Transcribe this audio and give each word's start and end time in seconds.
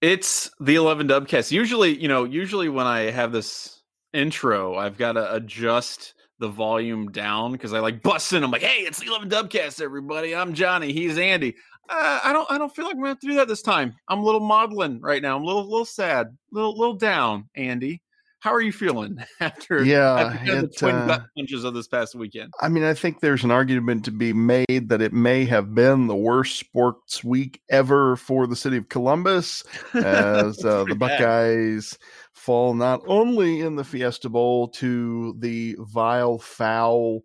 It's 0.00 0.50
the 0.60 0.74
11 0.74 1.08
Dubcast. 1.08 1.50
Usually, 1.50 1.98
you 1.98 2.08
know, 2.08 2.24
usually 2.24 2.68
when 2.68 2.86
I 2.86 3.10
have 3.10 3.32
this 3.32 3.82
intro, 4.12 4.76
I've 4.76 4.98
got 4.98 5.12
to 5.12 5.34
adjust 5.34 6.14
the 6.38 6.48
volume 6.48 7.10
down 7.10 7.52
because 7.52 7.72
I 7.72 7.78
like 7.78 8.02
busting. 8.02 8.44
I'm 8.44 8.50
like, 8.50 8.62
hey, 8.62 8.82
it's 8.82 9.00
the 9.00 9.06
11 9.06 9.30
Dubcast, 9.30 9.80
everybody. 9.80 10.34
I'm 10.34 10.52
Johnny. 10.52 10.92
He's 10.92 11.16
Andy. 11.16 11.56
Uh, 11.88 12.20
I 12.24 12.32
don't 12.32 12.50
I 12.50 12.58
don't 12.58 12.74
feel 12.74 12.84
like 12.84 12.94
I'm 12.94 13.00
gonna 13.00 13.10
have 13.10 13.20
to 13.20 13.28
do 13.28 13.34
that 13.36 13.46
this 13.46 13.62
time. 13.62 13.94
I'm 14.08 14.18
a 14.18 14.24
little 14.24 14.40
maudlin 14.40 15.00
right 15.00 15.22
now. 15.22 15.36
I'm 15.36 15.44
a 15.44 15.46
little 15.46 15.62
little 15.62 15.84
sad, 15.84 16.36
little 16.50 16.76
little 16.76 16.96
down, 16.96 17.48
Andy. 17.54 18.02
How 18.46 18.54
are 18.54 18.60
you 18.60 18.70
feeling 18.70 19.18
after 19.40 19.82
yeah 19.82 20.36
after 20.38 20.62
the 20.62 20.68
twin 20.68 20.94
uh, 20.94 21.06
gut 21.08 21.26
punches 21.36 21.64
of 21.64 21.74
this 21.74 21.88
past 21.88 22.14
weekend? 22.14 22.52
I 22.60 22.68
mean, 22.68 22.84
I 22.84 22.94
think 22.94 23.18
there's 23.18 23.42
an 23.42 23.50
argument 23.50 24.04
to 24.04 24.12
be 24.12 24.32
made 24.32 24.88
that 24.88 25.02
it 25.02 25.12
may 25.12 25.44
have 25.46 25.74
been 25.74 26.06
the 26.06 26.14
worst 26.14 26.56
sports 26.56 27.24
week 27.24 27.60
ever 27.70 28.14
for 28.14 28.46
the 28.46 28.54
city 28.54 28.76
of 28.76 28.88
Columbus, 28.88 29.64
as 29.94 30.64
uh, 30.64 30.84
the 30.84 30.94
Buckeyes 30.94 31.98
fall 32.34 32.74
not 32.74 33.02
only 33.08 33.62
in 33.62 33.74
the 33.74 33.82
Fiesta 33.82 34.28
Bowl 34.28 34.68
to 34.68 35.34
the 35.40 35.74
vile, 35.80 36.38
foul, 36.38 37.22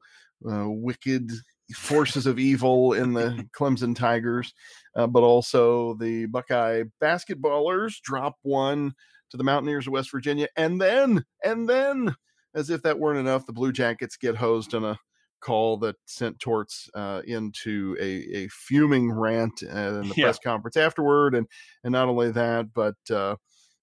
uh, 0.51 0.65
wicked 0.67 1.29
forces 1.75 2.25
of 2.25 2.39
evil 2.39 2.93
in 2.93 3.13
the 3.13 3.47
Clemson 3.55 3.95
Tigers, 3.95 4.55
uh, 4.95 5.05
but 5.05 5.21
also 5.21 5.93
the 5.99 6.25
Buckeye 6.25 6.85
basketballers 6.99 8.01
drop 8.01 8.37
one 8.41 8.95
to 9.31 9.37
the 9.37 9.43
Mountaineers 9.43 9.87
of 9.87 9.93
West 9.93 10.11
Virginia. 10.11 10.47
And 10.55 10.79
then, 10.79 11.23
and 11.43 11.67
then, 11.67 12.15
as 12.53 12.69
if 12.69 12.83
that 12.83 12.99
weren't 12.99 13.19
enough, 13.19 13.45
the 13.45 13.53
Blue 13.53 13.71
Jackets 13.71 14.17
get 14.17 14.35
hosed 14.35 14.75
on 14.75 14.83
a 14.83 14.97
call 15.41 15.77
that 15.77 15.95
sent 16.05 16.39
Torts 16.39 16.89
uh, 16.93 17.21
into 17.25 17.97
a, 17.99 18.43
a 18.43 18.47
fuming 18.49 19.11
rant 19.11 19.61
in 19.63 19.69
the 19.69 20.13
yeah. 20.15 20.25
press 20.25 20.39
conference 20.39 20.77
afterward. 20.77 21.35
And 21.35 21.47
and 21.83 21.91
not 21.91 22.07
only 22.07 22.31
that, 22.31 22.73
but 22.73 22.95
uh, 23.09 23.35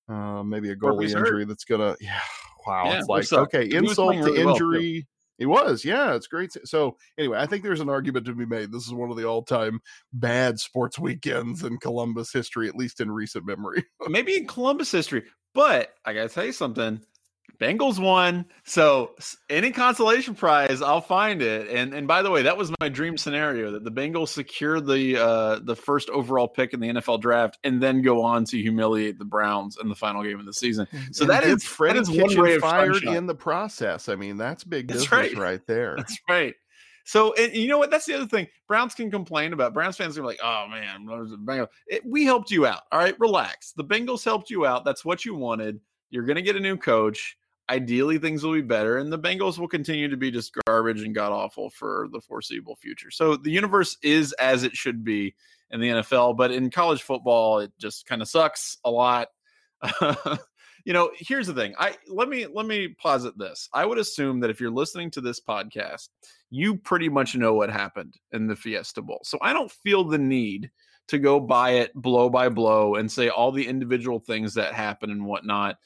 uh, 0.09 0.42
maybe 0.42 0.70
a 0.70 0.77
goalie 0.77 1.15
injury 1.15 1.45
that's 1.45 1.65
gonna 1.65 1.97
yeah 2.01 2.20
wow 2.67 2.84
yeah, 2.87 2.98
it's 2.98 3.09
like 3.09 3.33
okay 3.33 3.69
insult 3.70 4.15
to 4.15 4.22
really 4.22 4.41
injury. 4.41 5.06
Well, 5.41 5.69
it 5.69 5.70
was, 5.70 5.84
yeah, 5.84 6.17
it's 6.17 6.27
great. 6.27 6.50
So 6.65 6.97
anyway, 7.17 7.39
I 7.39 7.47
think 7.47 7.62
there's 7.62 7.78
an 7.78 7.89
argument 7.89 8.27
to 8.27 8.34
be 8.34 8.44
made. 8.44 8.72
This 8.72 8.89
is 8.89 8.92
one 8.92 9.12
of 9.12 9.17
the 9.17 9.25
all-time 9.25 9.78
bad 10.12 10.59
sports 10.59 10.98
weekends 10.98 11.62
in 11.62 11.78
Columbus 11.78 12.33
history, 12.33 12.67
at 12.67 12.75
least 12.75 13.00
in 13.00 13.09
recent 13.09 13.47
memory. 13.47 13.84
Maybe 14.09 14.37
in 14.37 14.48
Columbus 14.48 14.91
history. 14.91 15.22
But 15.54 15.94
I 16.04 16.12
gotta 16.12 16.28
tell 16.28 16.44
you 16.44 16.52
something. 16.52 17.00
Bengals 17.60 17.98
won. 17.98 18.44
So 18.64 19.16
any 19.50 19.72
consolation 19.72 20.36
prize, 20.36 20.80
I'll 20.80 21.00
find 21.00 21.42
it. 21.42 21.68
And 21.68 21.92
and 21.92 22.06
by 22.06 22.22
the 22.22 22.30
way, 22.30 22.42
that 22.42 22.56
was 22.56 22.72
my 22.80 22.88
dream 22.88 23.18
scenario 23.18 23.72
that 23.72 23.82
the 23.82 23.91
Bengals 23.91 24.28
secure 24.28 24.80
the 24.80 25.16
uh 25.20 25.58
the 25.62 25.74
first 25.74 26.08
overall 26.10 26.46
pick 26.46 26.72
in 26.72 26.80
the 26.80 26.88
NFL 26.88 27.20
draft 27.20 27.58
and 27.64 27.82
then 27.82 28.02
go 28.02 28.22
on 28.22 28.44
to 28.46 28.58
humiliate 28.58 29.19
the 29.19 29.24
Browns 29.24 29.76
in 29.80 29.88
the 29.88 29.96
final 29.96 30.22
game 30.22 30.38
of 30.38 30.46
the 30.46 30.52
season. 30.52 30.86
So 31.10 31.22
and 31.22 31.30
that 31.30 31.44
is 31.44 31.69
that 31.80 31.96
is 31.96 32.10
one 32.10 32.36
way 32.41 32.54
of 32.54 32.60
fired 32.60 32.94
sunshine. 32.94 33.16
in 33.16 33.26
the 33.26 33.34
process. 33.34 34.08
I 34.08 34.14
mean, 34.14 34.36
that's 34.36 34.62
big 34.62 34.86
that's 34.86 35.00
business 35.00 35.12
right. 35.12 35.36
right 35.36 35.66
there. 35.66 35.96
That's 35.96 36.19
right. 36.28 36.54
So, 37.09 37.33
and 37.33 37.55
you 37.55 37.69
know 37.69 37.78
what? 37.78 37.91
That's 37.91 38.05
the 38.05 38.12
other 38.12 38.27
thing. 38.27 38.48
Browns 38.67 38.95
can 38.95 39.11
complain 39.11 39.55
about. 39.55 39.73
Browns 39.73 39.97
fans 39.97 40.19
are 40.19 40.25
like, 40.27 40.41
"Oh 40.45 40.67
man, 40.69 41.09
it, 41.87 42.05
we 42.05 42.27
helped 42.27 42.50
you 42.50 42.67
out. 42.67 42.83
All 42.92 42.98
right, 42.98 43.19
relax. 43.19 43.73
The 43.73 43.84
Bengals 43.84 44.23
helped 44.23 44.50
you 44.50 44.67
out. 44.67 44.84
That's 44.84 45.06
what 45.06 45.25
you 45.25 45.34
wanted. 45.34 45.81
You're 46.11 46.27
going 46.27 46.37
to 46.37 46.42
get 46.42 46.55
a 46.55 46.61
new 46.61 46.77
coach. 46.77 47.39
Ideally, 47.70 48.19
things 48.19 48.45
will 48.45 48.53
be 48.53 48.61
better, 48.61 48.98
and 48.98 49.11
the 49.11 49.19
Bengals 49.19 49.56
will 49.59 49.69
continue 49.69 50.09
to 50.09 50.19
be 50.19 50.31
just 50.31 50.53
garbage 50.67 51.00
and 51.00 51.15
god 51.15 51.33
awful 51.33 51.70
for 51.70 52.09
the 52.12 52.20
foreseeable 52.20 52.77
future. 52.77 53.11
So, 53.11 53.37
the 53.37 53.50
universe 53.50 53.97
is 54.03 54.34
as 54.34 54.62
it 54.65 54.77
should 54.77 55.03
be 55.03 55.34
in 55.70 55.81
the 55.81 55.89
NFL, 55.89 56.37
but 56.37 56.50
in 56.50 56.69
college 56.69 57.00
football, 57.00 57.61
it 57.61 57.72
just 57.78 58.05
kind 58.05 58.20
of 58.20 58.28
sucks 58.28 58.77
a 58.84 58.91
lot. 58.91 59.28
you 60.89 60.94
know, 60.94 61.11
here's 61.14 61.47
the 61.47 61.53
thing. 61.53 61.75
I 61.78 61.97
let 62.08 62.31
me 62.31 62.47
let 62.47 62.64
me 62.64 62.89
posit 62.89 63.36
this. 63.36 63.69
I 63.75 63.84
would 63.84 63.98
assume 63.98 64.41
that 64.41 64.48
if 64.48 64.58
you're 64.58 64.70
listening 64.70 65.11
to 65.11 65.20
this 65.20 65.39
podcast, 65.39 66.08
you 66.48 66.77
pretty 66.77 67.10
much 67.10 67.37
know 67.37 67.53
what 67.53 67.69
happened 67.69 68.15
in 68.32 68.47
the 68.47 68.56
Fiesta 68.56 69.03
Bowl. 69.03 69.21
So 69.22 69.37
I 69.43 69.53
don't 69.53 69.71
feel 69.71 70.03
the 70.03 70.16
need 70.16 70.71
to 71.09 71.19
go 71.19 71.41
by 71.41 71.72
it 71.72 71.93
blow 71.94 72.31
by 72.31 72.49
blow 72.49 72.94
and 72.94 73.12
say 73.12 73.28
all 73.28 73.53
the 73.53 73.69
individual 73.69 74.19
things 74.19 74.54
that 74.54 74.72
happen 74.72 75.10
and 75.10 75.26
whatnot. 75.26 75.76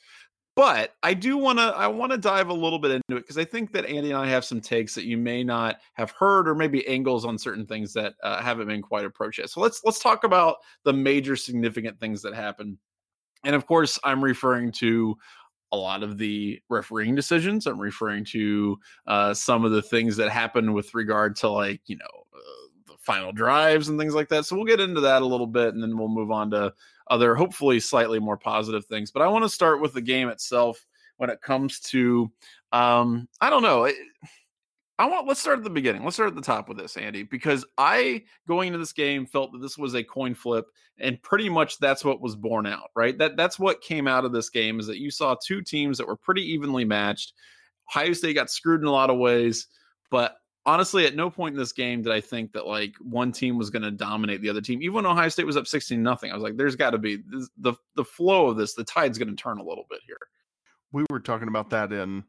But 0.55 0.95
I 1.03 1.15
do 1.15 1.37
want 1.37 1.59
to 1.59 1.65
I 1.65 1.89
want 1.89 2.13
to 2.13 2.19
dive 2.19 2.51
a 2.51 2.55
little 2.55 2.79
bit 2.79 2.93
into 2.93 3.17
it 3.17 3.23
because 3.23 3.39
I 3.39 3.45
think 3.45 3.73
that 3.73 3.87
Andy 3.87 4.11
and 4.11 4.19
I 4.21 4.29
have 4.29 4.45
some 4.45 4.61
takes 4.61 4.95
that 4.95 5.05
you 5.05 5.19
may 5.19 5.43
not 5.43 5.81
have 5.95 6.13
heard 6.13 6.47
or 6.47 6.55
maybe 6.55 6.87
angles 6.87 7.25
on 7.25 7.39
certain 7.39 7.67
things 7.67 7.93
that 7.95 8.15
uh, 8.23 8.41
haven't 8.41 8.69
been 8.69 8.83
quite 8.83 9.05
approached 9.05 9.41
yet. 9.41 9.51
So 9.51 9.61
let's 9.61 9.81
let's 9.83 9.99
talk 9.99 10.23
about 10.23 10.59
the 10.85 10.93
major 10.93 11.35
significant 11.35 11.99
things 11.99 12.23
that 12.23 12.35
happen 12.35 12.79
and 13.45 13.55
of 13.55 13.67
course, 13.67 13.99
I'm 14.05 14.23
referring 14.23 14.73
to 14.73 15.17
a 15.73 15.77
lot 15.77 16.03
of 16.03 16.19
the 16.19 16.61
refereeing 16.69 17.15
decisions. 17.15 17.67
I'm 17.67 17.81
referring 17.81 18.25
to 18.27 18.79
uh, 19.07 19.35
some 19.35 19.65
of 19.65 19.73
the 19.73 19.83
things 19.83 20.17
that 20.17 20.29
happen 20.31 20.75
with 20.75 20.95
regard 20.95 21.35
to, 21.37 21.49
like, 21.49 21.81
you 21.87 21.97
know, 21.97 22.05
uh, 22.35 22.69
the 22.87 22.95
final 23.01 23.33
drives 23.33 23.89
and 23.89 23.99
things 23.99 24.15
like 24.15 24.29
that. 24.29 24.45
So 24.45 24.55
we'll 24.55 24.67
get 24.67 24.81
into 24.81 25.01
that 25.01 25.23
a 25.23 25.27
little 25.27 25.47
bit 25.47 25.73
and 25.73 25.83
then 25.83 25.97
we'll 25.97 26.09
move 26.09 26.31
on 26.31 26.51
to 26.51 26.75
other, 27.09 27.35
hopefully, 27.35 27.81
slightly 27.81 28.19
more 28.19 28.37
positive 28.37 28.85
things. 28.85 29.11
But 29.11 29.23
I 29.23 29.29
want 29.29 29.45
to 29.45 29.49
start 29.49 29.81
with 29.81 29.95
the 29.95 30.03
game 30.03 30.29
itself 30.29 30.87
when 31.17 31.31
it 31.31 31.41
comes 31.41 31.81
to, 31.81 32.31
um, 32.73 33.27
I 33.41 33.49
don't 33.49 33.63
know. 33.63 33.85
It, 33.85 33.97
I 34.99 35.07
want 35.07 35.27
let's 35.27 35.41
start 35.41 35.59
at 35.59 35.65
the 35.65 35.71
beginning. 35.71 36.05
Let's 36.05 36.17
start 36.17 36.29
at 36.29 36.35
the 36.35 36.43
top 36.43 36.69
with 36.69 36.79
this, 36.79 36.97
Andy, 36.97 37.23
because 37.23 37.65
I 37.79 38.23
going 38.47 38.69
into 38.69 38.79
this 38.79 38.93
game 38.93 39.27
felt 39.27 39.53
that 39.53 39.63
this 39.63 39.79
was 39.79 39.95
a 39.95 40.05
coin 40.05 40.35
flip, 40.35 40.67
and 40.99 41.21
pretty 41.23 41.49
much 41.49 41.79
that's 41.79 42.05
what 42.05 42.21
was 42.21 42.37
borne 42.37 42.67
out, 42.67 42.91
right? 42.95 43.17
That 43.19 43.37
that's 43.37 43.59
what 43.59 43.81
came 43.81 44.07
out 44.07 44.25
of 44.25 44.33
this 44.33 44.51
game 44.51 44.79
is 44.79 44.87
that 44.87 44.99
you 44.99 45.11
saw 45.11 45.35
two 45.35 45.63
teams 45.63 45.99
that 45.99 46.07
were 46.07 46.17
pretty 46.17 46.43
evenly 46.43 46.85
matched. 46.85 47.33
Ohio 47.91 48.13
State 48.13 48.35
got 48.35 48.51
screwed 48.51 48.81
in 48.81 48.87
a 48.87 48.93
lot 48.93 49.11
of 49.11 49.19
ways, 49.19 49.67
but 50.11 50.37
honestly, 50.65 51.07
at 51.07 51.17
no 51.17 51.31
point 51.31 51.55
in 51.55 51.59
this 51.59 51.73
game 51.73 52.03
did 52.03 52.13
I 52.13 52.21
think 52.21 52.53
that 52.53 52.67
like 52.67 52.95
one 53.01 53.33
team 53.33 53.59
was 53.59 53.71
going 53.71 53.83
to 53.83 53.91
dominate 53.91 54.43
the 54.43 54.51
other 54.51 54.61
team. 54.61 54.83
Even 54.83 54.95
when 54.95 55.07
Ohio 55.07 55.29
State 55.29 55.47
was 55.47 55.57
up 55.57 55.67
sixteen 55.67 56.03
nothing, 56.03 56.31
I 56.31 56.35
was 56.35 56.43
like, 56.43 56.57
"There's 56.57 56.77
got 56.77 56.91
to 56.91 56.99
be 56.99 57.17
this, 57.27 57.49
the 57.57 57.75
the 57.97 58.05
flow 58.05 58.49
of 58.49 58.57
this. 58.57 58.75
The 58.75 58.85
tide's 58.85 59.19
going 59.19 59.35
to 59.35 59.43
turn 59.43 59.59
a 59.59 59.65
little 59.65 59.87
bit 59.91 60.01
here." 60.07 60.19
We 60.93 61.05
were 61.11 61.21
talking 61.21 61.49
about 61.49 61.71
that 61.71 61.93
in 61.93 62.25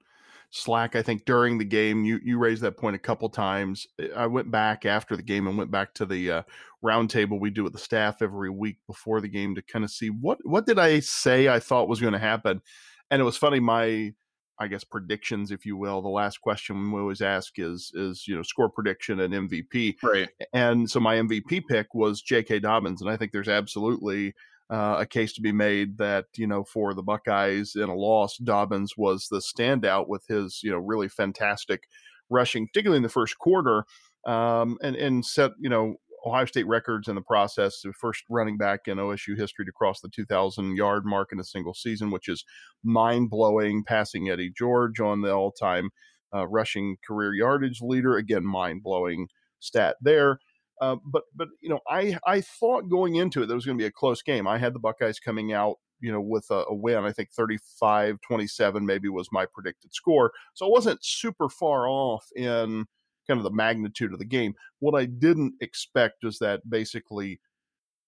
Slack. 0.55 0.95
I 0.95 1.01
think 1.01 1.25
during 1.25 1.57
the 1.57 1.65
game, 1.65 2.05
you 2.05 2.19
you 2.23 2.37
raised 2.37 2.61
that 2.61 2.77
point 2.77 2.95
a 2.95 2.99
couple 2.99 3.27
times. 3.27 3.87
I 4.15 4.27
went 4.27 4.51
back 4.51 4.85
after 4.85 5.17
the 5.17 5.23
game 5.23 5.47
and 5.47 5.57
went 5.57 5.71
back 5.71 5.95
to 5.95 6.05
the 6.05 6.31
uh, 6.31 6.43
roundtable 6.85 7.39
we 7.39 7.49
do 7.49 7.63
with 7.63 7.73
the 7.73 7.79
staff 7.79 8.21
every 8.21 8.51
week 8.51 8.77
before 8.85 9.19
the 9.19 9.27
game 9.27 9.55
to 9.55 9.63
kind 9.63 9.83
of 9.83 9.89
see 9.89 10.09
what 10.09 10.37
what 10.43 10.67
did 10.67 10.77
I 10.77 10.99
say 10.99 11.47
I 11.47 11.59
thought 11.59 11.89
was 11.89 11.99
going 11.99 12.13
to 12.13 12.19
happen, 12.19 12.61
and 13.09 13.19
it 13.19 13.25
was 13.25 13.35
funny. 13.35 13.59
My 13.59 14.13
I 14.59 14.67
guess 14.67 14.83
predictions, 14.83 15.49
if 15.49 15.65
you 15.65 15.75
will. 15.75 16.03
The 16.03 16.09
last 16.09 16.39
question 16.39 16.91
we 16.91 17.01
always 17.01 17.21
ask 17.21 17.57
is 17.57 17.91
is 17.95 18.27
you 18.27 18.35
know 18.35 18.43
score 18.43 18.69
prediction 18.69 19.21
and 19.21 19.33
MVP. 19.33 19.95
Right. 20.03 20.29
And 20.53 20.87
so 20.87 20.99
my 20.99 21.15
MVP 21.15 21.63
pick 21.67 21.95
was 21.95 22.21
J.K. 22.21 22.59
Dobbins, 22.59 23.01
and 23.01 23.09
I 23.09 23.17
think 23.17 23.31
there's 23.31 23.49
absolutely 23.49 24.35
uh, 24.69 24.97
a 24.99 25.05
case 25.05 25.33
to 25.33 25.41
be 25.41 25.51
made 25.51 25.97
that 25.97 26.25
you 26.35 26.47
know 26.47 26.63
for 26.63 26.93
the 26.93 27.03
Buckeyes 27.03 27.75
in 27.75 27.89
a 27.89 27.95
loss, 27.95 28.37
Dobbins 28.37 28.93
was 28.97 29.27
the 29.29 29.39
standout 29.39 30.07
with 30.07 30.25
his 30.27 30.61
you 30.63 30.71
know 30.71 30.77
really 30.77 31.09
fantastic 31.09 31.83
rushing, 32.29 32.67
particularly 32.67 32.97
in 32.97 33.03
the 33.03 33.09
first 33.09 33.37
quarter, 33.37 33.85
um, 34.25 34.77
and 34.81 34.95
and 34.95 35.25
set 35.25 35.51
you 35.59 35.69
know 35.69 35.95
Ohio 36.25 36.45
State 36.45 36.67
records 36.67 37.07
in 37.07 37.15
the 37.15 37.21
process. 37.21 37.81
The 37.81 37.93
first 37.93 38.23
running 38.29 38.57
back 38.57 38.81
in 38.87 38.97
OSU 38.97 39.37
history 39.37 39.65
to 39.65 39.71
cross 39.71 39.99
the 39.99 40.09
2,000 40.09 40.75
yard 40.77 41.05
mark 41.05 41.29
in 41.31 41.39
a 41.39 41.43
single 41.43 41.73
season, 41.73 42.11
which 42.11 42.29
is 42.29 42.45
mind 42.83 43.29
blowing. 43.29 43.83
Passing 43.83 44.29
Eddie 44.29 44.53
George 44.57 44.99
on 44.99 45.21
the 45.21 45.33
all 45.33 45.51
time 45.51 45.89
uh, 46.33 46.47
rushing 46.47 46.97
career 47.05 47.33
yardage 47.33 47.81
leader, 47.81 48.15
again 48.17 48.45
mind 48.45 48.83
blowing 48.83 49.27
stat 49.59 49.97
there. 50.01 50.39
Uh, 50.83 50.97
but 51.05 51.23
but 51.33 51.47
you 51.61 51.69
know, 51.69 51.79
I 51.89 52.17
I 52.27 52.41
thought 52.41 52.89
going 52.89 53.15
into 53.15 53.41
it 53.41 53.45
that 53.45 53.55
was 53.55 53.65
going 53.65 53.77
to 53.77 53.81
be 53.81 53.87
a 53.87 53.91
close 53.91 54.21
game. 54.21 54.47
I 54.47 54.57
had 54.57 54.73
the 54.73 54.79
Buckeyes 54.79 55.17
coming 55.17 55.53
out, 55.53 55.77
you 56.01 56.11
know, 56.11 56.19
with 56.19 56.45
a, 56.51 56.65
a 56.67 56.75
win. 56.75 57.05
I 57.05 57.13
think 57.13 57.29
35-27 57.31 58.81
maybe 58.81 59.07
was 59.07 59.29
my 59.31 59.45
predicted 59.45 59.93
score. 59.93 60.33
So 60.53 60.65
I 60.65 60.69
wasn't 60.69 61.03
super 61.03 61.47
far 61.47 61.87
off 61.87 62.25
in 62.35 62.85
kind 63.27 63.37
of 63.37 63.45
the 63.45 63.51
magnitude 63.51 64.11
of 64.11 64.19
the 64.19 64.25
game. 64.25 64.55
What 64.79 64.93
I 64.93 65.05
didn't 65.05 65.53
expect 65.61 66.25
is 66.25 66.37
that 66.39 66.69
basically 66.69 67.39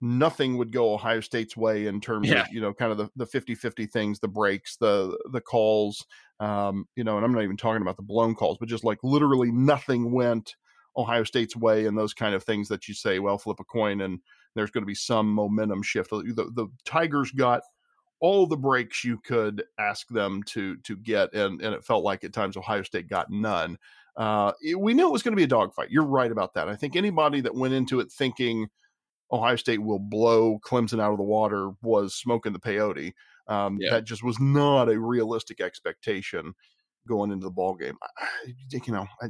nothing 0.01 0.57
would 0.57 0.73
go 0.73 0.93
Ohio 0.93 1.21
State's 1.21 1.55
way 1.55 1.87
in 1.87 2.01
terms 2.01 2.27
yeah. 2.27 2.41
of, 2.41 2.47
you 2.51 2.59
know, 2.59 2.73
kind 2.73 2.91
of 2.91 2.97
the, 2.97 3.09
the 3.15 3.25
50-50 3.25 3.89
things, 3.89 4.19
the 4.19 4.27
breaks, 4.27 4.75
the 4.75 5.17
the 5.31 5.39
calls, 5.39 6.05
um, 6.41 6.89
you 6.97 7.05
know, 7.05 7.15
and 7.15 7.25
I'm 7.25 7.31
not 7.31 7.43
even 7.43 7.55
talking 7.55 7.81
about 7.81 7.95
the 7.95 8.03
blown 8.03 8.35
calls, 8.35 8.57
but 8.57 8.67
just 8.67 8.83
like 8.83 8.99
literally 9.01 9.53
nothing 9.53 10.11
went 10.11 10.55
Ohio 10.97 11.23
State's 11.23 11.55
way 11.55 11.85
and 11.85 11.97
those 11.97 12.13
kind 12.13 12.35
of 12.35 12.43
things 12.43 12.67
that 12.69 12.87
you 12.87 12.93
say, 12.93 13.19
well, 13.19 13.37
flip 13.37 13.59
a 13.59 13.63
coin 13.63 14.01
and 14.01 14.19
there's 14.55 14.71
going 14.71 14.83
to 14.83 14.87
be 14.87 14.95
some 14.95 15.27
momentum 15.27 15.83
shift. 15.83 16.09
The, 16.09 16.51
the 16.53 16.67
Tigers 16.85 17.31
got 17.31 17.61
all 18.21 18.47
the 18.47 18.57
breaks 18.57 19.03
you 19.03 19.17
could 19.17 19.63
ask 19.77 20.07
them 20.07 20.41
to 20.43 20.77
to 20.77 20.95
get, 20.95 21.33
and 21.33 21.61
and 21.61 21.75
it 21.75 21.83
felt 21.83 22.03
like 22.03 22.23
at 22.23 22.33
times 22.33 22.57
Ohio 22.57 22.83
State 22.83 23.09
got 23.09 23.29
none. 23.29 23.77
Uh, 24.15 24.53
it, 24.61 24.79
we 24.79 24.93
knew 24.93 25.07
it 25.07 25.11
was 25.11 25.21
going 25.21 25.33
to 25.33 25.37
be 25.39 25.43
a 25.43 25.47
dogfight. 25.47 25.91
You're 25.91 26.05
right 26.05 26.31
about 26.31 26.53
that. 26.53 26.69
I 26.69 26.75
think 26.75 26.95
anybody 26.95 27.41
that 27.41 27.53
went 27.53 27.73
into 27.73 27.99
it 27.99 28.09
thinking 28.11 28.67
Ohio 29.31 29.57
State 29.57 29.81
will 29.81 29.99
blow 29.99 30.59
Clemson 30.65 31.01
out 31.01 31.11
of 31.11 31.17
the 31.17 31.23
water 31.23 31.71
was 31.81 32.15
smoking 32.15 32.53
the 32.53 32.59
peyote. 32.59 33.13
Um, 33.47 33.77
yeah. 33.79 33.91
That 33.91 34.05
just 34.05 34.23
was 34.23 34.39
not 34.39 34.89
a 34.89 34.99
realistic 34.99 35.59
expectation 35.59 36.53
going 37.07 37.31
into 37.31 37.45
the 37.45 37.51
ball 37.51 37.75
game. 37.75 37.97
I, 38.01 38.49
you 38.71 38.93
know, 38.93 39.05
I, 39.21 39.27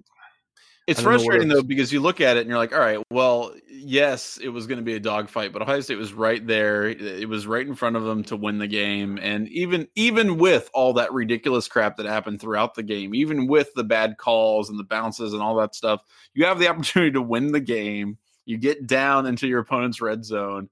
it's 0.87 1.01
frustrating 1.01 1.47
though 1.47 1.63
because 1.63 1.91
you 1.91 1.99
look 1.99 2.21
at 2.21 2.37
it 2.37 2.41
and 2.41 2.49
you're 2.49 2.59
like, 2.59 2.71
all 2.71 2.79
right, 2.79 3.01
well, 3.09 3.53
yes, 3.67 4.37
it 4.41 4.49
was 4.49 4.67
going 4.67 4.77
to 4.77 4.83
be 4.83 4.93
a 4.93 4.99
dogfight, 4.99 5.51
but 5.51 5.63
Ohio 5.63 5.79
State 5.79 5.97
was 5.97 6.13
right 6.13 6.45
there. 6.45 6.87
It 6.87 7.27
was 7.27 7.47
right 7.47 7.65
in 7.65 7.73
front 7.73 7.95
of 7.95 8.03
them 8.03 8.23
to 8.25 8.35
win 8.35 8.59
the 8.59 8.67
game, 8.67 9.17
and 9.19 9.47
even 9.49 9.87
even 9.95 10.37
with 10.37 10.69
all 10.73 10.93
that 10.93 11.11
ridiculous 11.11 11.67
crap 11.67 11.97
that 11.97 12.05
happened 12.05 12.39
throughout 12.39 12.75
the 12.75 12.83
game, 12.83 13.15
even 13.15 13.47
with 13.47 13.73
the 13.75 13.83
bad 13.83 14.17
calls 14.17 14.69
and 14.69 14.77
the 14.77 14.83
bounces 14.83 15.33
and 15.33 15.41
all 15.41 15.55
that 15.55 15.73
stuff, 15.73 16.03
you 16.35 16.45
have 16.45 16.59
the 16.59 16.67
opportunity 16.69 17.11
to 17.11 17.21
win 17.21 17.51
the 17.51 17.59
game. 17.59 18.17
You 18.45 18.57
get 18.59 18.85
down 18.85 19.25
into 19.25 19.47
your 19.47 19.61
opponent's 19.61 20.01
red 20.01 20.23
zone, 20.23 20.69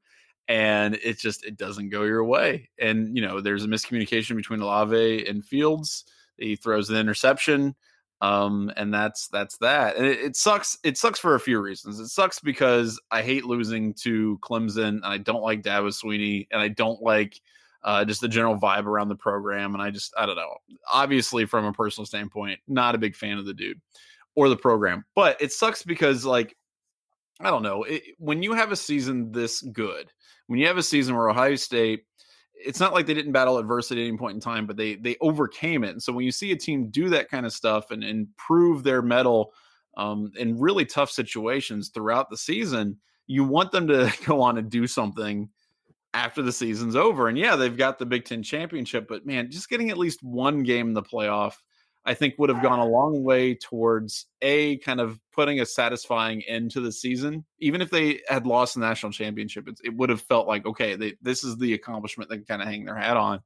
and 0.47 0.93
it 0.95 1.17
just 1.17 1.43
it 1.43 1.57
doesn't 1.57 1.89
go 1.89 2.03
your 2.03 2.23
way. 2.23 2.69
And 2.79 3.15
you 3.15 3.25
know, 3.25 3.41
there's 3.41 3.63
a 3.63 3.67
miscommunication 3.67 4.35
between 4.35 4.61
Olave 4.61 5.27
and 5.27 5.43
Fields. 5.43 6.05
He 6.37 6.55
throws 6.55 6.91
an 6.91 6.97
interception 6.97 7.75
um, 8.23 8.71
and 8.77 8.93
that's 8.93 9.27
that's 9.27 9.57
that. 9.57 9.97
And 9.97 10.05
it, 10.05 10.19
it, 10.19 10.35
sucks. 10.37 10.77
It 10.85 10.97
sucks 10.97 11.19
for 11.19 11.35
a 11.35 11.39
few 11.41 11.59
reasons. 11.59 11.99
It 11.99 12.07
sucks 12.07 12.39
because 12.39 12.97
I 13.11 13.21
hate 13.21 13.43
losing 13.43 13.93
to 13.95 14.39
Clemson, 14.41 14.87
and 14.87 15.05
I 15.05 15.17
don't 15.17 15.43
like 15.43 15.61
Dabo 15.61 15.89
Swinney, 15.89 16.47
and 16.49 16.61
I 16.61 16.69
don't 16.69 17.01
like 17.01 17.41
uh, 17.83 18.05
just 18.05 18.21
the 18.21 18.29
general 18.29 18.57
vibe 18.57 18.85
around 18.85 19.09
the 19.09 19.15
program. 19.15 19.73
And 19.73 19.83
I 19.83 19.91
just 19.91 20.13
I 20.17 20.25
don't 20.25 20.37
know. 20.37 20.55
Obviously, 20.91 21.43
from 21.43 21.65
a 21.65 21.73
personal 21.73 22.05
standpoint, 22.05 22.61
not 22.65 22.95
a 22.95 22.97
big 22.97 23.13
fan 23.17 23.37
of 23.37 23.45
the 23.45 23.53
dude 23.53 23.81
or 24.35 24.47
the 24.47 24.55
program. 24.55 25.03
But 25.15 25.41
it 25.41 25.51
sucks 25.51 25.83
because 25.83 26.23
like 26.23 26.55
I 27.41 27.49
don't 27.49 27.63
know. 27.63 27.83
It, 27.83 28.03
when 28.19 28.41
you 28.41 28.53
have 28.53 28.71
a 28.71 28.77
season 28.77 29.33
this 29.33 29.61
good, 29.61 30.09
when 30.47 30.59
you 30.59 30.67
have 30.67 30.77
a 30.77 30.83
season 30.83 31.13
where 31.13 31.29
Ohio 31.29 31.55
State 31.55 32.05
it's 32.65 32.79
not 32.79 32.93
like 32.93 33.05
they 33.05 33.13
didn't 33.13 33.31
battle 33.31 33.57
adversity 33.57 34.03
at 34.03 34.07
any 34.07 34.17
point 34.17 34.35
in 34.35 34.39
time, 34.39 34.65
but 34.65 34.77
they 34.77 34.95
they 34.95 35.17
overcame 35.21 35.83
it. 35.83 35.91
And 35.91 36.01
so 36.01 36.13
when 36.13 36.25
you 36.25 36.31
see 36.31 36.51
a 36.51 36.55
team 36.55 36.89
do 36.89 37.09
that 37.09 37.29
kind 37.29 37.45
of 37.45 37.53
stuff 37.53 37.91
and, 37.91 38.03
and 38.03 38.27
prove 38.37 38.83
their 38.83 39.01
mettle 39.01 39.53
um, 39.97 40.31
in 40.37 40.59
really 40.59 40.85
tough 40.85 41.11
situations 41.11 41.89
throughout 41.89 42.29
the 42.29 42.37
season, 42.37 42.97
you 43.27 43.43
want 43.43 43.71
them 43.71 43.87
to 43.87 44.11
go 44.25 44.41
on 44.41 44.57
and 44.57 44.69
do 44.69 44.87
something 44.87 45.49
after 46.13 46.41
the 46.41 46.51
season's 46.51 46.95
over. 46.95 47.27
And 47.27 47.37
yeah, 47.37 47.55
they've 47.55 47.75
got 47.75 47.99
the 47.99 48.05
Big 48.05 48.25
Ten 48.25 48.43
championship, 48.43 49.07
but 49.07 49.25
man, 49.25 49.49
just 49.49 49.69
getting 49.69 49.89
at 49.89 49.97
least 49.97 50.21
one 50.21 50.63
game 50.63 50.89
in 50.89 50.93
the 50.93 51.03
playoff 51.03 51.55
I 52.05 52.13
think 52.13 52.35
would 52.37 52.49
have 52.49 52.61
gone 52.61 52.79
a 52.79 52.83
ah. 52.83 52.87
long 52.87 53.23
way 53.23 53.55
towards 53.55 54.25
a 54.41 54.77
kind 54.79 54.99
of 54.99 55.19
putting 55.31 55.61
a 55.61 55.65
satisfying 55.65 56.41
end 56.43 56.71
to 56.71 56.81
the 56.81 56.91
season. 56.91 57.45
Even 57.59 57.81
if 57.81 57.89
they 57.89 58.21
had 58.27 58.45
lost 58.45 58.73
the 58.73 58.81
national 58.81 59.11
championship, 59.11 59.67
it, 59.67 59.79
it 59.83 59.95
would 59.95 60.09
have 60.09 60.21
felt 60.21 60.47
like 60.47 60.65
okay, 60.65 60.95
they, 60.95 61.15
this 61.21 61.43
is 61.43 61.57
the 61.57 61.73
accomplishment 61.73 62.29
they 62.29 62.37
can 62.37 62.45
kind 62.45 62.61
of 62.61 62.67
hang 62.67 62.85
their 62.85 62.97
hat 62.97 63.17
on. 63.17 63.39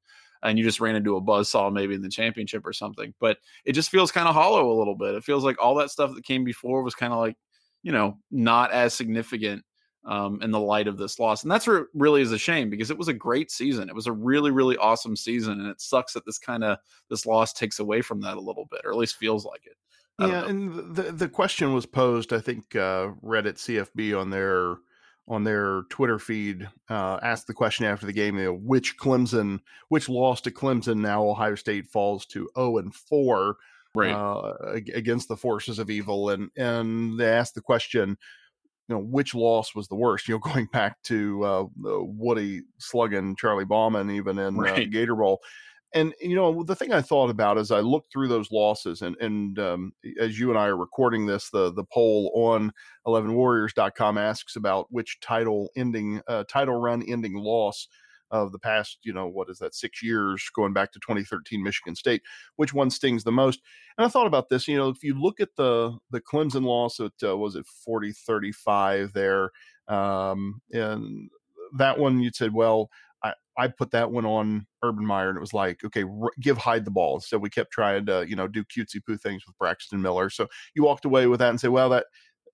And 0.44 0.58
you 0.58 0.64
just 0.64 0.80
ran 0.80 0.96
into 0.96 1.16
a 1.16 1.22
buzz 1.22 1.50
saw 1.50 1.70
maybe 1.70 1.96
in 1.96 2.02
the 2.02 2.10
championship 2.10 2.66
or 2.66 2.74
something. 2.74 3.14
But 3.20 3.38
it 3.66 3.74
just 3.74 3.90
feels 3.90 4.12
kind 4.12 4.28
of 4.28 4.36
hollow 4.36 4.72
a 4.72 4.78
little 4.78 4.96
bit. 4.96 5.16
It 5.16 5.24
feels 5.24 5.44
like 5.44 5.58
all 5.60 5.76
that 5.76 5.90
stuff 5.90 6.14
that 6.14 6.24
came 6.24 6.44
before 6.44 6.84
was 6.84 6.94
kind 6.94 7.12
of 7.12 7.20
like, 7.20 7.36
you 7.82 7.92
know, 7.92 8.20
not 8.30 8.72
as 8.72 8.94
significant 8.94 9.64
um, 10.08 10.42
in 10.42 10.52
the 10.52 10.60
light 10.60 10.88
of 10.88 10.98
this 10.98 11.20
loss. 11.20 11.44
And 11.44 11.52
that's 11.52 11.68
what 11.68 11.88
really 11.94 12.22
is 12.22 12.32
a 12.32 12.38
shame 12.38 12.70
because 12.70 12.90
it 12.90 12.98
was 12.98 13.10
a 13.10 13.14
great 13.14 13.52
season. 13.52 13.90
It 13.90 13.96
was 13.96 14.08
a 14.08 14.12
really, 14.12 14.52
really 14.52 14.78
awesome 14.78 15.16
season. 15.16 15.60
And 15.60 15.68
it 15.68 15.82
sucks 15.82 16.14
that 16.14 16.26
this 16.26 16.40
kind 16.40 16.64
of 16.64 16.78
this 17.10 17.26
loss 17.26 17.54
takes 17.54 17.80
away 17.80 18.02
from 18.02 18.22
that 18.22 18.38
a 18.38 18.42
little 18.42 18.68
bit, 18.72 18.82
or 18.86 18.92
at 18.92 18.98
least 18.98 19.18
feels 19.18 19.46
like 19.46 19.66
it. 19.66 19.78
yeah, 20.20 20.48
and 20.48 20.96
the 20.96 21.12
the 21.12 21.30
question 21.30 21.74
was 21.74 21.86
posed. 21.86 22.34
I 22.34 22.40
think 22.40 22.76
uh, 22.76 23.12
Reddit 23.24 23.58
CFB 23.58 24.20
on 24.20 24.32
their 24.32 24.78
on 25.28 25.44
their 25.44 25.84
Twitter 25.90 26.18
feed 26.18 26.68
uh, 26.90 27.20
asked 27.22 27.46
the 27.48 27.54
question 27.54 27.86
after 27.86 28.06
the 28.08 28.14
game: 28.14 28.38
you 28.40 28.46
know, 28.46 28.54
which 28.54 28.98
Clemson, 28.98 29.60
which 29.90 30.10
loss 30.10 30.42
to 30.42 30.52
Clemson 30.52 31.02
now 31.02 31.24
Ohio 31.24 31.54
State 31.54 31.88
falls 31.88 32.26
to 32.28 32.40
zero 32.40 32.50
oh 32.56 32.78
and 32.80 32.96
four 32.96 33.58
right. 33.94 34.12
uh, 34.12 34.54
against 34.74 35.28
the 35.28 35.38
forces 35.38 35.78
of 35.78 35.92
evil, 35.92 36.30
and 36.30 36.50
and 36.58 37.20
they 37.20 37.30
asked 37.30 37.54
the 37.54 37.62
question: 37.62 38.18
you 38.88 38.96
know 38.96 39.02
which 39.02 39.36
loss 39.36 39.76
was 39.76 39.88
the 39.88 39.96
worst. 39.96 40.28
You 40.28 40.36
know, 40.36 40.40
going 40.54 40.68
back 40.68 41.02
to 41.04 41.44
uh, 41.44 41.66
Woody 41.76 42.62
slugging 42.78 43.36
Charlie 43.36 43.66
Bauman 43.66 44.10
even 44.12 44.40
in 44.40 44.58
uh, 44.58 44.62
right. 44.62 44.88
uh, 44.88 44.90
Gator 44.90 45.16
Bowl. 45.16 45.40
And 45.94 46.14
you 46.20 46.36
know 46.36 46.64
the 46.64 46.76
thing 46.76 46.92
I 46.92 47.02
thought 47.02 47.30
about 47.30 47.58
as 47.58 47.72
I 47.72 47.80
looked 47.80 48.12
through 48.12 48.28
those 48.28 48.52
losses, 48.52 49.02
and 49.02 49.16
and 49.22 49.58
um, 49.58 49.94
as 50.20 50.38
you 50.38 50.50
and 50.50 50.60
I 50.60 50.66
are 50.66 50.78
recording 50.78 51.26
this, 51.26 51.50
the 51.50 51.72
the 51.72 51.86
poll 51.86 52.30
on 52.36 52.74
11warriors.com 53.08 54.18
asks 54.18 54.58
about 54.58 54.88
which 54.92 55.18
title 55.22 55.70
ending 55.78 56.22
uh, 56.28 56.44
title 56.50 56.76
run 56.76 57.04
ending 57.08 57.36
loss 57.36 57.88
of 58.32 58.52
the 58.52 58.60
past, 58.60 59.00
you 59.04 59.14
know, 59.14 59.28
what 59.28 59.50
is 59.50 59.60
that, 59.60 59.76
six 59.76 60.04
years 60.04 60.44
going 60.56 60.74
back 60.74 60.92
to 60.92 61.00
2013 61.00 61.64
Michigan 61.64 61.96
State, 61.96 62.22
which 62.56 62.74
one 62.74 62.90
stings 62.90 63.24
the 63.24 63.32
most? 63.32 63.62
And 63.98 64.06
I 64.06 64.10
thought 64.10 64.28
about 64.28 64.50
this, 64.50 64.68
you 64.68 64.78
know, 64.78 64.90
if 64.90 65.04
you 65.04 65.20
look 65.20 65.40
at 65.40 65.56
the 65.56 65.98
the 66.12 66.22
Clemson 66.22 66.64
loss, 66.64 67.00
it 67.00 67.14
uh, 67.24 67.38
was 67.38 67.56
it 67.56 67.66
40 67.66 68.12
35 68.12 69.14
there. 69.14 69.52
Um, 69.88 70.62
and 70.72 71.30
that 71.78 71.98
one, 71.98 72.20
you'd 72.20 72.36
said, 72.36 72.54
well, 72.54 72.90
I, 73.24 73.34
I 73.58 73.68
put 73.68 73.92
that 73.92 74.12
one 74.12 74.26
on 74.26 74.68
Urban 74.84 75.06
Meyer, 75.06 75.30
and 75.30 75.38
it 75.38 75.42
was 75.42 75.54
like, 75.54 75.84
okay, 75.84 76.04
r- 76.04 76.32
give 76.40 76.58
Hyde 76.58 76.86
the 76.86 76.92
ball. 76.92 77.20
So 77.20 77.38
we 77.38 77.50
kept 77.50 77.72
trying 77.72 78.06
to, 78.08 78.26
you 78.28 78.36
know, 78.36 78.48
do 78.48 78.64
cutesy 78.64 79.04
poo 79.06 79.18
things 79.18 79.44
with 79.48 79.58
Braxton 79.58 80.02
Miller. 80.02 80.30
So 80.30 80.48
you 80.76 80.84
walked 80.84 81.06
away 81.06 81.28
with 81.28 81.40
that 81.40 81.50
and 81.50 81.60
say, 81.60 81.68
well, 81.68 81.90
that 81.90 82.06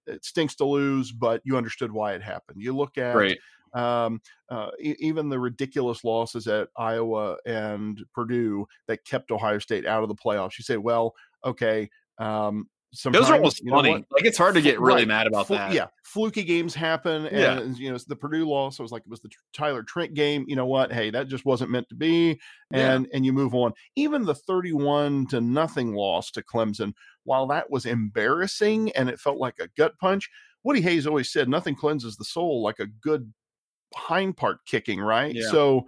it 0.07 0.23
stinks 0.23 0.55
to 0.55 0.65
lose, 0.65 1.11
but 1.11 1.41
you 1.43 1.57
understood 1.57 1.91
why 1.91 2.13
it 2.13 2.21
happened. 2.21 2.61
You 2.61 2.75
look 2.75 2.97
at 2.97 3.15
right 3.15 3.37
um, 3.73 4.21
uh, 4.49 4.69
e- 4.79 4.95
even 4.99 5.29
the 5.29 5.39
ridiculous 5.39 6.03
losses 6.03 6.47
at 6.47 6.69
Iowa 6.77 7.37
and 7.45 8.01
Purdue 8.13 8.65
that 8.87 9.05
kept 9.05 9.31
Ohio 9.31 9.59
State 9.59 9.85
out 9.85 10.03
of 10.03 10.09
the 10.09 10.15
playoffs. 10.15 10.57
You 10.57 10.63
say, 10.63 10.77
well, 10.77 11.13
okay, 11.43 11.89
um, 12.19 12.67
Those 13.03 13.29
are 13.29 13.35
almost 13.35 13.67
funny. 13.67 13.91
Like 13.91 14.25
it's 14.25 14.37
hard 14.37 14.53
to 14.53 14.61
get 14.61 14.79
really 14.79 15.01
right. 15.01 15.07
mad 15.07 15.27
about 15.27 15.47
Fl- 15.47 15.55
that. 15.55 15.73
Yeah, 15.73 15.87
fluky 16.03 16.43
games 16.43 16.75
happen, 16.75 17.25
and 17.25 17.75
yeah. 17.75 17.83
you 17.83 17.91
know 17.91 17.97
the 18.07 18.15
Purdue 18.15 18.47
loss. 18.47 18.79
It 18.79 18.83
was 18.83 18.91
like 18.91 19.01
it 19.01 19.09
was 19.09 19.21
the 19.21 19.31
Tyler 19.51 19.81
Trent 19.81 20.13
game. 20.13 20.45
You 20.47 20.55
know 20.55 20.67
what? 20.67 20.93
Hey, 20.93 21.09
that 21.09 21.27
just 21.27 21.43
wasn't 21.43 21.71
meant 21.71 21.89
to 21.89 21.95
be, 21.95 22.39
and 22.71 23.05
yeah. 23.05 23.15
and 23.15 23.25
you 23.25 23.33
move 23.33 23.55
on. 23.55 23.73
Even 23.95 24.23
the 24.25 24.35
thirty-one 24.35 25.25
to 25.27 25.41
nothing 25.41 25.93
loss 25.93 26.29
to 26.31 26.43
Clemson, 26.43 26.93
while 27.23 27.47
that 27.47 27.71
was 27.71 27.87
embarrassing 27.87 28.91
and 28.91 29.09
it 29.09 29.19
felt 29.19 29.39
like 29.39 29.55
a 29.59 29.69
gut 29.75 29.97
punch. 29.99 30.29
Woody 30.63 30.81
Hayes 30.81 31.05
always 31.07 31.31
said 31.31 31.49
nothing 31.49 31.75
cleanses 31.75 32.15
the 32.15 32.23
soul 32.23 32.63
like 32.63 32.79
a 32.79 32.85
good 32.85 33.33
hind 33.95 34.37
part 34.37 34.65
kicking, 34.65 34.99
right? 34.99 35.33
Yeah. 35.33 35.49
So 35.49 35.85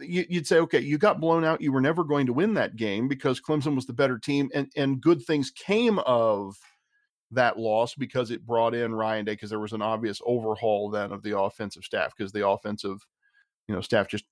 you, 0.00 0.24
would 0.30 0.46
say, 0.46 0.58
okay, 0.58 0.80
you 0.80 0.98
got 0.98 1.20
blown 1.20 1.44
out. 1.44 1.60
You 1.60 1.72
were 1.72 1.80
never 1.80 2.04
going 2.04 2.26
to 2.26 2.32
win 2.32 2.54
that 2.54 2.76
game 2.76 3.08
because 3.08 3.40
Clemson 3.40 3.74
was 3.74 3.86
the 3.86 3.92
better 3.92 4.18
team, 4.18 4.50
and 4.54 4.70
and 4.76 5.00
good 5.00 5.22
things 5.22 5.50
came 5.50 5.98
of 6.00 6.56
that 7.32 7.58
loss 7.58 7.94
because 7.94 8.30
it 8.30 8.46
brought 8.46 8.74
in 8.74 8.94
Ryan 8.94 9.24
Day 9.24 9.32
because 9.32 9.50
there 9.50 9.60
was 9.60 9.72
an 9.72 9.82
obvious 9.82 10.20
overhaul 10.24 10.90
then 10.90 11.12
of 11.12 11.22
the 11.22 11.38
offensive 11.38 11.84
staff 11.84 12.14
because 12.16 12.32
the 12.32 12.46
offensive 12.46 12.98
you 13.68 13.74
know 13.74 13.80
staff 13.80 14.08
just 14.08 14.24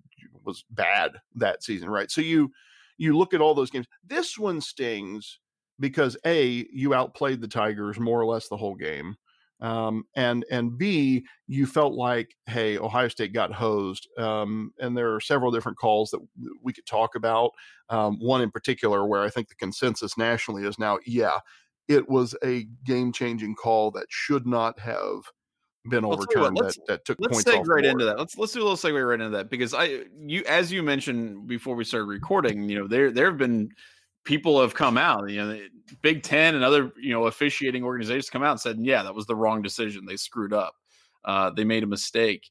was 0.44 0.64
bad 0.70 1.12
that 1.36 1.62
season, 1.62 1.88
right? 1.88 2.10
So 2.10 2.20
you 2.20 2.50
you 2.98 3.16
look 3.16 3.34
at 3.34 3.40
all 3.40 3.54
those 3.54 3.70
games. 3.70 3.86
This 4.06 4.38
one 4.38 4.60
stings 4.60 5.38
because 5.80 6.16
a 6.24 6.66
you 6.72 6.94
outplayed 6.94 7.40
the 7.40 7.48
Tigers 7.48 7.98
more 7.98 8.20
or 8.20 8.26
less 8.26 8.48
the 8.48 8.56
whole 8.56 8.74
game. 8.74 9.16
Um, 9.64 10.04
and 10.14 10.44
and 10.50 10.76
B, 10.76 11.24
you 11.46 11.64
felt 11.64 11.94
like, 11.94 12.36
hey, 12.44 12.76
Ohio 12.76 13.08
State 13.08 13.32
got 13.32 13.50
hosed. 13.50 14.06
Um, 14.18 14.74
and 14.78 14.94
there 14.94 15.14
are 15.14 15.22
several 15.22 15.50
different 15.50 15.78
calls 15.78 16.10
that 16.10 16.20
we 16.62 16.74
could 16.74 16.84
talk 16.84 17.14
about. 17.14 17.52
Um, 17.88 18.18
one 18.20 18.42
in 18.42 18.50
particular, 18.50 19.06
where 19.06 19.22
I 19.22 19.30
think 19.30 19.48
the 19.48 19.54
consensus 19.54 20.18
nationally 20.18 20.64
is 20.64 20.78
now, 20.78 20.98
yeah, 21.06 21.38
it 21.88 22.10
was 22.10 22.34
a 22.44 22.66
game 22.84 23.10
changing 23.10 23.54
call 23.54 23.90
that 23.92 24.04
should 24.10 24.46
not 24.46 24.78
have 24.80 25.20
been 25.88 26.04
overturned. 26.04 26.56
What, 26.56 26.74
that, 26.74 26.86
that 26.86 27.04
took 27.06 27.18
let's 27.20 27.42
points 27.42 27.50
segue 27.50 27.66
right 27.66 27.86
into 27.86 28.04
that. 28.04 28.18
Let's 28.18 28.36
let's 28.36 28.52
do 28.52 28.60
a 28.60 28.64
little 28.64 28.76
segue 28.76 29.08
right 29.08 29.18
into 29.18 29.34
that 29.34 29.48
because 29.48 29.72
I 29.72 30.02
you 30.26 30.44
as 30.46 30.70
you 30.72 30.82
mentioned 30.82 31.46
before 31.46 31.74
we 31.74 31.84
started 31.84 32.04
recording, 32.04 32.68
you 32.68 32.78
know 32.78 32.86
there 32.86 33.10
there 33.10 33.26
have 33.26 33.38
been 33.38 33.70
people 34.24 34.60
have 34.60 34.74
come 34.74 34.98
out, 34.98 35.30
you 35.30 35.44
know, 35.44 35.58
Big 36.02 36.22
Ten 36.22 36.54
and 36.54 36.64
other, 36.64 36.92
you 37.00 37.12
know, 37.12 37.26
officiating 37.26 37.84
organizations 37.84 38.30
come 38.30 38.42
out 38.42 38.52
and 38.52 38.60
said, 38.60 38.78
yeah, 38.80 39.02
that 39.02 39.14
was 39.14 39.26
the 39.26 39.36
wrong 39.36 39.62
decision. 39.62 40.06
They 40.06 40.16
screwed 40.16 40.52
up. 40.52 40.74
Uh, 41.24 41.50
they 41.50 41.64
made 41.64 41.82
a 41.82 41.86
mistake. 41.86 42.50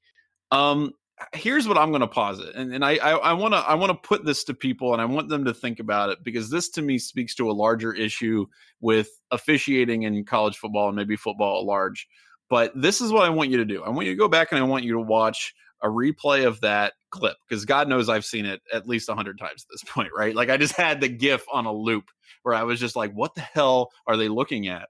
Um, 0.52 0.94
here's 1.34 1.68
what 1.68 1.78
I'm 1.78 1.90
going 1.90 2.02
to 2.02 2.08
posit, 2.08 2.56
and 2.56 2.74
and 2.74 2.84
I 2.84 2.96
I 2.96 3.34
want 3.34 3.54
to 3.54 3.60
I 3.60 3.76
want 3.76 3.92
to 3.92 4.08
put 4.08 4.26
this 4.26 4.44
to 4.46 4.54
people, 4.54 4.94
and 4.94 5.02
I 5.02 5.06
want 5.06 5.30
them 5.30 5.46
to 5.46 5.54
think 5.54 5.80
about 5.80 6.10
it 6.10 6.24
because 6.24 6.50
this 6.50 6.70
to 6.72 6.82
me 6.82 6.98
speaks 6.98 7.36
to 7.36 7.50
a 7.50 7.54
larger 7.54 7.94
issue 7.94 8.46
with 8.82 9.10
officiating 9.32 10.04
in 10.04 10.26
college 10.26 10.58
football 10.58 10.88
and 10.88 10.96
maybe 10.96 11.16
football 11.16 11.60
at 11.60 11.66
large. 11.66 12.08
But 12.50 12.72
this 12.76 13.02
is 13.02 13.12
what 13.12 13.26
I 13.26 13.30
want 13.30 13.50
you 13.50 13.58
to 13.58 13.66
do. 13.66 13.84
I 13.84 13.90
want 13.90 14.06
you 14.06 14.14
to 14.14 14.20
go 14.20 14.28
back 14.28 14.52
and 14.52 14.60
I 14.60 14.64
want 14.64 14.84
you 14.84 14.94
to 14.94 15.02
watch 15.02 15.56
a 15.84 15.88
replay 15.88 16.48
of 16.48 16.62
that 16.62 16.94
clip 17.12 17.36
because 17.48 17.66
God 17.66 17.88
knows 17.88 18.10
I've 18.10 18.26
seen 18.26 18.46
it 18.46 18.62
at 18.72 18.88
least 18.88 19.10
a 19.10 19.16
hundred 19.16 19.38
times 19.38 19.66
at 19.66 19.72
this 19.72 19.84
point, 19.94 20.10
right? 20.16 20.36
Like 20.36 20.50
I 20.50 20.58
just 20.58 20.76
had 20.76 21.02
the 21.02 21.10
GIF 21.10 21.44
on 21.52 21.66
a 21.66 21.74
loop 21.74 22.06
where 22.42 22.56
I 22.56 22.64
was 22.64 22.80
just 22.80 22.96
like, 22.96 23.12
what 23.14 23.36
the 23.36 23.42
hell 23.42 23.92
are 24.08 24.18
they 24.18 24.30
looking 24.30 24.68
at? 24.68 24.90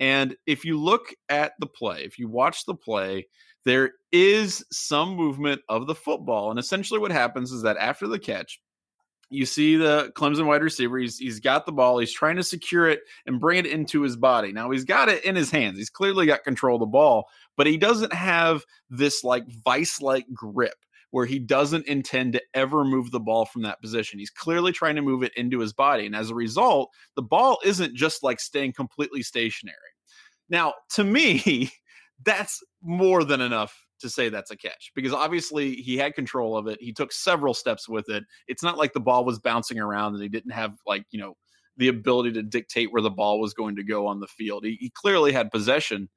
And 0.00 0.36
if 0.46 0.64
you 0.64 0.80
look 0.80 1.12
at 1.28 1.52
the 1.58 1.66
play, 1.66 2.04
if 2.04 2.18
you 2.18 2.28
watch 2.28 2.64
the 2.64 2.74
play, 2.74 3.26
there 3.64 3.92
is 4.12 4.64
some 4.70 5.16
movement 5.16 5.60
of 5.68 5.86
the 5.86 5.94
football. 5.94 6.50
And 6.50 6.58
essentially, 6.58 7.00
what 7.00 7.10
happens 7.10 7.50
is 7.50 7.62
that 7.62 7.76
after 7.76 8.06
the 8.06 8.18
catch, 8.18 8.60
you 9.30 9.44
see 9.44 9.76
the 9.76 10.12
Clemson 10.16 10.46
wide 10.46 10.62
receiver. 10.62 10.98
He's 10.98 11.18
he's 11.18 11.40
got 11.40 11.66
the 11.66 11.72
ball. 11.72 11.98
He's 11.98 12.12
trying 12.12 12.36
to 12.36 12.42
secure 12.42 12.88
it 12.88 13.00
and 13.26 13.40
bring 13.40 13.58
it 13.58 13.66
into 13.66 14.02
his 14.02 14.16
body. 14.16 14.52
Now 14.52 14.70
he's 14.70 14.84
got 14.84 15.08
it 15.08 15.24
in 15.24 15.36
his 15.36 15.50
hands. 15.50 15.78
He's 15.78 15.90
clearly 15.90 16.26
got 16.26 16.44
control 16.44 16.76
of 16.76 16.80
the 16.80 16.86
ball, 16.86 17.28
but 17.56 17.66
he 17.66 17.76
doesn't 17.76 18.12
have 18.12 18.64
this 18.88 19.24
like 19.24 19.44
vice-like 19.64 20.26
grip 20.32 20.76
where 21.10 21.26
he 21.26 21.38
doesn't 21.38 21.86
intend 21.86 22.34
to 22.34 22.42
ever 22.54 22.84
move 22.84 23.10
the 23.10 23.20
ball 23.20 23.46
from 23.46 23.62
that 23.62 23.80
position. 23.80 24.18
He's 24.18 24.30
clearly 24.30 24.72
trying 24.72 24.96
to 24.96 25.02
move 25.02 25.22
it 25.22 25.32
into 25.36 25.58
his 25.58 25.72
body, 25.72 26.06
and 26.06 26.16
as 26.16 26.30
a 26.30 26.34
result, 26.34 26.90
the 27.16 27.22
ball 27.22 27.58
isn't 27.64 27.94
just 27.94 28.22
like 28.22 28.40
staying 28.40 28.72
completely 28.72 29.22
stationary. 29.22 29.76
Now, 30.48 30.74
to 30.94 31.04
me, 31.04 31.70
that's 32.24 32.62
more 32.82 33.24
than 33.24 33.40
enough 33.40 33.87
to 33.98 34.10
say 34.10 34.28
that's 34.28 34.50
a 34.50 34.56
catch 34.56 34.92
because 34.94 35.12
obviously 35.12 35.76
he 35.76 35.96
had 35.96 36.14
control 36.14 36.56
of 36.56 36.66
it. 36.66 36.80
He 36.80 36.92
took 36.92 37.12
several 37.12 37.54
steps 37.54 37.88
with 37.88 38.08
it. 38.08 38.24
It's 38.46 38.62
not 38.62 38.78
like 38.78 38.92
the 38.92 39.00
ball 39.00 39.24
was 39.24 39.38
bouncing 39.38 39.78
around 39.78 40.14
and 40.14 40.22
he 40.22 40.28
didn't 40.28 40.52
have 40.52 40.74
like, 40.86 41.04
you 41.10 41.20
know, 41.20 41.36
the 41.76 41.88
ability 41.88 42.32
to 42.32 42.42
dictate 42.42 42.92
where 42.92 43.02
the 43.02 43.10
ball 43.10 43.40
was 43.40 43.54
going 43.54 43.76
to 43.76 43.84
go 43.84 44.06
on 44.06 44.20
the 44.20 44.26
field. 44.26 44.64
He, 44.64 44.76
he 44.80 44.90
clearly 44.90 45.32
had 45.32 45.50
possession, 45.50 46.08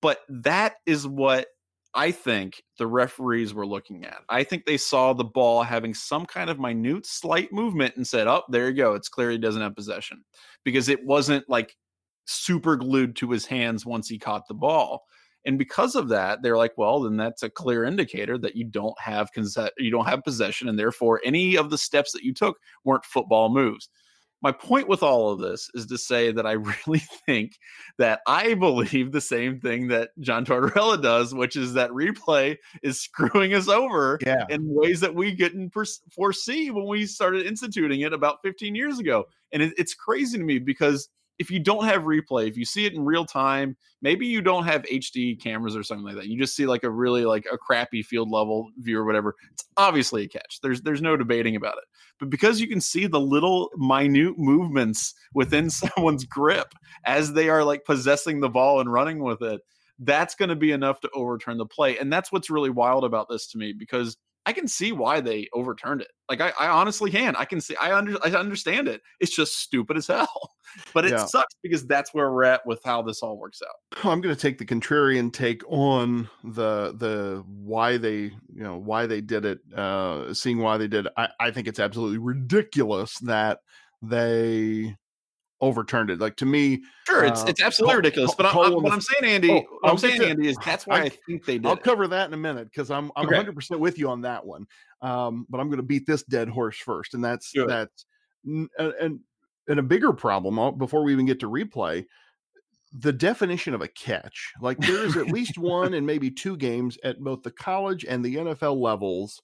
but 0.00 0.20
that 0.28 0.74
is 0.86 1.06
what 1.06 1.48
I 1.94 2.10
think 2.10 2.62
the 2.78 2.86
referees 2.86 3.54
were 3.54 3.66
looking 3.66 4.04
at. 4.04 4.18
I 4.28 4.44
think 4.44 4.64
they 4.64 4.76
saw 4.76 5.12
the 5.12 5.24
ball 5.24 5.62
having 5.62 5.94
some 5.94 6.26
kind 6.26 6.50
of 6.50 6.60
minute, 6.60 7.06
slight 7.06 7.52
movement 7.52 7.96
and 7.96 8.06
said, 8.06 8.26
Oh, 8.26 8.42
there 8.50 8.68
you 8.68 8.74
go. 8.74 8.94
It's 8.94 9.08
clear 9.08 9.30
he 9.30 9.38
doesn't 9.38 9.62
have 9.62 9.74
possession 9.74 10.22
because 10.64 10.90
it 10.90 11.04
wasn't 11.04 11.48
like 11.48 11.74
super 12.26 12.76
glued 12.76 13.16
to 13.16 13.30
his 13.30 13.46
hands 13.46 13.86
once 13.86 14.08
he 14.08 14.18
caught 14.18 14.46
the 14.46 14.54
ball. 14.54 15.04
And 15.46 15.58
because 15.58 15.94
of 15.94 16.08
that, 16.08 16.42
they're 16.42 16.56
like, 16.56 16.76
well, 16.76 17.00
then 17.00 17.16
that's 17.16 17.44
a 17.44 17.48
clear 17.48 17.84
indicator 17.84 18.36
that 18.38 18.56
you 18.56 18.64
don't 18.64 18.98
have 19.00 19.30
conse- 19.32 19.70
you 19.78 19.92
don't 19.92 20.08
have 20.08 20.24
possession, 20.24 20.68
and 20.68 20.78
therefore 20.78 21.20
any 21.24 21.56
of 21.56 21.70
the 21.70 21.78
steps 21.78 22.12
that 22.12 22.24
you 22.24 22.34
took 22.34 22.58
weren't 22.84 23.04
football 23.04 23.48
moves. 23.48 23.88
My 24.42 24.52
point 24.52 24.86
with 24.86 25.02
all 25.02 25.30
of 25.30 25.40
this 25.40 25.70
is 25.72 25.86
to 25.86 25.96
say 25.96 26.30
that 26.32 26.46
I 26.46 26.52
really 26.86 27.02
think 27.26 27.52
that 27.98 28.20
I 28.26 28.54
believe 28.54 29.12
the 29.12 29.20
same 29.20 29.60
thing 29.60 29.88
that 29.88 30.10
John 30.20 30.44
Tortorella 30.44 31.00
does, 31.00 31.32
which 31.32 31.56
is 31.56 31.74
that 31.74 31.90
replay 31.90 32.56
is 32.82 33.00
screwing 33.00 33.54
us 33.54 33.68
over 33.68 34.18
yeah. 34.26 34.44
in 34.50 34.74
ways 34.74 35.00
that 35.00 35.14
we 35.14 35.34
couldn't 35.36 35.72
foresee 36.10 36.70
when 36.70 36.86
we 36.86 37.06
started 37.06 37.46
instituting 37.46 38.00
it 38.00 38.12
about 38.12 38.38
15 38.42 38.74
years 38.74 38.98
ago. 38.98 39.24
And 39.52 39.62
it, 39.62 39.74
it's 39.78 39.94
crazy 39.94 40.38
to 40.38 40.44
me 40.44 40.58
because 40.58 41.08
if 41.38 41.50
you 41.50 41.58
don't 41.58 41.84
have 41.84 42.02
replay, 42.02 42.48
if 42.48 42.56
you 42.56 42.64
see 42.64 42.86
it 42.86 42.94
in 42.94 43.04
real 43.04 43.24
time, 43.24 43.76
maybe 44.00 44.26
you 44.26 44.40
don't 44.40 44.64
have 44.64 44.82
HD 44.82 45.40
cameras 45.40 45.76
or 45.76 45.82
something 45.82 46.04
like 46.04 46.16
that. 46.16 46.26
You 46.26 46.38
just 46.38 46.56
see 46.56 46.66
like 46.66 46.84
a 46.84 46.90
really 46.90 47.24
like 47.24 47.46
a 47.52 47.58
crappy 47.58 48.02
field 48.02 48.30
level 48.30 48.70
view 48.78 48.98
or 48.98 49.04
whatever. 49.04 49.34
It's 49.52 49.64
obviously 49.76 50.24
a 50.24 50.28
catch. 50.28 50.60
There's 50.62 50.80
there's 50.82 51.02
no 51.02 51.16
debating 51.16 51.56
about 51.56 51.76
it. 51.76 51.84
But 52.18 52.30
because 52.30 52.60
you 52.60 52.68
can 52.68 52.80
see 52.80 53.06
the 53.06 53.20
little 53.20 53.70
minute 53.76 54.38
movements 54.38 55.14
within 55.34 55.70
someone's 55.70 56.24
grip 56.24 56.72
as 57.04 57.32
they 57.32 57.48
are 57.48 57.64
like 57.64 57.84
possessing 57.84 58.40
the 58.40 58.48
ball 58.48 58.80
and 58.80 58.90
running 58.92 59.22
with 59.22 59.42
it, 59.42 59.60
that's 59.98 60.34
going 60.34 60.48
to 60.48 60.56
be 60.56 60.72
enough 60.72 61.00
to 61.00 61.10
overturn 61.14 61.58
the 61.58 61.66
play. 61.66 61.98
And 61.98 62.12
that's 62.12 62.32
what's 62.32 62.50
really 62.50 62.70
wild 62.70 63.04
about 63.04 63.28
this 63.28 63.46
to 63.48 63.58
me 63.58 63.74
because 63.78 64.16
I 64.46 64.52
can 64.52 64.68
see 64.68 64.92
why 64.92 65.20
they 65.20 65.48
overturned 65.52 66.00
it. 66.00 66.12
Like 66.28 66.40
I, 66.40 66.52
I 66.58 66.68
honestly 66.68 67.10
can. 67.10 67.34
I 67.36 67.44
can 67.44 67.60
see. 67.60 67.74
I 67.76 67.92
under. 67.92 68.16
I 68.24 68.30
understand 68.30 68.86
it. 68.86 69.02
It's 69.20 69.34
just 69.34 69.58
stupid 69.58 69.96
as 69.96 70.06
hell. 70.06 70.52
But 70.94 71.04
it 71.04 71.12
yeah. 71.12 71.26
sucks 71.26 71.54
because 71.62 71.84
that's 71.86 72.14
where 72.14 72.32
we're 72.32 72.44
at 72.44 72.64
with 72.64 72.80
how 72.84 73.02
this 73.02 73.22
all 73.22 73.36
works 73.36 73.60
out. 73.62 74.04
I'm 74.04 74.20
going 74.20 74.34
to 74.34 74.40
take 74.40 74.58
the 74.58 74.64
contrarian 74.64 75.32
take 75.32 75.62
on 75.68 76.30
the 76.44 76.94
the 76.96 77.44
why 77.46 77.96
they 77.96 78.16
you 78.18 78.62
know 78.62 78.76
why 78.76 79.06
they 79.06 79.20
did 79.20 79.44
it. 79.44 79.58
Uh, 79.74 80.32
seeing 80.32 80.58
why 80.58 80.78
they 80.78 80.88
did. 80.88 81.06
It. 81.06 81.12
I 81.16 81.28
I 81.40 81.50
think 81.50 81.66
it's 81.66 81.80
absolutely 81.80 82.18
ridiculous 82.18 83.18
that 83.20 83.60
they 84.00 84.96
overturned 85.60 86.10
it. 86.10 86.18
Like 86.18 86.36
to 86.36 86.46
me, 86.46 86.82
sure, 87.06 87.24
it's 87.24 87.42
uh, 87.42 87.46
it's 87.48 87.62
absolutely 87.62 87.96
ridiculous. 87.96 88.34
But 88.34 88.46
I'm, 88.46 88.74
what 88.74 88.92
I'm 88.92 89.00
saying, 89.00 89.34
Andy, 89.34 89.50
oh, 89.50 89.78
what 89.80 89.90
I'm 89.90 89.98
saying, 89.98 90.22
Andy, 90.22 90.48
is 90.48 90.56
that's 90.64 90.86
why 90.86 91.00
I, 91.00 91.02
I, 91.04 91.08
think 91.08 91.44
they 91.44 91.58
did. 91.58 91.66
I'll 91.66 91.74
it. 91.74 91.82
cover 91.82 92.06
that 92.08 92.28
in 92.28 92.34
a 92.34 92.38
minute 92.38 92.68
because 92.70 92.90
I'm 92.90 93.10
I'm 93.16 93.26
okay. 93.26 93.36
100 93.36 93.54
percent 93.54 93.80
with 93.80 93.98
you 93.98 94.08
on 94.08 94.22
that 94.22 94.44
one. 94.44 94.66
Um, 95.02 95.46
but 95.48 95.60
I'm 95.60 95.68
going 95.68 95.78
to 95.78 95.82
beat 95.82 96.06
this 96.06 96.22
dead 96.24 96.48
horse 96.48 96.78
first, 96.78 97.14
and 97.14 97.24
that's 97.24 97.52
Good. 97.52 97.68
that's 97.68 98.06
and 98.44 99.20
and 99.68 99.80
a 99.80 99.82
bigger 99.82 100.12
problem 100.12 100.58
uh, 100.58 100.70
before 100.70 101.02
we 101.02 101.12
even 101.12 101.26
get 101.26 101.40
to 101.40 101.50
replay. 101.50 102.04
The 102.98 103.12
definition 103.12 103.74
of 103.74 103.82
a 103.82 103.88
catch, 103.88 104.52
like 104.60 104.78
there 104.78 105.04
is 105.04 105.16
at 105.16 105.26
least 105.26 105.58
one 105.58 105.94
and 105.94 106.06
maybe 106.06 106.30
two 106.30 106.56
games 106.56 106.96
at 107.04 107.20
both 107.20 107.42
the 107.42 107.50
college 107.50 108.04
and 108.04 108.24
the 108.24 108.36
NFL 108.36 108.80
levels 108.80 109.42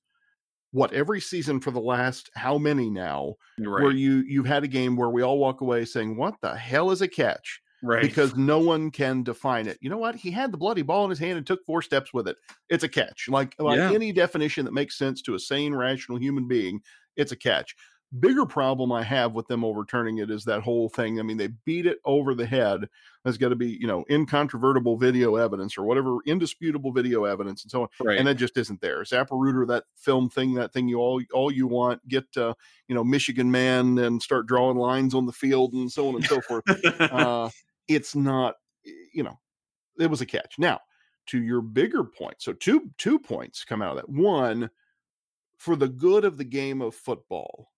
what 0.72 0.92
every 0.92 1.20
season 1.20 1.60
for 1.60 1.70
the 1.70 1.80
last 1.80 2.30
how 2.34 2.58
many 2.58 2.90
now 2.90 3.34
right. 3.58 3.82
where 3.82 3.92
you 3.92 4.24
you've 4.26 4.46
had 4.46 4.64
a 4.64 4.68
game 4.68 4.96
where 4.96 5.10
we 5.10 5.22
all 5.22 5.38
walk 5.38 5.60
away 5.60 5.84
saying 5.84 6.16
what 6.16 6.34
the 6.42 6.54
hell 6.54 6.90
is 6.90 7.02
a 7.02 7.08
catch? 7.08 7.60
Right. 7.84 8.02
because 8.02 8.36
no 8.36 8.60
one 8.60 8.92
can 8.92 9.24
define 9.24 9.66
it. 9.66 9.76
You 9.80 9.90
know 9.90 9.98
what? 9.98 10.14
He 10.14 10.30
had 10.30 10.52
the 10.52 10.56
bloody 10.56 10.82
ball 10.82 11.02
in 11.02 11.10
his 11.10 11.18
hand 11.18 11.36
and 11.36 11.44
took 11.44 11.66
four 11.66 11.82
steps 11.82 12.14
with 12.14 12.28
it. 12.28 12.36
It's 12.68 12.84
a 12.84 12.88
catch. 12.88 13.26
Like 13.28 13.56
like 13.58 13.76
yeah. 13.76 13.90
any 13.90 14.12
definition 14.12 14.64
that 14.66 14.72
makes 14.72 14.96
sense 14.96 15.20
to 15.22 15.34
a 15.34 15.38
sane 15.38 15.74
rational 15.74 16.18
human 16.18 16.46
being 16.46 16.80
it's 17.16 17.32
a 17.32 17.36
catch 17.36 17.74
bigger 18.20 18.44
problem 18.44 18.92
I 18.92 19.02
have 19.02 19.32
with 19.32 19.46
them 19.46 19.64
overturning 19.64 20.18
it 20.18 20.30
is 20.30 20.44
that 20.44 20.62
whole 20.62 20.88
thing. 20.88 21.18
I 21.18 21.22
mean, 21.22 21.36
they 21.36 21.48
beat 21.64 21.86
it 21.86 21.98
over 22.04 22.34
the 22.34 22.46
head. 22.46 22.88
There's 23.24 23.38
got 23.38 23.50
to 23.50 23.56
be, 23.56 23.78
you 23.80 23.86
know, 23.86 24.04
incontrovertible 24.10 24.96
video 24.96 25.36
evidence 25.36 25.78
or 25.78 25.82
whatever, 25.84 26.18
indisputable 26.26 26.92
video 26.92 27.24
evidence 27.24 27.62
and 27.62 27.70
so 27.70 27.82
on. 27.82 27.88
Right. 28.00 28.18
And 28.18 28.26
that 28.26 28.34
just 28.34 28.56
isn't 28.56 28.80
there. 28.80 29.02
Zapruder, 29.02 29.66
that 29.68 29.84
film 29.96 30.28
thing, 30.28 30.54
that 30.54 30.72
thing 30.72 30.88
you 30.88 30.98
all 30.98 31.22
all 31.32 31.50
you 31.50 31.66
want, 31.66 32.06
get 32.08 32.24
uh, 32.36 32.54
you 32.88 32.94
know, 32.94 33.04
Michigan 33.04 33.50
man 33.50 33.98
and 33.98 34.22
start 34.22 34.46
drawing 34.46 34.76
lines 34.76 35.14
on 35.14 35.26
the 35.26 35.32
field 35.32 35.72
and 35.72 35.90
so 35.90 36.08
on 36.08 36.16
and 36.16 36.24
so 36.24 36.40
forth. 36.42 36.64
uh, 37.00 37.48
it's 37.88 38.14
not, 38.14 38.56
you 39.12 39.22
know, 39.22 39.38
it 39.98 40.10
was 40.10 40.20
a 40.20 40.26
catch. 40.26 40.56
Now, 40.58 40.80
to 41.26 41.42
your 41.42 41.60
bigger 41.60 42.04
point. 42.04 42.36
So 42.38 42.52
two 42.52 42.90
two 42.98 43.18
points 43.18 43.64
come 43.64 43.82
out 43.82 43.96
of 43.96 43.96
that. 43.96 44.08
One, 44.08 44.70
for 45.58 45.76
the 45.76 45.88
good 45.88 46.24
of 46.24 46.36
the 46.36 46.44
game 46.44 46.82
of 46.82 46.94
football, 46.94 47.70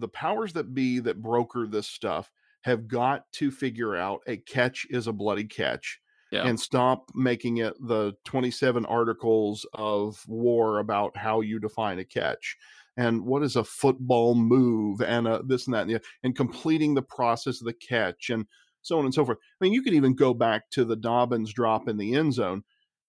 the 0.00 0.08
powers 0.08 0.52
that 0.54 0.74
be 0.74 0.98
that 1.00 1.22
broker 1.22 1.66
this 1.66 1.88
stuff 1.88 2.30
have 2.62 2.88
got 2.88 3.30
to 3.32 3.50
figure 3.50 3.96
out 3.96 4.20
a 4.26 4.36
catch 4.36 4.86
is 4.90 5.06
a 5.06 5.12
bloody 5.12 5.44
catch 5.44 6.00
yeah. 6.30 6.46
and 6.46 6.58
stop 6.58 7.10
making 7.14 7.58
it 7.58 7.74
the 7.86 8.12
27 8.24 8.84
articles 8.86 9.66
of 9.74 10.22
war 10.28 10.78
about 10.78 11.16
how 11.16 11.40
you 11.40 11.58
define 11.58 11.98
a 11.98 12.04
catch 12.04 12.56
and 12.96 13.24
what 13.24 13.42
is 13.42 13.56
a 13.56 13.64
football 13.64 14.34
move 14.34 15.00
and 15.00 15.26
a, 15.26 15.42
this 15.44 15.66
and 15.66 15.74
that 15.74 15.82
and, 15.82 15.90
the, 15.90 16.00
and 16.22 16.36
completing 16.36 16.94
the 16.94 17.02
process 17.02 17.60
of 17.60 17.66
the 17.66 17.72
catch 17.72 18.30
and 18.30 18.46
so 18.82 18.98
on 18.98 19.04
and 19.04 19.14
so 19.14 19.24
forth. 19.24 19.38
I 19.60 19.64
mean, 19.64 19.72
you 19.72 19.82
could 19.82 19.94
even 19.94 20.14
go 20.14 20.34
back 20.34 20.70
to 20.70 20.84
the 20.84 20.96
Dobbins 20.96 21.52
drop 21.52 21.88
in 21.88 21.96
the 21.96 22.14
end 22.14 22.34
zone. 22.34 22.62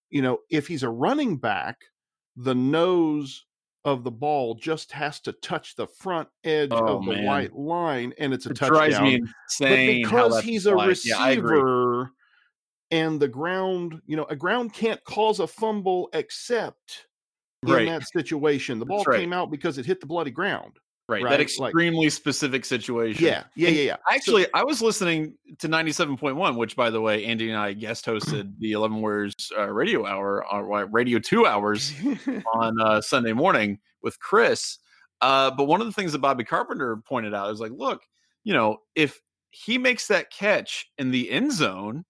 You 0.09 0.21
know, 0.21 0.39
if 0.49 0.67
he's 0.67 0.83
a 0.83 0.89
running 0.89 1.37
back, 1.37 1.77
the 2.35 2.55
nose 2.55 3.45
of 3.83 4.03
the 4.03 4.11
ball 4.11 4.55
just 4.55 4.91
has 4.91 5.19
to 5.21 5.31
touch 5.33 5.75
the 5.75 5.87
front 5.87 6.27
edge 6.43 6.69
oh, 6.71 6.97
of 6.97 7.05
the 7.05 7.13
man. 7.13 7.25
white 7.25 7.55
line 7.55 8.13
and 8.19 8.33
it's 8.33 8.45
a 8.45 8.49
it 8.49 8.55
touchdown. 8.55 8.77
Drives 8.77 9.01
me 9.01 9.21
insane 9.47 10.03
but 10.03 10.09
because 10.09 10.41
he's 10.41 10.65
a 10.65 10.75
receiver 10.75 12.11
yeah, 12.91 12.99
and 12.99 13.19
the 13.19 13.27
ground, 13.27 14.01
you 14.05 14.15
know, 14.15 14.25
a 14.25 14.35
ground 14.35 14.73
can't 14.73 15.03
cause 15.05 15.39
a 15.39 15.47
fumble 15.47 16.09
except 16.13 17.07
in 17.65 17.85
that 17.85 18.07
situation. 18.07 18.79
The 18.79 18.85
ball 18.85 19.03
right. 19.03 19.19
came 19.19 19.33
out 19.33 19.49
because 19.49 19.77
it 19.77 19.85
hit 19.85 19.99
the 19.99 20.07
bloody 20.07 20.31
ground. 20.31 20.77
Right. 21.11 21.23
right. 21.23 21.31
That 21.31 21.41
extremely 21.41 22.05
like, 22.05 22.13
specific 22.13 22.63
situation. 22.63 23.25
Yeah. 23.25 23.43
Yeah. 23.53 23.69
Yeah. 23.69 23.81
Yeah. 23.81 23.95
Actually, 24.09 24.43
so, 24.43 24.49
I 24.53 24.63
was 24.63 24.81
listening 24.81 25.33
to 25.59 25.67
97.1, 25.67 26.55
which, 26.55 26.77
by 26.77 26.89
the 26.89 27.01
way, 27.01 27.25
Andy 27.25 27.49
and 27.49 27.59
I 27.59 27.73
guest 27.73 28.05
hosted 28.05 28.53
the 28.59 28.71
11 28.71 29.01
Warriors 29.01 29.33
uh, 29.57 29.69
radio 29.69 30.05
hour, 30.05 30.45
uh, 30.51 30.85
radio 30.85 31.19
two 31.19 31.45
hours 31.45 31.93
on 32.53 32.79
uh, 32.79 33.01
Sunday 33.01 33.33
morning 33.33 33.79
with 34.01 34.17
Chris. 34.19 34.79
Uh, 35.19 35.51
but 35.51 35.65
one 35.65 35.81
of 35.81 35.87
the 35.87 35.93
things 35.93 36.13
that 36.13 36.19
Bobby 36.19 36.45
Carpenter 36.45 36.95
pointed 37.05 37.33
out 37.33 37.51
is 37.51 37.59
like, 37.59 37.73
look, 37.75 38.03
you 38.45 38.53
know, 38.53 38.77
if 38.95 39.19
he 39.49 39.77
makes 39.77 40.07
that 40.07 40.31
catch 40.31 40.89
in 40.97 41.11
the 41.11 41.29
end 41.29 41.51
zone, 41.51 42.05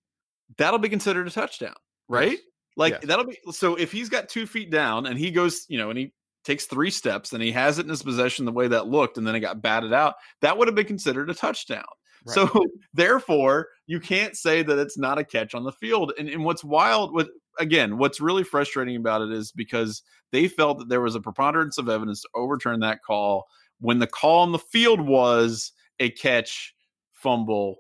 that'll 0.58 0.79
be 0.79 0.89
considered 0.89 1.27
a 1.27 1.31
touchdown, 1.31 1.75
right? 2.08 2.34
Yes. 2.34 2.41
Like 2.77 2.93
yes. 2.93 3.05
that'll 3.05 3.25
be 3.25 3.38
so 3.51 3.75
if 3.75 3.91
he's 3.91 4.10
got 4.10 4.29
two 4.29 4.46
feet 4.46 4.72
down 4.72 5.08
and 5.08 5.17
he 5.17 5.31
goes, 5.31 5.65
you 5.67 5.77
know, 5.77 5.89
and 5.89 6.00
he 6.00 6.13
takes 6.43 6.65
three 6.65 6.89
steps 6.89 7.33
and 7.33 7.43
he 7.43 7.51
has 7.51 7.79
it 7.79 7.83
in 7.83 7.89
his 7.89 8.03
possession 8.03 8.45
the 8.45 8.51
way 8.51 8.67
that 8.67 8.88
looked 8.88 9.17
and 9.17 9.25
then 9.25 9.36
it 9.36 9.39
got 9.39 9.62
batted 9.62 9.93
out 9.93 10.15
that 10.41 10.57
would 10.57 10.67
have 10.67 10.75
been 10.75 10.86
considered 10.86 11.29
a 11.29 11.33
touchdown 11.33 11.83
right. 12.25 12.33
so 12.33 12.65
therefore 12.93 13.67
you 13.88 14.00
can't 14.00 14.36
say 14.36 14.63
that 14.63 14.79
it's 14.79 14.98
not 14.98 15.19
a 15.19 15.24
catch 15.24 15.53
on 15.53 15.63
the 15.63 15.71
field 15.71 16.13
and, 16.17 16.29
and 16.29 16.43
what's 16.43 16.63
wild 16.63 17.13
with 17.13 17.29
again 17.60 17.98
what's 17.98 18.21
really 18.21 18.43
frustrating 18.43 18.95
about 18.95 19.21
it 19.21 19.31
is 19.31 19.51
because 19.51 20.03
they 20.31 20.48
felt 20.48 20.79
that 20.79 20.89
there 20.89 21.01
was 21.01 21.15
a 21.15 21.21
preponderance 21.21 21.77
of 21.77 21.89
evidence 21.89 22.21
to 22.21 22.29
overturn 22.36 22.79
that 22.79 23.03
call 23.03 23.45
when 23.79 24.00
the 24.00 24.07
call 24.07 24.41
on 24.41 24.51
the 24.51 24.60
field 24.60 25.01
was 25.01 25.71
a 26.00 26.10
catch 26.12 26.74
fumble 27.13 27.77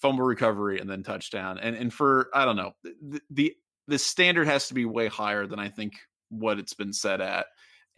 fumble 0.00 0.24
recovery 0.24 0.78
and 0.78 0.88
then 0.88 1.02
touchdown 1.02 1.58
and 1.58 1.74
and 1.74 1.92
for 1.92 2.28
i 2.34 2.44
don't 2.44 2.56
know 2.56 2.70
the, 2.82 3.20
the 3.30 3.54
the 3.90 3.98
standard 3.98 4.46
has 4.46 4.68
to 4.68 4.74
be 4.74 4.84
way 4.86 5.08
higher 5.08 5.46
than 5.46 5.58
I 5.58 5.68
think 5.68 5.94
what 6.30 6.58
it's 6.58 6.74
been 6.74 6.92
set 6.92 7.20
at. 7.20 7.46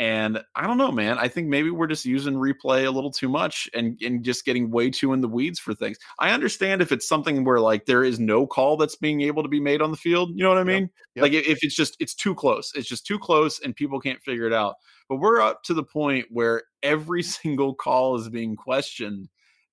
And 0.03 0.43
I 0.57 0.67
don't 0.67 0.79
know, 0.79 0.91
man. 0.91 1.17
I 1.17 1.29
think 1.29 1.47
maybe 1.47 1.71
we're 1.71 1.87
just 1.87 2.05
using 2.05 2.35
replay 2.35 2.87
a 2.87 2.91
little 2.91 3.13
too 3.13 3.29
much 3.29 3.71
and, 3.73 3.97
and 4.03 4.25
just 4.25 4.45
getting 4.45 4.73
way 4.73 4.91
too 4.91 5.13
in 5.13 5.21
the 5.21 5.29
weeds 5.29 5.61
for 5.61 5.75
things. 5.75 5.97
I 6.19 6.33
understand 6.33 6.83
if 6.83 6.91
it's 6.91 7.07
something 7.07 7.45
where 7.45 7.61
like 7.61 7.87
there 7.87 8.03
is 8.03 8.19
no 8.19 8.45
call 8.45 8.77
that's 8.77 8.97
being 8.97 9.21
able 9.21 9.45
to 9.45 9.49
be 9.49 9.61
made 9.61 9.81
on 9.81 9.93
the 9.93 9.97
field. 9.97 10.31
You 10.35 10.43
know 10.43 10.49
what 10.49 10.59
I 10.59 10.65
mean? 10.65 10.83
Yep. 10.83 10.91
Yep. 11.15 11.23
Like 11.23 11.33
if 11.35 11.63
it's 11.63 11.77
just 11.77 11.97
it's 12.01 12.17
too 12.17 12.35
close, 12.35 12.73
it's 12.75 12.89
just 12.89 13.07
too 13.07 13.17
close 13.17 13.61
and 13.61 13.77
people 13.77 14.01
can't 14.01 14.21
figure 14.23 14.45
it 14.45 14.53
out. 14.53 14.75
But 15.09 15.21
we're 15.21 15.41
up 15.41 15.63
to 15.67 15.75
the 15.75 15.85
point 15.85 16.27
where 16.31 16.65
every 16.83 17.23
single 17.23 17.73
call 17.73 18.17
is 18.17 18.29
being 18.29 18.57
questioned 18.57 19.29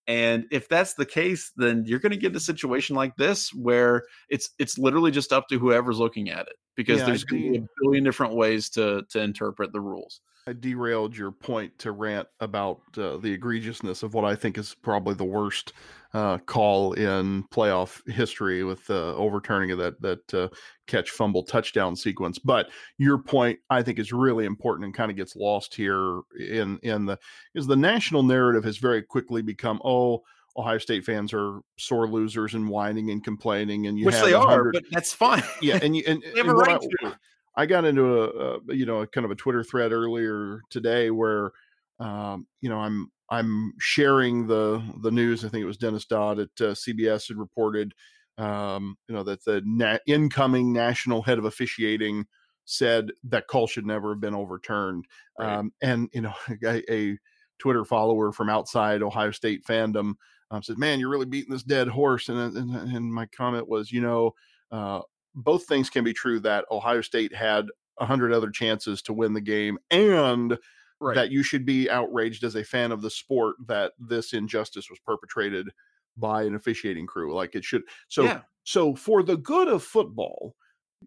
and 0.09 0.45
if 0.49 0.67
that's 0.67 0.95
the 0.95 1.05
case, 1.05 1.51
then 1.55 1.83
you're 1.85 1.99
going 1.99 2.11
to 2.11 2.17
get 2.17 2.35
a 2.35 2.39
situation 2.39 2.95
like 2.95 3.15
this 3.15 3.53
where 3.53 4.05
it's 4.27 4.49
it's 4.57 4.79
literally 4.79 5.11
just 5.11 5.31
up 5.31 5.47
to 5.49 5.59
whoever's 5.59 5.99
looking 5.99 6.31
at 6.31 6.47
it 6.47 6.55
because 6.75 6.97
yeah, 6.97 7.05
there's 7.05 7.23
going 7.23 7.43
to 7.43 7.51
be 7.51 7.57
a 7.59 7.67
billion 7.79 8.03
different 8.05 8.33
ways 8.33 8.71
to 8.71 9.03
to 9.11 9.21
interpret 9.21 9.71
the 9.71 9.79
rules. 9.79 10.21
I 10.49 10.53
derailed 10.53 11.15
your 11.15 11.31
point 11.31 11.77
to 11.79 11.91
rant 11.91 12.27
about 12.39 12.81
uh, 12.97 13.17
the 13.17 13.37
egregiousness 13.37 14.01
of 14.01 14.15
what 14.15 14.25
I 14.25 14.35
think 14.35 14.57
is 14.57 14.75
probably 14.81 15.13
the 15.13 15.23
worst 15.23 15.73
uh, 16.15 16.39
call 16.39 16.93
in 16.93 17.43
playoff 17.49 18.01
history 18.11 18.63
with 18.63 18.87
the 18.87 19.13
overturning 19.15 19.69
of 19.69 19.77
that 19.77 20.01
that 20.01 20.33
uh, 20.33 20.47
catch 20.87 21.11
fumble 21.11 21.43
touchdown 21.43 21.95
sequence. 21.95 22.39
But 22.39 22.71
your 22.97 23.19
point, 23.19 23.59
I 23.69 23.83
think, 23.83 23.99
is 23.99 24.11
really 24.11 24.45
important 24.45 24.85
and 24.85 24.93
kind 24.93 25.11
of 25.11 25.17
gets 25.17 25.35
lost 25.35 25.75
here 25.75 26.21
in 26.39 26.79
in 26.81 27.05
the 27.05 27.19
is 27.53 27.67
the 27.67 27.75
national 27.75 28.23
narrative 28.23 28.63
has 28.63 28.77
very 28.77 29.03
quickly 29.03 29.41
become 29.41 29.79
oh. 29.85 30.23
Ohio 30.57 30.79
State 30.79 31.05
fans 31.05 31.31
are 31.31 31.61
sore 31.77 32.07
losers 32.07 32.55
and 32.55 32.67
whining 32.67 33.11
and 33.11 33.23
complaining, 33.23 33.85
and 33.85 33.97
you 33.97 34.07
which 34.07 34.15
they 34.15 34.33
are, 34.33 34.71
but 34.73 34.83
that's 34.91 35.13
fine. 35.13 35.43
Yeah, 35.61 35.79
and 35.81 35.95
you 35.95 36.03
and, 36.07 36.21
and 36.37 36.51
right 36.51 36.81
I, 37.03 37.13
I 37.55 37.65
got 37.65 37.85
into 37.85 38.23
a, 38.23 38.55
a, 38.55 38.59
you 38.69 38.85
know 38.85 39.01
a 39.01 39.07
kind 39.07 39.25
of 39.25 39.31
a 39.31 39.35
Twitter 39.35 39.63
thread 39.63 39.91
earlier 39.91 40.61
today 40.69 41.11
where 41.11 41.51
um, 41.99 42.47
you 42.61 42.69
know 42.69 42.79
I'm 42.79 43.11
I'm 43.29 43.73
sharing 43.79 44.47
the 44.47 44.81
the 45.01 45.11
news. 45.11 45.43
I 45.43 45.49
think 45.49 45.63
it 45.63 45.67
was 45.67 45.77
Dennis 45.77 46.05
Dodd 46.05 46.39
at 46.39 46.49
uh, 46.59 46.73
CBS 46.73 47.27
had 47.27 47.37
reported 47.37 47.93
um, 48.37 48.97
you 49.07 49.15
know 49.15 49.23
that 49.23 49.43
the 49.43 49.61
na- 49.65 49.97
incoming 50.07 50.73
national 50.73 51.21
head 51.21 51.37
of 51.37 51.45
officiating 51.45 52.25
said 52.65 53.11
that 53.23 53.47
call 53.47 53.67
should 53.67 53.85
never 53.85 54.11
have 54.11 54.21
been 54.21 54.35
overturned. 54.35 55.05
Right. 55.37 55.53
Um, 55.53 55.73
and 55.81 56.09
you 56.13 56.21
know 56.21 56.33
a, 56.63 56.93
a, 56.93 57.17
Twitter 57.57 57.83
follower 57.83 58.31
from 58.31 58.49
outside 58.49 59.03
Ohio 59.03 59.31
State 59.31 59.65
fandom 59.65 60.13
um, 60.49 60.63
said, 60.63 60.77
"Man, 60.77 60.97
you're 60.97 61.09
really 61.09 61.25
beating 61.25 61.51
this 61.51 61.63
dead 61.63 61.89
horse." 61.89 62.29
And 62.29 62.39
and, 62.55 62.73
and 62.73 63.13
my 63.13 63.25
comment 63.27 63.67
was, 63.67 63.91
you 63.91 64.01
know. 64.01 64.33
Uh, 64.71 65.01
both 65.35 65.65
things 65.65 65.89
can 65.89 66.03
be 66.03 66.13
true 66.13 66.39
that 66.41 66.65
Ohio 66.71 67.01
State 67.01 67.33
had 67.33 67.65
a 67.99 68.05
hundred 68.05 68.33
other 68.33 68.49
chances 68.49 69.01
to 69.03 69.13
win 69.13 69.33
the 69.33 69.41
game 69.41 69.77
and 69.91 70.57
right. 70.99 71.15
that 71.15 71.31
you 71.31 71.43
should 71.43 71.65
be 71.65 71.89
outraged 71.89 72.43
as 72.43 72.55
a 72.55 72.63
fan 72.63 72.91
of 72.91 73.01
the 73.01 73.09
sport 73.09 73.55
that 73.67 73.93
this 73.99 74.33
injustice 74.33 74.89
was 74.89 74.99
perpetrated 74.99 75.69
by 76.17 76.43
an 76.43 76.55
officiating 76.55 77.07
crew 77.07 77.33
like 77.33 77.55
it 77.55 77.63
should 77.63 77.83
so 78.09 78.23
yeah. 78.23 78.41
so 78.63 78.93
for 78.95 79.23
the 79.23 79.37
good 79.37 79.67
of 79.67 79.83
football 79.83 80.55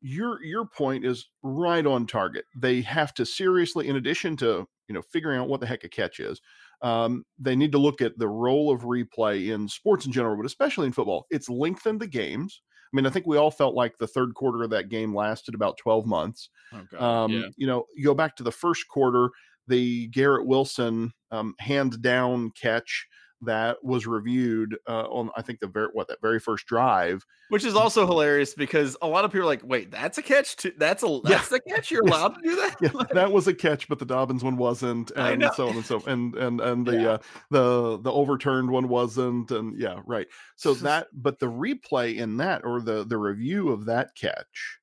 your 0.00 0.42
your 0.42 0.64
point 0.64 1.04
is 1.04 1.28
right 1.42 1.84
on 1.86 2.06
target 2.06 2.44
they 2.56 2.80
have 2.80 3.12
to 3.12 3.26
seriously 3.26 3.88
in 3.88 3.96
addition 3.96 4.36
to 4.36 4.66
you 4.88 4.94
know 4.94 5.02
figuring 5.12 5.38
out 5.38 5.48
what 5.48 5.60
the 5.60 5.66
heck 5.66 5.84
a 5.84 5.88
catch 5.88 6.18
is 6.18 6.40
um, 6.80 7.24
they 7.38 7.54
need 7.54 7.70
to 7.70 7.78
look 7.78 8.00
at 8.00 8.18
the 8.18 8.26
role 8.26 8.72
of 8.72 8.82
replay 8.82 9.54
in 9.54 9.68
sports 9.68 10.06
in 10.06 10.12
general 10.12 10.36
but 10.36 10.46
especially 10.46 10.86
in 10.86 10.92
football 10.92 11.26
it's 11.30 11.48
lengthened 11.48 12.00
the 12.00 12.06
games 12.06 12.62
I 12.92 12.96
mean, 12.96 13.06
I 13.06 13.10
think 13.10 13.26
we 13.26 13.38
all 13.38 13.50
felt 13.50 13.74
like 13.74 13.96
the 13.96 14.06
third 14.06 14.34
quarter 14.34 14.62
of 14.62 14.70
that 14.70 14.90
game 14.90 15.14
lasted 15.14 15.54
about 15.54 15.78
12 15.78 16.04
months. 16.06 16.50
Okay. 16.74 16.96
Oh, 16.98 17.06
um, 17.06 17.32
yeah. 17.32 17.46
You 17.56 17.66
know, 17.66 17.86
you 17.96 18.04
go 18.04 18.14
back 18.14 18.36
to 18.36 18.42
the 18.42 18.52
first 18.52 18.86
quarter, 18.88 19.30
the 19.66 20.08
Garrett 20.08 20.46
Wilson 20.46 21.12
um, 21.30 21.54
hand 21.58 22.02
down 22.02 22.50
catch 22.50 23.06
that 23.42 23.82
was 23.84 24.06
reviewed 24.06 24.78
uh, 24.88 25.02
on 25.02 25.30
I 25.36 25.42
think 25.42 25.60
the 25.60 25.66
very 25.66 25.88
what 25.92 26.08
that 26.08 26.20
very 26.20 26.38
first 26.38 26.66
drive, 26.66 27.24
which 27.48 27.64
is 27.64 27.74
also 27.74 28.06
hilarious 28.06 28.54
because 28.54 28.96
a 29.02 29.06
lot 29.06 29.24
of 29.24 29.32
people 29.32 29.44
are 29.44 29.50
like, 29.50 29.62
"Wait, 29.64 29.90
that's 29.90 30.18
a 30.18 30.22
catch? 30.22 30.56
Too? 30.56 30.72
That's 30.78 31.02
a 31.02 31.20
that's 31.24 31.50
yeah. 31.50 31.56
a 31.56 31.60
catch? 31.60 31.90
You're 31.90 32.06
allowed 32.06 32.34
to 32.36 32.40
do 32.42 32.56
that? 32.56 32.76
yeah, 32.80 32.90
that 33.12 33.32
was 33.32 33.48
a 33.48 33.54
catch, 33.54 33.88
but 33.88 33.98
the 33.98 34.04
Dobbins 34.04 34.44
one 34.44 34.56
wasn't, 34.56 35.10
and 35.16 35.44
so 35.54 35.68
on 35.68 35.76
and 35.76 35.84
so 35.84 36.02
and 36.06 36.34
and 36.36 36.60
and 36.60 36.86
the 36.86 36.96
yeah. 36.96 37.08
uh, 37.08 37.18
the 37.50 37.98
the 37.98 38.12
overturned 38.12 38.70
one 38.70 38.88
wasn't, 38.88 39.50
and 39.50 39.78
yeah, 39.78 40.00
right. 40.06 40.26
So 40.56 40.74
that, 40.74 41.08
but 41.12 41.38
the 41.38 41.50
replay 41.50 42.16
in 42.16 42.36
that 42.38 42.64
or 42.64 42.80
the 42.80 43.04
the 43.04 43.18
review 43.18 43.70
of 43.70 43.86
that 43.86 44.14
catch 44.14 44.80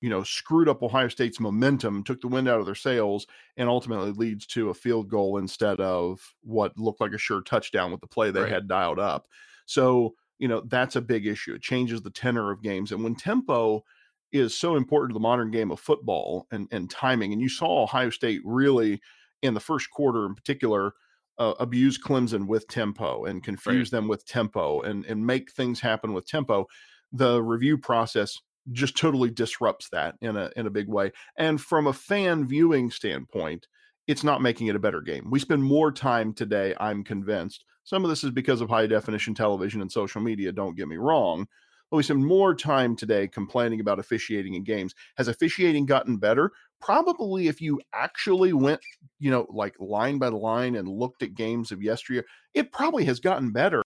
you 0.00 0.10
know, 0.10 0.22
screwed 0.22 0.68
up 0.68 0.82
Ohio 0.82 1.08
State's 1.08 1.40
momentum, 1.40 2.04
took 2.04 2.20
the 2.20 2.28
wind 2.28 2.48
out 2.48 2.60
of 2.60 2.66
their 2.66 2.74
sails, 2.74 3.26
and 3.56 3.68
ultimately 3.68 4.12
leads 4.12 4.46
to 4.46 4.70
a 4.70 4.74
field 4.74 5.08
goal 5.08 5.38
instead 5.38 5.80
of 5.80 6.20
what 6.42 6.78
looked 6.78 7.00
like 7.00 7.12
a 7.12 7.18
sure 7.18 7.40
touchdown 7.40 7.90
with 7.90 8.00
the 8.00 8.06
play 8.06 8.30
they 8.30 8.42
right. 8.42 8.52
had 8.52 8.68
dialed 8.68 8.98
up. 8.98 9.26
So, 9.64 10.14
you 10.38 10.48
know, 10.48 10.62
that's 10.66 10.96
a 10.96 11.00
big 11.00 11.26
issue. 11.26 11.54
It 11.54 11.62
changes 11.62 12.02
the 12.02 12.10
tenor 12.10 12.50
of 12.50 12.62
games. 12.62 12.92
And 12.92 13.02
when 13.02 13.14
tempo 13.14 13.84
is 14.32 14.58
so 14.58 14.76
important 14.76 15.10
to 15.10 15.14
the 15.14 15.20
modern 15.20 15.50
game 15.50 15.70
of 15.70 15.80
football 15.80 16.46
and, 16.50 16.68
and 16.70 16.90
timing, 16.90 17.32
and 17.32 17.40
you 17.40 17.48
saw 17.48 17.82
Ohio 17.82 18.10
State 18.10 18.42
really 18.44 19.00
in 19.42 19.54
the 19.54 19.60
first 19.60 19.90
quarter 19.90 20.26
in 20.26 20.34
particular. 20.34 20.94
Uh, 21.38 21.52
abuse 21.60 21.98
Clemson 22.02 22.46
with 22.46 22.66
tempo 22.66 23.26
and 23.26 23.44
confuse 23.44 23.92
right. 23.92 23.98
them 23.98 24.08
with 24.08 24.24
tempo 24.24 24.80
and 24.80 25.04
and 25.04 25.26
make 25.26 25.52
things 25.52 25.78
happen 25.80 26.14
with 26.14 26.26
tempo. 26.26 26.66
The 27.12 27.42
review 27.42 27.76
process 27.76 28.40
just 28.72 28.96
totally 28.96 29.30
disrupts 29.30 29.88
that 29.90 30.16
in 30.20 30.36
a 30.36 30.50
in 30.56 30.66
a 30.66 30.70
big 30.70 30.88
way. 30.88 31.12
And 31.36 31.60
from 31.60 31.86
a 31.86 31.92
fan 31.92 32.46
viewing 32.46 32.90
standpoint, 32.90 33.66
it's 34.06 34.24
not 34.24 34.42
making 34.42 34.68
it 34.68 34.76
a 34.76 34.80
better 34.80 35.00
game. 35.00 35.28
We 35.30 35.38
spend 35.38 35.62
more 35.62 35.92
time 35.92 36.32
today, 36.32 36.74
I'm 36.78 37.04
convinced. 37.04 37.64
Some 37.84 38.04
of 38.04 38.10
this 38.10 38.24
is 38.24 38.30
because 38.30 38.60
of 38.60 38.68
high 38.68 38.86
definition 38.86 39.34
television 39.34 39.80
and 39.80 39.90
social 39.90 40.20
media, 40.20 40.52
don't 40.52 40.76
get 40.76 40.88
me 40.88 40.96
wrong. 40.96 41.46
But 41.90 41.98
we 41.98 42.02
spend 42.02 42.26
more 42.26 42.52
time 42.54 42.96
today 42.96 43.28
complaining 43.28 43.78
about 43.78 44.00
officiating 44.00 44.54
in 44.54 44.64
games. 44.64 44.92
Has 45.16 45.28
officiating 45.28 45.86
gotten 45.86 46.16
better? 46.16 46.50
Probably 46.80 47.46
if 47.46 47.60
you 47.60 47.80
actually 47.92 48.52
went, 48.52 48.80
you 49.20 49.30
know, 49.30 49.46
like 49.50 49.76
line 49.78 50.18
by 50.18 50.28
line 50.28 50.74
and 50.74 50.88
looked 50.88 51.22
at 51.22 51.34
games 51.34 51.70
of 51.70 51.80
yesteryear, 51.80 52.24
it 52.54 52.72
probably 52.72 53.04
has 53.04 53.20
gotten 53.20 53.52
better 53.52 53.82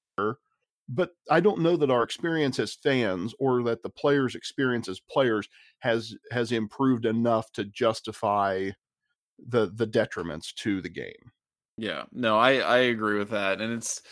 but 0.91 1.11
I 1.31 1.41
don't 1.41 1.61
know 1.61 1.77
that 1.77 1.91
our 1.91 2.03
experience 2.03 2.59
as 2.59 2.75
fans 2.75 3.33
or 3.39 3.63
that 3.63 3.83
the 3.83 3.91
players' 3.91 4.35
experience 4.35 4.89
as 4.89 5.01
players 5.01 5.49
has 5.79 6.15
has 6.33 6.53
improved 6.53 7.07
enough 7.07 7.53
to 7.53 7.65
justify 7.65 8.71
the 9.39 9.71
the 9.75 9.87
detriments 9.87 10.53
to 10.57 10.83
the 10.83 10.89
game. 10.89 11.33
Yeah, 11.79 12.05
no, 12.13 12.39
I 12.39 12.57
I 12.57 12.79
agree 12.79 13.19
with 13.19 13.31
that, 13.31 13.61
and 13.61 13.73
it's 13.73 14.03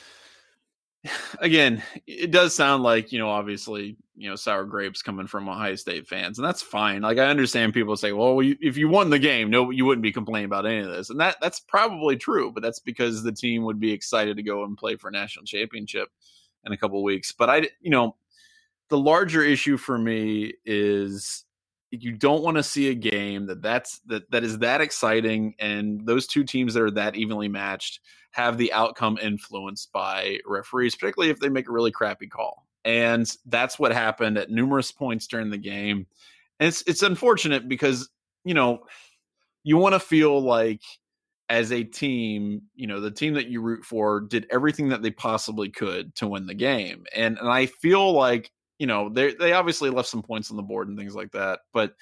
again, 1.40 1.82
it 2.06 2.30
does 2.30 2.54
sound 2.54 2.84
like 2.84 3.10
you 3.10 3.18
know, 3.18 3.28
obviously, 3.28 3.96
you 4.16 4.30
know, 4.30 4.36
sour 4.36 4.64
grapes 4.64 5.02
coming 5.02 5.26
from 5.26 5.48
Ohio 5.48 5.74
State 5.74 6.06
fans, 6.06 6.38
and 6.38 6.46
that's 6.46 6.62
fine. 6.62 7.02
Like 7.02 7.18
I 7.18 7.26
understand 7.26 7.74
people 7.74 7.96
say, 7.96 8.12
well, 8.12 8.38
if 8.40 8.76
you 8.76 8.88
won 8.88 9.10
the 9.10 9.18
game, 9.18 9.50
no, 9.50 9.70
you 9.70 9.84
wouldn't 9.84 10.02
be 10.04 10.12
complaining 10.12 10.46
about 10.46 10.64
any 10.64 10.78
of 10.78 10.92
this, 10.92 11.10
and 11.10 11.18
that 11.18 11.38
that's 11.40 11.58
probably 11.58 12.16
true, 12.16 12.52
but 12.52 12.62
that's 12.62 12.80
because 12.80 13.24
the 13.24 13.32
team 13.32 13.64
would 13.64 13.80
be 13.80 13.90
excited 13.90 14.36
to 14.36 14.44
go 14.44 14.62
and 14.62 14.78
play 14.78 14.94
for 14.94 15.08
a 15.08 15.12
national 15.12 15.44
championship 15.44 16.08
in 16.68 16.74
a 16.74 16.78
couple 16.78 17.02
weeks. 17.02 17.32
But 17.32 17.50
I, 17.50 17.68
you 17.80 17.90
know, 17.90 18.16
the 18.88 18.98
larger 18.98 19.42
issue 19.42 19.76
for 19.76 19.98
me 19.98 20.54
is 20.64 21.44
you 21.90 22.12
don't 22.12 22.42
want 22.42 22.56
to 22.56 22.62
see 22.62 22.90
a 22.90 22.94
game 22.94 23.46
that 23.46 23.62
that's 23.62 24.00
that 24.00 24.30
that 24.30 24.44
is 24.44 24.58
that 24.58 24.80
exciting 24.80 25.54
and 25.58 26.04
those 26.06 26.26
two 26.26 26.44
teams 26.44 26.74
that 26.74 26.82
are 26.82 26.90
that 26.90 27.16
evenly 27.16 27.48
matched 27.48 28.00
have 28.30 28.58
the 28.58 28.72
outcome 28.72 29.18
influenced 29.22 29.90
by 29.92 30.38
referees 30.44 30.94
particularly 30.94 31.30
if 31.30 31.40
they 31.40 31.48
make 31.48 31.68
a 31.68 31.72
really 31.72 31.90
crappy 31.90 32.26
call 32.26 32.66
and 32.84 33.36
that's 33.46 33.78
what 33.78 33.90
happened 33.90 34.36
at 34.36 34.50
numerous 34.50 34.92
points 34.92 35.26
during 35.26 35.48
the 35.48 35.56
game 35.56 36.06
and 36.60 36.68
it's 36.68 36.82
it's 36.86 37.02
unfortunate 37.02 37.68
because 37.68 38.10
you 38.44 38.52
know 38.52 38.80
you 39.64 39.78
want 39.78 39.94
to 39.94 40.00
feel 40.00 40.40
like 40.40 40.82
as 41.50 41.72
a 41.72 41.82
team, 41.82 42.62
you 42.74 42.86
know, 42.86 43.00
the 43.00 43.10
team 43.10 43.34
that 43.34 43.48
you 43.48 43.60
root 43.60 43.84
for 43.84 44.20
did 44.20 44.46
everything 44.50 44.88
that 44.90 45.02
they 45.02 45.10
possibly 45.10 45.68
could 45.70 46.14
to 46.16 46.28
win 46.28 46.46
the 46.46 46.54
game. 46.54 47.04
And 47.14 47.38
and 47.38 47.48
I 47.48 47.66
feel 47.66 48.12
like, 48.12 48.50
you 48.78 48.86
know, 48.86 49.08
they 49.08 49.34
they 49.34 49.52
obviously 49.52 49.90
left 49.90 50.08
some 50.08 50.22
points 50.22 50.50
on 50.50 50.56
the 50.56 50.62
board 50.62 50.88
and 50.88 50.98
things 50.98 51.14
like 51.14 51.32
that, 51.32 51.60
but 51.72 51.94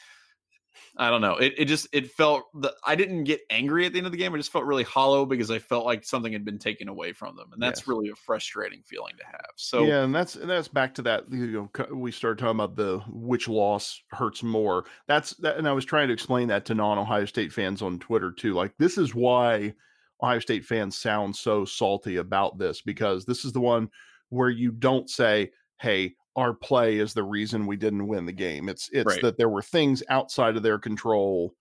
I 0.96 1.10
don't 1.10 1.20
know. 1.20 1.36
It 1.36 1.54
it 1.58 1.64
just 1.66 1.88
it 1.92 2.10
felt 2.10 2.44
that 2.62 2.74
I 2.84 2.94
didn't 2.94 3.24
get 3.24 3.40
angry 3.50 3.86
at 3.86 3.92
the 3.92 3.98
end 3.98 4.06
of 4.06 4.12
the 4.12 4.18
game. 4.18 4.34
I 4.34 4.36
just 4.36 4.52
felt 4.52 4.64
really 4.64 4.84
hollow 4.84 5.26
because 5.26 5.50
I 5.50 5.58
felt 5.58 5.84
like 5.84 6.04
something 6.04 6.32
had 6.32 6.44
been 6.44 6.58
taken 6.58 6.88
away 6.88 7.12
from 7.12 7.36
them, 7.36 7.50
and 7.52 7.62
that's 7.62 7.80
yes. 7.80 7.88
really 7.88 8.08
a 8.08 8.14
frustrating 8.14 8.82
feeling 8.82 9.14
to 9.18 9.24
have. 9.24 9.50
So 9.56 9.84
yeah, 9.84 10.04
and 10.04 10.14
that's 10.14 10.36
and 10.36 10.48
that's 10.48 10.68
back 10.68 10.94
to 10.94 11.02
that. 11.02 11.24
You 11.30 11.70
know, 11.78 11.86
we 11.94 12.12
started 12.12 12.38
talking 12.38 12.56
about 12.56 12.76
the 12.76 12.98
which 13.08 13.48
loss 13.48 14.02
hurts 14.12 14.42
more. 14.42 14.84
That's 15.06 15.30
that, 15.36 15.58
and 15.58 15.68
I 15.68 15.72
was 15.72 15.84
trying 15.84 16.08
to 16.08 16.14
explain 16.14 16.48
that 16.48 16.64
to 16.66 16.74
non 16.74 16.98
Ohio 16.98 17.26
State 17.26 17.52
fans 17.52 17.82
on 17.82 17.98
Twitter 17.98 18.32
too. 18.32 18.54
Like 18.54 18.72
this 18.78 18.96
is 18.96 19.14
why 19.14 19.74
Ohio 20.22 20.38
State 20.38 20.64
fans 20.64 20.96
sound 20.96 21.36
so 21.36 21.64
salty 21.64 22.16
about 22.16 22.58
this 22.58 22.80
because 22.80 23.24
this 23.24 23.44
is 23.44 23.52
the 23.52 23.60
one 23.60 23.90
where 24.30 24.50
you 24.50 24.72
don't 24.72 25.10
say, 25.10 25.50
"Hey, 25.80 26.14
our 26.36 26.54
play 26.54 26.98
is 26.98 27.14
the 27.14 27.24
reason 27.24 27.66
we 27.66 27.76
didn't 27.76 28.06
win 28.08 28.26
the 28.26 28.32
game. 28.32 28.68
It's 28.68 28.88
it's 28.92 29.18
Right. 29.18 29.20
that 29.20 29.38
there 29.38 29.48
were 29.48 29.62
things 29.62 30.02
outside 30.08 30.56
of 30.56 30.62
their 30.62 30.78
control 30.78 31.54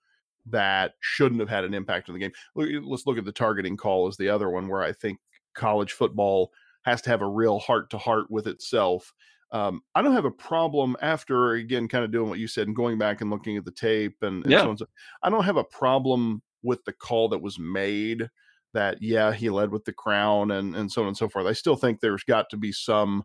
that 0.47 0.93
shouldn't 0.99 1.39
have 1.39 1.49
had 1.49 1.63
an 1.63 1.73
impact 1.73 2.09
on 2.09 2.13
the 2.13 2.19
game. 2.19 2.31
Let's 2.55 3.07
look 3.07 3.17
at 3.17 3.25
the 3.25 3.31
targeting 3.31 3.77
call 3.77 4.07
as 4.07 4.17
the 4.17 4.29
other 4.29 4.49
one 4.49 4.67
where 4.67 4.81
I 4.83 4.91
think 4.93 5.19
college 5.55 5.93
football 5.93 6.51
has 6.83 7.01
to 7.03 7.09
have 7.09 7.21
a 7.21 7.27
real 7.27 7.59
heart 7.59 7.89
to 7.91 7.97
heart 7.97 8.29
with 8.29 8.45
itself. 8.47 9.11
Um, 9.51 9.81
I 9.95 10.01
don't 10.01 10.13
have 10.13 10.25
a 10.25 10.31
problem 10.31 10.97
after 11.01 11.53
again 11.53 11.87
kind 11.87 12.03
of 12.03 12.11
doing 12.11 12.29
what 12.29 12.39
you 12.39 12.47
said 12.47 12.67
and 12.67 12.75
going 12.75 12.97
back 12.97 13.21
and 13.21 13.29
looking 13.31 13.57
at 13.57 13.65
the 13.65 13.71
tape 13.71 14.17
and, 14.21 14.45
and 14.45 14.59
Yeah. 14.59 14.59
so 14.59 14.69
on. 14.69 14.77
So 14.77 14.85
I 15.23 15.29
don't 15.29 15.45
have 15.45 15.57
a 15.57 15.63
problem 15.63 16.41
with 16.63 16.83
the 16.83 16.93
call 16.93 17.29
that 17.29 17.41
was 17.41 17.57
made 17.59 18.29
that 18.73 19.01
yeah 19.01 19.31
he 19.31 19.49
led 19.49 19.71
with 19.71 19.85
the 19.85 19.93
crown 19.93 20.51
and 20.51 20.75
and 20.75 20.91
so 20.91 21.01
on 21.03 21.07
and 21.07 21.17
so 21.17 21.29
forth. 21.29 21.45
I 21.47 21.53
still 21.53 21.75
think 21.75 21.99
there's 22.01 22.23
got 22.23 22.49
to 22.49 22.57
be 22.57 22.71
some 22.71 23.23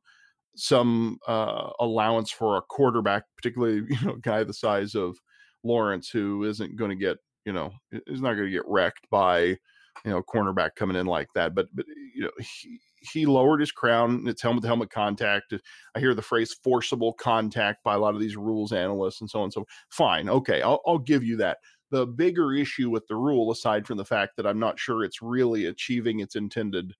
some 0.56 1.18
uh, 1.26 1.70
allowance 1.80 2.30
for 2.30 2.56
a 2.56 2.62
quarterback, 2.62 3.24
particularly 3.36 3.82
you 3.88 4.06
know 4.06 4.14
a 4.14 4.20
guy 4.20 4.44
the 4.44 4.54
size 4.54 4.94
of 4.94 5.16
Lawrence 5.62 6.08
who 6.08 6.44
isn't 6.44 6.76
going 6.76 6.90
to 6.90 6.96
get 6.96 7.18
you 7.44 7.52
know 7.52 7.72
is 8.06 8.20
not 8.20 8.34
going 8.34 8.46
to 8.46 8.52
get 8.52 8.66
wrecked 8.66 9.08
by 9.10 9.56
you 10.04 10.10
know 10.10 10.22
cornerback 10.22 10.70
coming 10.76 10.96
in 10.96 11.06
like 11.06 11.28
that. 11.34 11.54
But 11.54 11.68
but 11.74 11.86
you 12.14 12.22
know 12.22 12.30
he 12.38 12.80
he 13.00 13.26
lowered 13.26 13.60
his 13.60 13.72
crown. 13.72 14.24
It's 14.26 14.42
helmet 14.42 14.62
to 14.62 14.68
helmet 14.68 14.90
contact. 14.90 15.54
I 15.94 15.98
hear 15.98 16.14
the 16.14 16.22
phrase 16.22 16.54
forcible 16.62 17.14
contact 17.14 17.82
by 17.82 17.94
a 17.94 17.98
lot 17.98 18.14
of 18.14 18.20
these 18.20 18.36
rules 18.36 18.72
analysts 18.72 19.20
and 19.20 19.30
so 19.30 19.40
on. 19.40 19.44
And 19.44 19.52
so 19.52 19.66
fine, 19.88 20.28
okay, 20.28 20.62
I'll, 20.62 20.80
I'll 20.86 20.98
give 20.98 21.24
you 21.24 21.36
that. 21.38 21.58
The 21.90 22.06
bigger 22.06 22.54
issue 22.54 22.90
with 22.90 23.06
the 23.08 23.16
rule, 23.16 23.50
aside 23.50 23.86
from 23.86 23.96
the 23.96 24.04
fact 24.04 24.36
that 24.36 24.46
I'm 24.46 24.60
not 24.60 24.78
sure 24.78 25.02
it's 25.02 25.22
really 25.22 25.66
achieving 25.66 26.20
its 26.20 26.36
intended 26.36 26.94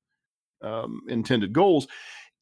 um, 0.63 1.03
intended 1.09 1.53
goals, 1.53 1.87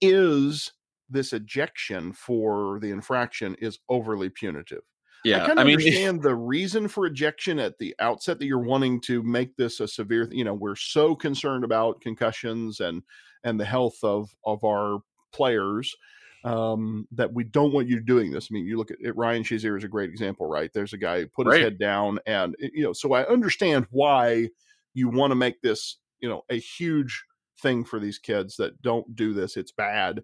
is 0.01 0.73
this 1.11 1.33
ejection 1.33 2.13
for 2.13 2.79
the 2.81 2.91
infraction 2.91 3.57
is 3.61 3.79
overly 3.89 4.29
punitive. 4.29 4.83
Yeah, 5.25 5.43
I 5.43 5.47
kind 5.47 5.61
I 5.61 5.65
mean, 5.65 5.75
understand 5.79 6.23
the 6.23 6.35
reason 6.35 6.89
for 6.89 7.07
ejection 7.07 7.59
at 7.59 7.79
the 7.79 7.95
outset 8.01 8.39
that 8.39 8.47
you're 8.47 8.59
wanting 8.59 9.01
to 9.03 9.23
make 9.23 9.57
this 9.57 9.81
a 9.81 9.89
severe. 9.89 10.29
You 10.31 10.45
know, 10.45 10.55
we're 10.55 10.77
so 10.77 11.15
concerned 11.15 11.65
about 11.65 12.01
concussions 12.01 12.81
and 12.81 13.03
and 13.45 13.59
the 13.59 13.65
health 13.65 13.99
of 14.03 14.35
of 14.45 14.65
our 14.65 15.01
players 15.33 15.95
um, 16.45 17.07
that 17.13 17.33
we 17.33 17.45
don't 17.45 17.73
want 17.73 17.89
you 17.89 18.01
doing 18.01 18.31
this. 18.31 18.49
I 18.51 18.55
mean, 18.55 18.67
you 18.67 18.77
look 18.77 18.91
at 18.91 19.17
Ryan 19.17 19.43
Shazier 19.43 19.77
is 19.77 19.85
a 19.85 19.89
great 19.89 20.11
example, 20.11 20.47
right? 20.47 20.71
There's 20.73 20.93
a 20.93 20.99
guy 20.99 21.21
who 21.21 21.27
put 21.27 21.47
his 21.47 21.57
head 21.57 21.79
down, 21.79 22.19
and 22.27 22.55
you 22.59 22.83
know, 22.83 22.93
so 22.93 23.13
I 23.13 23.27
understand 23.27 23.87
why 23.91 24.49
you 24.95 25.09
want 25.09 25.31
to 25.31 25.37
make 25.37 25.61
this, 25.63 25.99
you 26.21 26.29
know, 26.29 26.43
a 26.49 26.59
huge 26.59 27.25
thing 27.61 27.85
for 27.85 27.99
these 27.99 28.19
kids 28.19 28.57
that 28.57 28.81
don't 28.83 29.17
do 29.17 29.33
this. 29.33 29.57
It's 29.57 29.73
bad. 29.73 30.23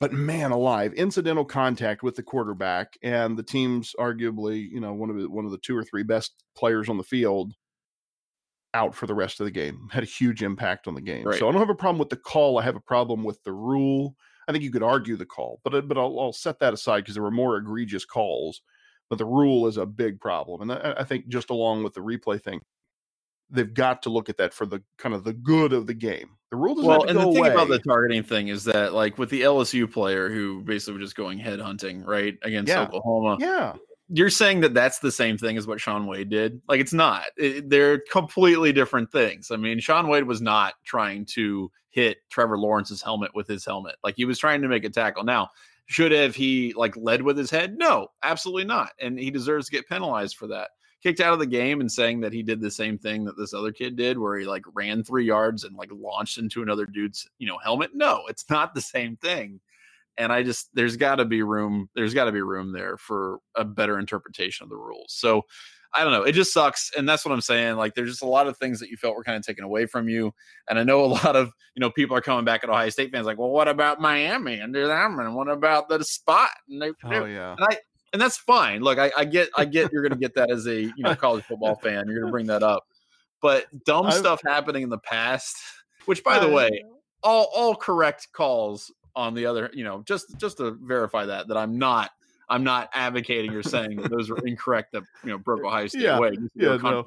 But 0.00 0.12
man 0.12 0.50
alive, 0.50 0.92
incidental 0.94 1.44
contact 1.44 2.02
with 2.02 2.16
the 2.16 2.22
quarterback 2.22 2.98
and 3.02 3.36
the 3.38 3.42
team's 3.42 3.94
arguably, 3.98 4.68
you 4.68 4.80
know, 4.80 4.92
one 4.92 5.08
of 5.08 5.16
the 5.16 5.30
one 5.30 5.44
of 5.44 5.50
the 5.50 5.58
two 5.58 5.76
or 5.76 5.84
three 5.84 6.02
best 6.02 6.42
players 6.56 6.88
on 6.88 6.96
the 6.98 7.04
field 7.04 7.54
out 8.74 8.94
for 8.94 9.06
the 9.06 9.14
rest 9.14 9.38
of 9.40 9.44
the 9.44 9.52
game 9.52 9.88
had 9.92 10.02
a 10.02 10.06
huge 10.06 10.42
impact 10.42 10.88
on 10.88 10.94
the 10.94 11.00
game. 11.00 11.24
Right. 11.24 11.38
So 11.38 11.48
I 11.48 11.52
don't 11.52 11.60
have 11.60 11.70
a 11.70 11.74
problem 11.76 11.98
with 11.98 12.08
the 12.10 12.16
call. 12.16 12.58
I 12.58 12.62
have 12.64 12.76
a 12.76 12.80
problem 12.80 13.22
with 13.22 13.42
the 13.44 13.52
rule. 13.52 14.16
I 14.48 14.52
think 14.52 14.64
you 14.64 14.72
could 14.72 14.82
argue 14.82 15.16
the 15.16 15.24
call, 15.24 15.60
but 15.64 15.74
I- 15.74 15.80
but 15.80 15.96
I'll, 15.96 16.18
I'll 16.20 16.32
set 16.32 16.58
that 16.58 16.74
aside 16.74 16.98
because 17.00 17.14
there 17.14 17.22
were 17.22 17.30
more 17.30 17.56
egregious 17.56 18.04
calls. 18.04 18.60
But 19.10 19.18
the 19.18 19.26
rule 19.26 19.66
is 19.66 19.76
a 19.76 19.84
big 19.86 20.18
problem, 20.18 20.62
and 20.62 20.72
I, 20.72 20.94
I 20.98 21.04
think 21.04 21.28
just 21.28 21.50
along 21.50 21.84
with 21.84 21.92
the 21.92 22.00
replay 22.00 22.42
thing, 22.42 22.60
they've 23.50 23.72
got 23.72 24.02
to 24.02 24.10
look 24.10 24.28
at 24.30 24.38
that 24.38 24.54
for 24.54 24.64
the 24.66 24.82
kind 24.98 25.14
of 25.14 25.24
the 25.24 25.34
good 25.34 25.72
of 25.74 25.86
the 25.86 25.94
game. 25.94 26.30
The 26.54 26.58
rule 26.60 26.76
doesn't 26.76 26.88
well, 26.88 27.02
and 27.08 27.18
the 27.18 27.22
thing 27.24 27.36
away. 27.38 27.52
about 27.52 27.68
the 27.68 27.80
targeting 27.80 28.22
thing 28.22 28.46
is 28.46 28.62
that, 28.64 28.92
like, 28.94 29.18
with 29.18 29.28
the 29.28 29.42
LSU 29.42 29.90
player 29.90 30.30
who 30.30 30.62
basically 30.62 31.00
was 31.00 31.08
just 31.08 31.16
going 31.16 31.36
head 31.38 31.58
hunting 31.58 32.04
right 32.04 32.36
against 32.42 32.68
Yeah. 32.68 32.82
Oklahoma, 32.84 33.38
yeah, 33.40 33.74
you're 34.08 34.30
saying 34.30 34.60
that 34.60 34.72
that's 34.72 35.00
the 35.00 35.10
same 35.10 35.36
thing 35.36 35.56
as 35.56 35.66
what 35.66 35.80
Shaun 35.80 36.06
Wade 36.06 36.28
did. 36.28 36.62
Like, 36.68 36.80
it's 36.80 36.92
not. 36.92 37.24
It- 37.36 37.68
they're 37.68 37.98
completely 38.12 38.72
different 38.72 39.10
things. 39.10 39.50
I 39.50 39.56
mean, 39.56 39.80
Shaun 39.80 40.06
Wade 40.06 40.24
was 40.28 40.40
not 40.40 40.74
trying 40.84 41.26
to 41.34 41.72
hit 41.90 42.18
Trevor 42.30 42.56
Lawrence's 42.56 43.02
helmet 43.02 43.32
with 43.34 43.48
his 43.48 43.64
helmet. 43.64 43.96
Like, 44.04 44.14
he 44.16 44.24
was 44.24 44.38
trying 44.38 44.62
to 44.62 44.68
make 44.68 44.84
a 44.84 44.90
tackle. 44.90 45.24
Now, 45.24 45.48
should 45.86 46.12
have 46.12 46.36
he 46.36 46.72
like 46.76 46.96
led 46.96 47.22
with 47.22 47.36
his 47.36 47.50
head? 47.50 47.76
No, 47.76 48.08
absolutely 48.22 48.64
not. 48.64 48.90
And 49.00 49.18
he 49.18 49.30
deserves 49.32 49.66
to 49.66 49.72
get 49.72 49.88
penalized 49.88 50.36
for 50.36 50.46
that. 50.46 50.70
Kicked 51.04 51.20
out 51.20 51.32
of 51.34 51.38
the 51.38 51.46
game 51.46 51.80
and 51.80 51.92
saying 51.92 52.20
that 52.22 52.32
he 52.32 52.42
did 52.42 52.60
the 52.60 52.70
same 52.70 52.98
thing 52.98 53.24
that 53.26 53.36
this 53.36 53.54
other 53.54 53.70
kid 53.70 53.94
did, 53.94 54.18
where 54.18 54.38
he 54.38 54.46
like 54.46 54.64
ran 54.72 55.04
three 55.04 55.26
yards 55.26 55.62
and 55.64 55.76
like 55.76 55.90
launched 55.92 56.38
into 56.38 56.62
another 56.62 56.86
dude's 56.86 57.28
you 57.38 57.46
know 57.46 57.58
helmet. 57.58 57.90
No, 57.94 58.22
it's 58.28 58.48
not 58.50 58.74
the 58.74 58.80
same 58.80 59.16
thing. 59.18 59.60
And 60.16 60.32
I 60.32 60.42
just 60.42 60.74
there's 60.74 60.96
got 60.96 61.16
to 61.16 61.24
be 61.24 61.42
room. 61.42 61.88
There's 61.94 62.14
got 62.14 62.24
to 62.24 62.32
be 62.32 62.40
room 62.40 62.72
there 62.72 62.96
for 62.96 63.38
a 63.54 63.64
better 63.64 63.98
interpretation 63.98 64.64
of 64.64 64.70
the 64.70 64.76
rules. 64.76 65.12
So 65.12 65.44
I 65.94 66.02
don't 66.02 66.12
know. 66.12 66.24
It 66.24 66.32
just 66.32 66.52
sucks, 66.52 66.90
and 66.96 67.08
that's 67.08 67.24
what 67.24 67.32
I'm 67.32 67.40
saying. 67.40 67.76
Like, 67.76 67.94
there's 67.94 68.10
just 68.10 68.22
a 68.22 68.26
lot 68.26 68.48
of 68.48 68.56
things 68.56 68.80
that 68.80 68.90
you 68.90 68.96
felt 68.96 69.14
were 69.14 69.22
kind 69.22 69.36
of 69.36 69.46
taken 69.46 69.64
away 69.64 69.86
from 69.86 70.08
you, 70.08 70.34
and 70.68 70.78
I 70.78 70.82
know 70.82 71.04
a 71.04 71.06
lot 71.24 71.36
of 71.36 71.52
you 71.74 71.80
know 71.80 71.90
people 71.90 72.16
are 72.16 72.20
coming 72.20 72.44
back 72.44 72.64
at 72.64 72.70
Ohio 72.70 72.88
State 72.88 73.12
fans 73.12 73.26
like, 73.26 73.38
well, 73.38 73.50
what 73.50 73.68
about 73.68 74.00
Miami 74.00 74.58
and 74.58 74.74
them, 74.74 75.20
and 75.20 75.34
what 75.34 75.48
about 75.48 75.88
the 75.88 76.02
spot? 76.02 76.50
And 76.68 76.82
they, 76.82 76.90
oh 77.04 77.24
yeah, 77.24 77.52
and 77.52 77.66
I 77.70 77.78
and 78.14 78.22
that's 78.22 78.38
fine. 78.38 78.80
Look, 78.80 78.98
I, 78.98 79.10
I 79.18 79.24
get 79.24 79.50
I 79.58 79.64
get 79.64 79.92
you're 79.92 80.02
gonna 80.02 80.14
get 80.14 80.34
that 80.36 80.50
as 80.50 80.66
a 80.66 80.82
you 80.82 80.94
know 81.00 81.14
college 81.16 81.44
football 81.44 81.74
fan. 81.74 82.06
You're 82.08 82.20
gonna 82.20 82.30
bring 82.30 82.46
that 82.46 82.62
up. 82.62 82.86
But 83.42 83.66
dumb 83.84 84.10
stuff 84.10 84.40
happening 84.46 84.84
in 84.84 84.88
the 84.88 84.98
past, 84.98 85.56
which 86.06 86.24
by 86.24 86.38
the 86.38 86.48
way, 86.48 86.84
all 87.22 87.50
all 87.54 87.74
correct 87.74 88.28
calls 88.32 88.90
on 89.16 89.34
the 89.34 89.44
other, 89.46 89.68
you 89.74 89.84
know, 89.84 90.02
just 90.06 90.38
just 90.38 90.58
to 90.58 90.70
verify 90.80 91.26
that 91.26 91.48
that 91.48 91.56
I'm 91.56 91.76
not 91.76 92.12
I'm 92.48 92.62
not 92.62 92.88
advocating 92.94 93.52
or 93.52 93.64
saying 93.64 93.96
that 93.96 94.10
those 94.10 94.30
are 94.30 94.38
incorrect 94.46 94.92
that 94.92 95.02
you 95.24 95.30
know 95.30 95.38
broke 95.38 95.64
Ohio 95.64 95.88
State 95.88 96.02
Yeah, 96.02 96.16
away. 96.16 96.30
Yeah, 96.54 96.70
yeah, 96.70 96.76
no. 96.76 97.04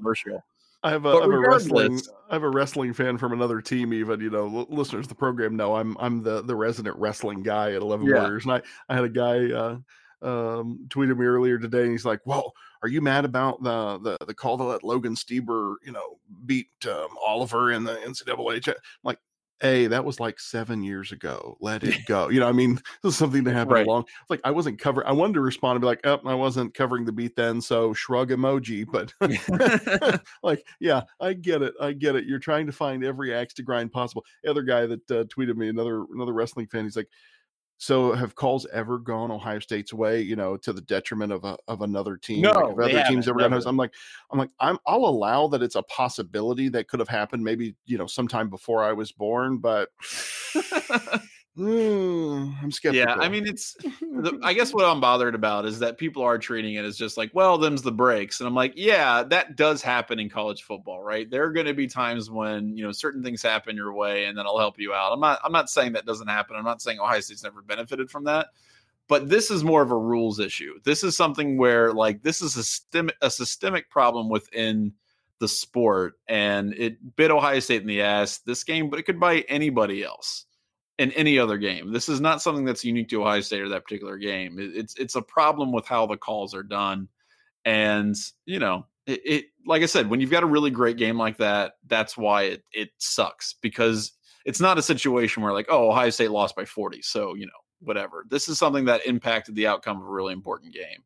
I 0.83 0.91
have 0.91 1.05
a, 1.05 1.09
I 1.09 1.21
have 1.21 1.31
a 1.31 1.39
wrestling 1.39 2.01
I 2.29 2.35
have 2.35 2.43
a 2.43 2.49
wrestling 2.49 2.93
fan 2.93 3.17
from 3.17 3.31
another 3.31 3.61
team. 3.61 3.93
Even 3.93 4.19
you 4.19 4.29
know, 4.29 4.45
l- 4.45 4.67
listeners 4.69 5.05
of 5.05 5.09
the 5.09 5.15
program 5.15 5.55
know 5.55 5.75
I'm 5.75 5.95
I'm 5.99 6.21
the 6.21 6.41
the 6.41 6.55
resident 6.55 6.97
wrestling 6.97 7.43
guy 7.43 7.71
at 7.71 7.81
Eleven 7.81 8.07
Yeah. 8.07 8.21
Warriors, 8.21 8.43
and 8.43 8.53
I 8.53 8.61
I 8.89 8.95
had 8.95 9.05
a 9.05 9.09
guy 9.09 9.51
uh, 9.53 9.77
um, 10.21 10.85
tweeted 10.89 11.17
me 11.17 11.25
earlier 11.25 11.57
today, 11.59 11.83
and 11.83 11.91
he's 11.91 12.05
like, 12.05 12.21
"Well, 12.25 12.53
are 12.81 12.89
you 12.89 13.01
mad 13.01 13.25
about 13.25 13.63
the 13.63 13.99
the 13.99 14.25
the 14.25 14.33
call 14.33 14.57
to 14.57 14.63
let 14.63 14.83
Logan 14.83 15.15
Stieber 15.15 15.75
you 15.85 15.91
know 15.91 16.19
beat 16.45 16.69
um, 16.87 17.09
Oliver 17.25 17.71
in 17.71 17.83
the 17.83 17.95
NCAA?" 17.95 18.61
cha-" 18.63 18.71
I'm 18.71 18.77
like. 19.03 19.19
Hey, 19.59 19.87
that 19.87 20.05
was 20.05 20.19
like 20.19 20.39
seven 20.39 20.83
years 20.83 21.11
ago. 21.11 21.57
Let 21.59 21.83
it 21.83 21.95
go. 22.05 22.29
You 22.29 22.39
know, 22.41 22.47
I 22.47 22.51
mean, 22.51 22.75
this 23.01 23.13
is 23.13 23.17
something 23.17 23.43
that 23.45 23.53
happened 23.53 23.71
Right. 23.71 23.87
long. 23.87 24.03
It's 24.03 24.29
like 24.29 24.41
I 24.43 24.51
wasn't 24.51 24.77
covering. 24.77 25.07
I 25.07 25.11
wanted 25.13 25.33
to 25.33 25.41
respond 25.41 25.77
and 25.77 25.81
be 25.81 25.87
like, 25.87 26.01
"Oh, 26.03 26.19
I 26.27 26.35
wasn't 26.35 26.75
covering 26.75 27.05
the 27.05 27.11
beat 27.11 27.35
then." 27.35 27.59
So 27.61 27.91
shrug 27.91 28.29
emoji. 28.29 28.85
But 28.85 29.15
like, 30.43 30.63
yeah, 30.79 31.01
I 31.19 31.33
get 31.33 31.63
it. 31.63 31.73
I 31.81 31.93
get 31.93 32.15
it. 32.15 32.25
You're 32.25 32.37
trying 32.37 32.67
to 32.67 32.71
find 32.71 33.03
every 33.03 33.33
axe 33.33 33.55
to 33.55 33.63
grind 33.63 33.91
possible. 33.91 34.23
The 34.43 34.51
other 34.51 34.61
guy 34.61 34.85
that 34.85 35.09
uh, 35.11 35.23
tweeted 35.23 35.55
me, 35.55 35.69
another 35.69 36.05
another 36.13 36.33
wrestling 36.33 36.67
fan, 36.67 36.83
he's 36.83 36.95
like, 36.95 37.09
"So 37.77 38.13
have 38.13 38.35
calls 38.35 38.65
ever 38.73 38.97
gone 38.97 39.31
Ohio 39.31 39.59
State's 39.59 39.93
way? 39.93 40.21
You 40.21 40.35
know, 40.35 40.57
to 40.57 40.73
the 40.73 40.81
detriment 40.81 41.31
of 41.31 41.43
a 41.43 41.57
of 41.67 41.81
another 41.81 42.17
team? 42.17 42.41
No, 42.41 42.51
like 42.51 42.89
if 42.89 42.95
other 42.95 43.09
teams 43.09 43.27
ever 43.27 43.39
gone?" 43.39 43.51
never. 43.51 43.67
I'm 43.67 43.77
like, 43.77 43.93
I'm 44.31 44.39
like, 44.39 44.49
I'm 44.59 44.77
I'll 44.85 45.05
allow 45.05 45.47
that 45.47 45.61
it's 45.61 45.75
a 45.75 45.83
possibility 45.83 46.69
that 46.69 46.87
could 46.87 46.99
have 46.99 47.09
happened, 47.09 47.43
maybe 47.43 47.75
you 47.85 47.97
know, 47.97 48.07
sometime 48.07 48.49
before 48.49 48.83
I 48.83 48.93
was 48.93 49.11
born, 49.11 49.57
but 49.57 49.89
mm, 51.57 52.63
I'm 52.63 52.71
skeptical. 52.71 53.09
yeah, 53.09 53.15
I 53.15 53.29
mean, 53.29 53.47
it's 53.47 53.73
the, 54.01 54.39
I 54.43 54.53
guess 54.53 54.73
what 54.73 54.85
I'm 54.85 55.01
bothered 55.01 55.35
about 55.35 55.65
is 55.65 55.79
that 55.79 55.97
people 55.97 56.23
are 56.23 56.37
treating 56.37 56.75
it 56.75 56.85
as 56.85 56.97
just 56.97 57.17
like, 57.17 57.31
well, 57.33 57.57
them's 57.57 57.81
the 57.81 57.91
breaks, 57.91 58.39
and 58.39 58.47
I'm 58.47 58.55
like, 58.55 58.73
yeah, 58.75 59.23
that 59.23 59.55
does 59.55 59.81
happen 59.81 60.19
in 60.19 60.29
college 60.29 60.63
football, 60.63 61.01
right? 61.01 61.29
There 61.29 61.43
are 61.43 61.51
going 61.51 61.65
to 61.65 61.73
be 61.73 61.87
times 61.87 62.29
when 62.29 62.77
you 62.77 62.83
know 62.83 62.91
certain 62.91 63.23
things 63.23 63.41
happen 63.41 63.75
your 63.75 63.93
way, 63.93 64.25
and 64.25 64.37
then 64.37 64.45
I'll 64.45 64.59
help 64.59 64.79
you 64.79 64.93
out. 64.93 65.13
I'm 65.13 65.19
not, 65.19 65.39
I'm 65.43 65.51
not 65.51 65.69
saying 65.69 65.93
that 65.93 66.05
doesn't 66.05 66.27
happen. 66.27 66.55
I'm 66.55 66.65
not 66.65 66.81
saying 66.81 66.99
Ohio 66.99 67.19
State's 67.19 67.43
never 67.43 67.61
benefited 67.61 68.09
from 68.09 68.25
that, 68.25 68.47
but 69.07 69.29
this 69.29 69.51
is 69.51 69.63
more 69.63 69.81
of 69.81 69.91
a 69.91 69.97
rules 69.97 70.39
issue. 70.39 70.79
This 70.83 71.03
is 71.03 71.15
something 71.17 71.57
where 71.57 71.93
like 71.93 72.23
this 72.23 72.41
is 72.41 72.55
a 72.55 72.63
systemic, 72.63 73.15
a 73.21 73.29
systemic 73.29 73.89
problem 73.89 74.29
within 74.29 74.93
the 75.39 75.47
sport, 75.47 76.15
and 76.27 76.73
it 76.73 77.15
bit 77.15 77.31
Ohio 77.31 77.59
State 77.59 77.81
in 77.81 77.87
the 77.87 78.01
ass 78.01 78.39
this 78.39 78.63
game, 78.63 78.89
but 78.89 78.99
it 78.99 79.03
could 79.03 79.19
bite 79.19 79.45
anybody 79.47 80.03
else 80.03 80.46
in 80.97 81.11
any 81.11 81.37
other 81.37 81.57
game. 81.57 81.91
This 81.91 82.09
is 82.09 82.19
not 82.19 82.41
something 82.41 82.65
that's 82.65 82.83
unique 82.83 83.09
to 83.09 83.21
Ohio 83.21 83.41
State 83.41 83.61
or 83.61 83.69
that 83.69 83.83
particular 83.83 84.17
game. 84.17 84.57
It's 84.59 84.95
it's 84.95 85.15
a 85.15 85.21
problem 85.21 85.71
with 85.71 85.85
how 85.85 86.07
the 86.07 86.17
calls 86.17 86.53
are 86.53 86.63
done, 86.63 87.07
and 87.65 88.15
you 88.45 88.59
know, 88.59 88.85
it, 89.05 89.21
it 89.25 89.45
like 89.65 89.83
I 89.83 89.87
said, 89.87 90.09
when 90.09 90.21
you've 90.21 90.31
got 90.31 90.43
a 90.43 90.47
really 90.47 90.71
great 90.71 90.97
game 90.97 91.17
like 91.17 91.37
that, 91.37 91.73
that's 91.87 92.17
why 92.17 92.43
it 92.43 92.63
it 92.73 92.89
sucks 92.97 93.55
because 93.61 94.13
it's 94.45 94.61
not 94.61 94.77
a 94.77 94.81
situation 94.81 95.43
where 95.43 95.53
like, 95.53 95.67
oh, 95.69 95.89
Ohio 95.89 96.09
State 96.09 96.31
lost 96.31 96.55
by 96.55 96.65
forty, 96.65 97.01
so 97.01 97.35
you 97.35 97.45
know, 97.45 97.51
whatever. 97.79 98.25
This 98.29 98.47
is 98.47 98.57
something 98.57 98.85
that 98.85 99.05
impacted 99.05 99.55
the 99.55 99.67
outcome 99.67 99.97
of 99.97 100.07
a 100.07 100.11
really 100.11 100.33
important 100.33 100.73
game. 100.73 101.03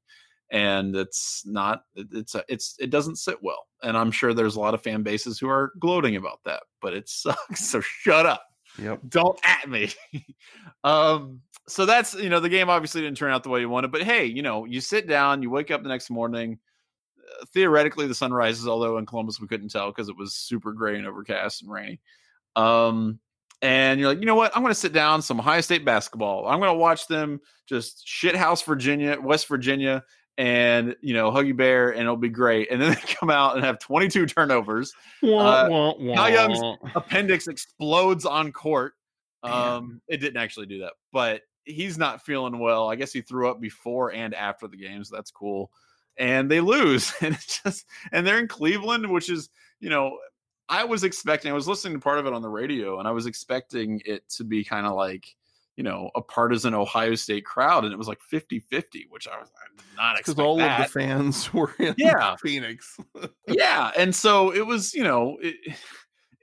And 0.53 0.95
it's 0.97 1.43
not. 1.45 1.83
It's 1.95 2.35
a, 2.35 2.43
it's. 2.49 2.75
It 2.77 2.89
doesn't 2.89 3.15
sit 3.15 3.41
well, 3.41 3.67
and 3.83 3.95
I'm 3.95 4.11
sure 4.11 4.33
there's 4.33 4.57
a 4.57 4.59
lot 4.59 4.73
of 4.73 4.83
fan 4.83 5.01
bases 5.01 5.39
who 5.39 5.47
are 5.47 5.71
gloating 5.79 6.17
about 6.17 6.41
that. 6.43 6.63
But 6.81 6.93
it 6.93 7.07
sucks. 7.09 7.69
So 7.69 7.79
shut 7.79 8.25
up. 8.25 8.50
Yep. 8.81 9.01
Don't 9.07 9.39
at 9.45 9.69
me. 9.69 9.91
um, 10.83 11.41
so 11.67 11.85
that's 11.85 12.13
you 12.13 12.29
know 12.29 12.39
the 12.39 12.49
game 12.49 12.69
obviously 12.69 13.01
didn't 13.01 13.17
turn 13.17 13.31
out 13.31 13.43
the 13.43 13.49
way 13.49 13.59
you 13.59 13.69
wanted, 13.69 13.91
but 13.91 14.03
hey, 14.03 14.25
you 14.25 14.41
know 14.41 14.65
you 14.65 14.81
sit 14.81 15.07
down, 15.07 15.41
you 15.43 15.49
wake 15.49 15.71
up 15.71 15.83
the 15.83 15.89
next 15.89 16.09
morning. 16.09 16.59
Uh, 17.19 17.45
theoretically, 17.53 18.07
the 18.07 18.15
sun 18.15 18.33
rises, 18.33 18.67
although 18.67 18.97
in 18.97 19.05
Columbus 19.05 19.39
we 19.39 19.47
couldn't 19.47 19.69
tell 19.69 19.89
because 19.91 20.09
it 20.09 20.17
was 20.17 20.33
super 20.33 20.73
gray 20.73 20.97
and 20.97 21.07
overcast 21.07 21.61
and 21.61 21.71
rainy. 21.71 21.99
Um, 22.55 23.19
and 23.61 23.99
you're 23.99 24.09
like, 24.09 24.19
you 24.19 24.25
know 24.25 24.35
what? 24.35 24.55
I'm 24.55 24.63
going 24.63 24.73
to 24.73 24.79
sit 24.79 24.91
down 24.91 25.21
some 25.21 25.39
Ohio 25.39 25.61
State 25.61 25.85
basketball. 25.85 26.47
I'm 26.47 26.59
going 26.59 26.71
to 26.71 26.77
watch 26.77 27.07
them 27.07 27.39
just 27.67 28.07
shithouse 28.07 28.65
Virginia, 28.65 29.17
West 29.21 29.47
Virginia, 29.47 30.03
and 30.37 30.95
you 31.01 31.13
know 31.13 31.31
Huggy 31.31 31.55
Bear, 31.55 31.91
and 31.91 32.01
it'll 32.01 32.17
be 32.17 32.29
great. 32.29 32.71
And 32.71 32.81
then 32.81 32.91
they 32.91 33.13
come 33.15 33.29
out 33.29 33.55
and 33.55 33.63
have 33.63 33.79
22 33.79 34.25
turnovers. 34.25 34.93
Wah, 35.21 35.39
uh, 35.39 35.67
wah, 35.69 35.93
wah. 35.99 36.15
Kyle 36.15 36.29
Young's 36.31 36.77
appendix 36.95 37.47
explodes 37.47 38.25
on 38.25 38.51
court. 38.51 38.93
Um, 39.43 40.01
it 40.07 40.17
didn't 40.17 40.37
actually 40.37 40.67
do 40.67 40.79
that, 40.81 40.93
but 41.11 41.41
he's 41.65 41.97
not 41.97 42.23
feeling 42.23 42.59
well. 42.59 42.89
I 42.89 42.95
guess 42.95 43.11
he 43.11 43.21
threw 43.21 43.49
up 43.49 43.59
before 43.59 44.13
and 44.13 44.33
after 44.33 44.67
the 44.67 44.77
game, 44.77 45.03
so 45.03 45.15
that's 45.15 45.31
cool. 45.31 45.71
And 46.17 46.49
they 46.49 46.59
lose, 46.59 47.13
and 47.21 47.35
it's 47.35 47.61
just 47.61 47.85
and 48.11 48.25
they're 48.25 48.39
in 48.39 48.47
Cleveland, 48.47 49.09
which 49.09 49.29
is 49.29 49.49
you 49.79 49.89
know 49.89 50.17
I 50.69 50.85
was 50.85 51.03
expecting. 51.03 51.51
I 51.51 51.55
was 51.55 51.67
listening 51.67 51.93
to 51.95 51.99
part 51.99 52.19
of 52.19 52.25
it 52.25 52.33
on 52.33 52.41
the 52.41 52.49
radio, 52.49 52.99
and 52.99 53.07
I 53.07 53.11
was 53.11 53.25
expecting 53.25 54.01
it 54.05 54.27
to 54.29 54.43
be 54.43 54.63
kind 54.63 54.85
of 54.85 54.93
like 54.93 55.35
you 55.81 55.83
know, 55.89 56.11
a 56.13 56.21
partisan 56.21 56.75
Ohio 56.75 57.15
State 57.15 57.43
crowd, 57.43 57.85
and 57.85 57.91
it 57.91 57.97
was 57.97 58.07
like 58.07 58.21
50 58.21 58.59
50, 58.59 59.07
which 59.09 59.27
I 59.27 59.39
was 59.39 59.49
not 59.97 60.15
because 60.15 60.37
all 60.37 60.57
that. 60.57 60.79
of 60.79 60.85
the 60.85 60.99
fans 60.99 61.51
were 61.55 61.73
in 61.79 61.95
yeah. 61.97 62.35
Phoenix. 62.35 62.99
yeah. 63.47 63.89
And 63.97 64.15
so 64.15 64.53
it 64.53 64.63
was, 64.63 64.93
you 64.93 65.03
know, 65.03 65.39
it, 65.41 65.55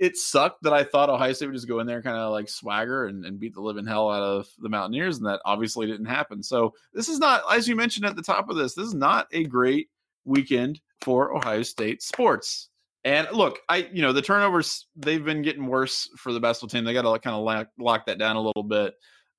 it 0.00 0.16
sucked 0.16 0.64
that 0.64 0.72
I 0.72 0.82
thought 0.82 1.08
Ohio 1.08 1.32
State 1.34 1.46
would 1.46 1.54
just 1.54 1.68
go 1.68 1.78
in 1.78 1.86
there 1.86 2.02
kind 2.02 2.16
of 2.16 2.32
like 2.32 2.48
swagger 2.48 3.06
and, 3.06 3.24
and 3.24 3.38
beat 3.38 3.54
the 3.54 3.60
living 3.60 3.86
hell 3.86 4.10
out 4.10 4.24
of 4.24 4.48
the 4.58 4.68
Mountaineers, 4.68 5.18
and 5.18 5.26
that 5.26 5.40
obviously 5.44 5.86
didn't 5.86 6.06
happen. 6.06 6.42
So 6.42 6.72
this 6.92 7.08
is 7.08 7.20
not, 7.20 7.42
as 7.48 7.68
you 7.68 7.76
mentioned 7.76 8.06
at 8.06 8.16
the 8.16 8.22
top 8.22 8.50
of 8.50 8.56
this, 8.56 8.74
this 8.74 8.88
is 8.88 8.94
not 8.94 9.28
a 9.30 9.44
great 9.44 9.86
weekend 10.24 10.80
for 11.00 11.32
Ohio 11.36 11.62
State 11.62 12.02
sports. 12.02 12.70
And 13.04 13.28
look, 13.32 13.60
I 13.68 13.88
you 13.92 14.02
know 14.02 14.12
the 14.12 14.20
turnovers 14.20 14.88
they've 14.96 15.24
been 15.24 15.42
getting 15.42 15.66
worse 15.66 16.10
for 16.16 16.32
the 16.32 16.40
basketball 16.40 16.70
team. 16.70 16.84
They 16.84 16.92
got 16.92 17.02
to 17.02 17.18
kind 17.20 17.36
of 17.36 17.44
lock, 17.44 17.68
lock 17.78 18.06
that 18.06 18.18
down 18.18 18.34
a 18.34 18.42
little 18.42 18.64
bit. 18.64 18.94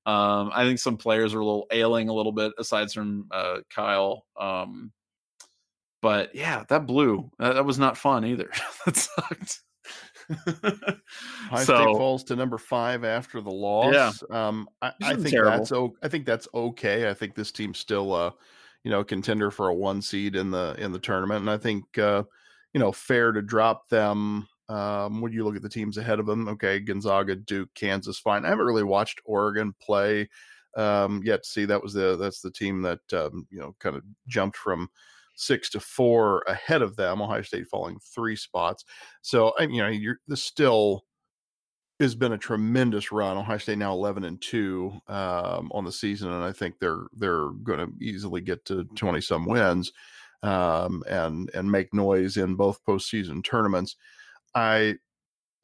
Um, 0.06 0.50
I 0.54 0.64
think 0.64 0.78
some 0.78 0.96
players 0.96 1.34
are 1.34 1.40
a 1.40 1.44
little 1.44 1.66
ailing 1.70 2.08
a 2.08 2.14
little 2.14 2.32
bit, 2.32 2.52
aside 2.58 2.90
from 2.90 3.26
uh, 3.30 3.58
Kyle. 3.74 4.24
Um, 4.38 4.92
but 6.02 6.34
yeah, 6.34 6.64
that 6.68 6.86
blew. 6.86 7.30
That, 7.38 7.54
that 7.54 7.64
was 7.64 7.78
not 7.78 7.98
fun 7.98 8.24
either. 8.24 8.50
that 8.86 8.96
sucked. 8.96 9.60
High 11.50 11.64
so, 11.64 11.76
State 11.76 11.96
falls 11.96 12.24
to 12.24 12.36
number 12.36 12.58
five 12.58 13.04
after 13.04 13.40
the 13.40 13.50
loss. 13.50 13.92
Yeah, 13.92 14.48
um, 14.48 14.68
I, 14.80 14.92
I 15.02 15.14
think 15.14 15.30
terrible. 15.30 15.58
that's 15.58 15.72
o- 15.72 15.96
I 16.02 16.08
think 16.08 16.24
that's 16.24 16.48
okay. 16.54 17.10
I 17.10 17.14
think 17.14 17.34
this 17.34 17.50
team's 17.50 17.78
still, 17.78 18.14
uh, 18.14 18.30
you 18.84 18.90
know, 18.90 19.02
contender 19.02 19.50
for 19.50 19.68
a 19.68 19.74
one 19.74 20.00
seed 20.00 20.36
in 20.36 20.50
the 20.50 20.76
in 20.78 20.92
the 20.92 20.98
tournament, 20.98 21.40
and 21.40 21.50
I 21.50 21.58
think, 21.58 21.98
uh, 21.98 22.22
you 22.72 22.80
know, 22.80 22.92
fair 22.92 23.32
to 23.32 23.42
drop 23.42 23.88
them 23.88 24.46
um, 24.70 25.20
when 25.20 25.32
you 25.32 25.44
look 25.44 25.56
at 25.56 25.62
the 25.62 25.68
teams 25.68 25.98
ahead 25.98 26.20
of 26.20 26.26
them, 26.26 26.48
okay, 26.48 26.78
Gonzaga, 26.78 27.34
Duke, 27.34 27.70
Kansas, 27.74 28.18
fine. 28.18 28.44
I 28.44 28.50
haven't 28.50 28.66
really 28.66 28.84
watched 28.84 29.20
Oregon 29.24 29.74
play 29.82 30.28
um, 30.76 31.22
yet. 31.24 31.44
See, 31.44 31.64
that 31.64 31.82
was 31.82 31.92
the 31.92 32.16
that's 32.16 32.40
the 32.40 32.52
team 32.52 32.82
that 32.82 33.00
um, 33.12 33.46
you 33.50 33.58
know 33.58 33.74
kind 33.80 33.96
of 33.96 34.02
jumped 34.28 34.56
from 34.56 34.88
six 35.34 35.70
to 35.70 35.80
four 35.80 36.44
ahead 36.46 36.82
of 36.82 36.94
them. 36.94 37.20
Ohio 37.20 37.42
State 37.42 37.66
falling 37.66 37.98
three 38.14 38.36
spots. 38.36 38.84
So 39.22 39.52
you 39.58 39.82
know, 39.82 39.88
you're 39.88 40.18
this 40.28 40.44
still 40.44 41.04
has 41.98 42.14
been 42.14 42.32
a 42.32 42.38
tremendous 42.38 43.10
run. 43.10 43.36
Ohio 43.36 43.58
State 43.58 43.78
now 43.78 43.92
eleven 43.92 44.22
and 44.22 44.40
two 44.40 44.92
um, 45.08 45.68
on 45.72 45.84
the 45.84 45.92
season, 45.92 46.30
and 46.30 46.44
I 46.44 46.52
think 46.52 46.76
they're 46.78 47.06
they're 47.12 47.48
going 47.48 47.80
to 47.80 47.92
easily 48.00 48.40
get 48.40 48.64
to 48.66 48.84
twenty 48.94 49.20
some 49.20 49.46
wins 49.46 49.92
um, 50.44 51.02
and 51.08 51.50
and 51.54 51.70
make 51.70 51.92
noise 51.92 52.36
in 52.36 52.54
both 52.54 52.84
postseason 52.86 53.42
tournaments. 53.42 53.96
I, 54.54 54.96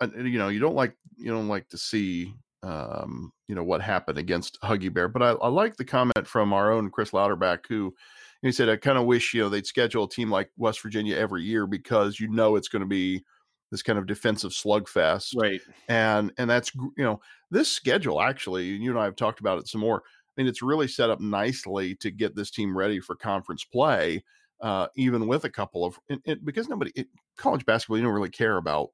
you 0.01 0.39
know, 0.39 0.49
you 0.49 0.61
don't 0.61 0.75
like 0.75 0.97
you 1.17 1.31
don't 1.33 1.49
like 1.49 1.69
to 1.69 1.79
see 1.79 2.35
um, 2.63 3.33
you 3.49 3.55
know 3.55 3.63
what 3.65 3.81
happened 3.81 4.19
against 4.19 4.61
Huggy 4.63 4.93
Bear, 4.93 5.09
but 5.09 5.23
I, 5.23 5.31
I 5.31 5.49
like 5.49 5.77
the 5.77 5.85
comment 5.85 6.27
from 6.27 6.53
our 6.53 6.73
own 6.73 6.91
Chris 6.91 7.11
Lauderback 7.11 7.61
who 7.69 7.95
he 8.43 8.53
said 8.53 8.69
I 8.69 8.77
kind 8.77 8.99
of 8.99 9.07
wish 9.07 9.35
you 9.35 9.43
know 9.43 9.49
they'd 9.49 9.67
schedule 9.67 10.05
a 10.05 10.09
team 10.09 10.31
like 10.31 10.51
West 10.57 10.83
Virginia 10.83 11.17
every 11.17 11.43
year 11.43 11.67
because 11.67 12.21
you 12.21 12.29
know 12.29 12.57
it's 12.57 12.69
going 12.69 12.81
to 12.81 12.87
be 12.87 13.25
this 13.71 13.83
kind 13.83 13.99
of 13.99 14.07
defensive 14.07 14.53
slugfest, 14.53 15.35
right? 15.37 15.61
And 15.89 16.33
and 16.39 16.49
that's 16.49 16.75
you 16.75 16.93
know 17.05 17.21
this 17.51 17.71
schedule 17.71 18.21
actually, 18.21 18.67
you 18.67 18.91
and 18.91 18.99
I 18.99 19.05
have 19.05 19.17
talked 19.17 19.41
about 19.41 19.59
it 19.59 19.69
some 19.69 19.81
more. 19.81 20.03
I 20.07 20.43
mean, 20.43 20.49
it's 20.49 20.63
really 20.63 20.89
set 20.89 21.11
up 21.11 21.21
nicely 21.21 21.95
to 21.97 22.11
get 22.11 22.37
this 22.37 22.51
team 22.51 22.77
ready 22.77 23.01
for 23.01 23.17
conference 23.17 23.65
play 23.65 24.23
uh, 24.61 24.89
even 24.97 25.27
with 25.27 25.45
a 25.45 25.51
couple 25.51 25.85
of 25.85 25.99
because 26.45 26.69
nobody 26.69 26.93
it, 26.95 27.09
college 27.37 27.67
basketball 27.67 27.99
you 27.99 28.05
don't 28.05 28.15
really 28.15 28.31
care 28.31 28.57
about 28.57 28.91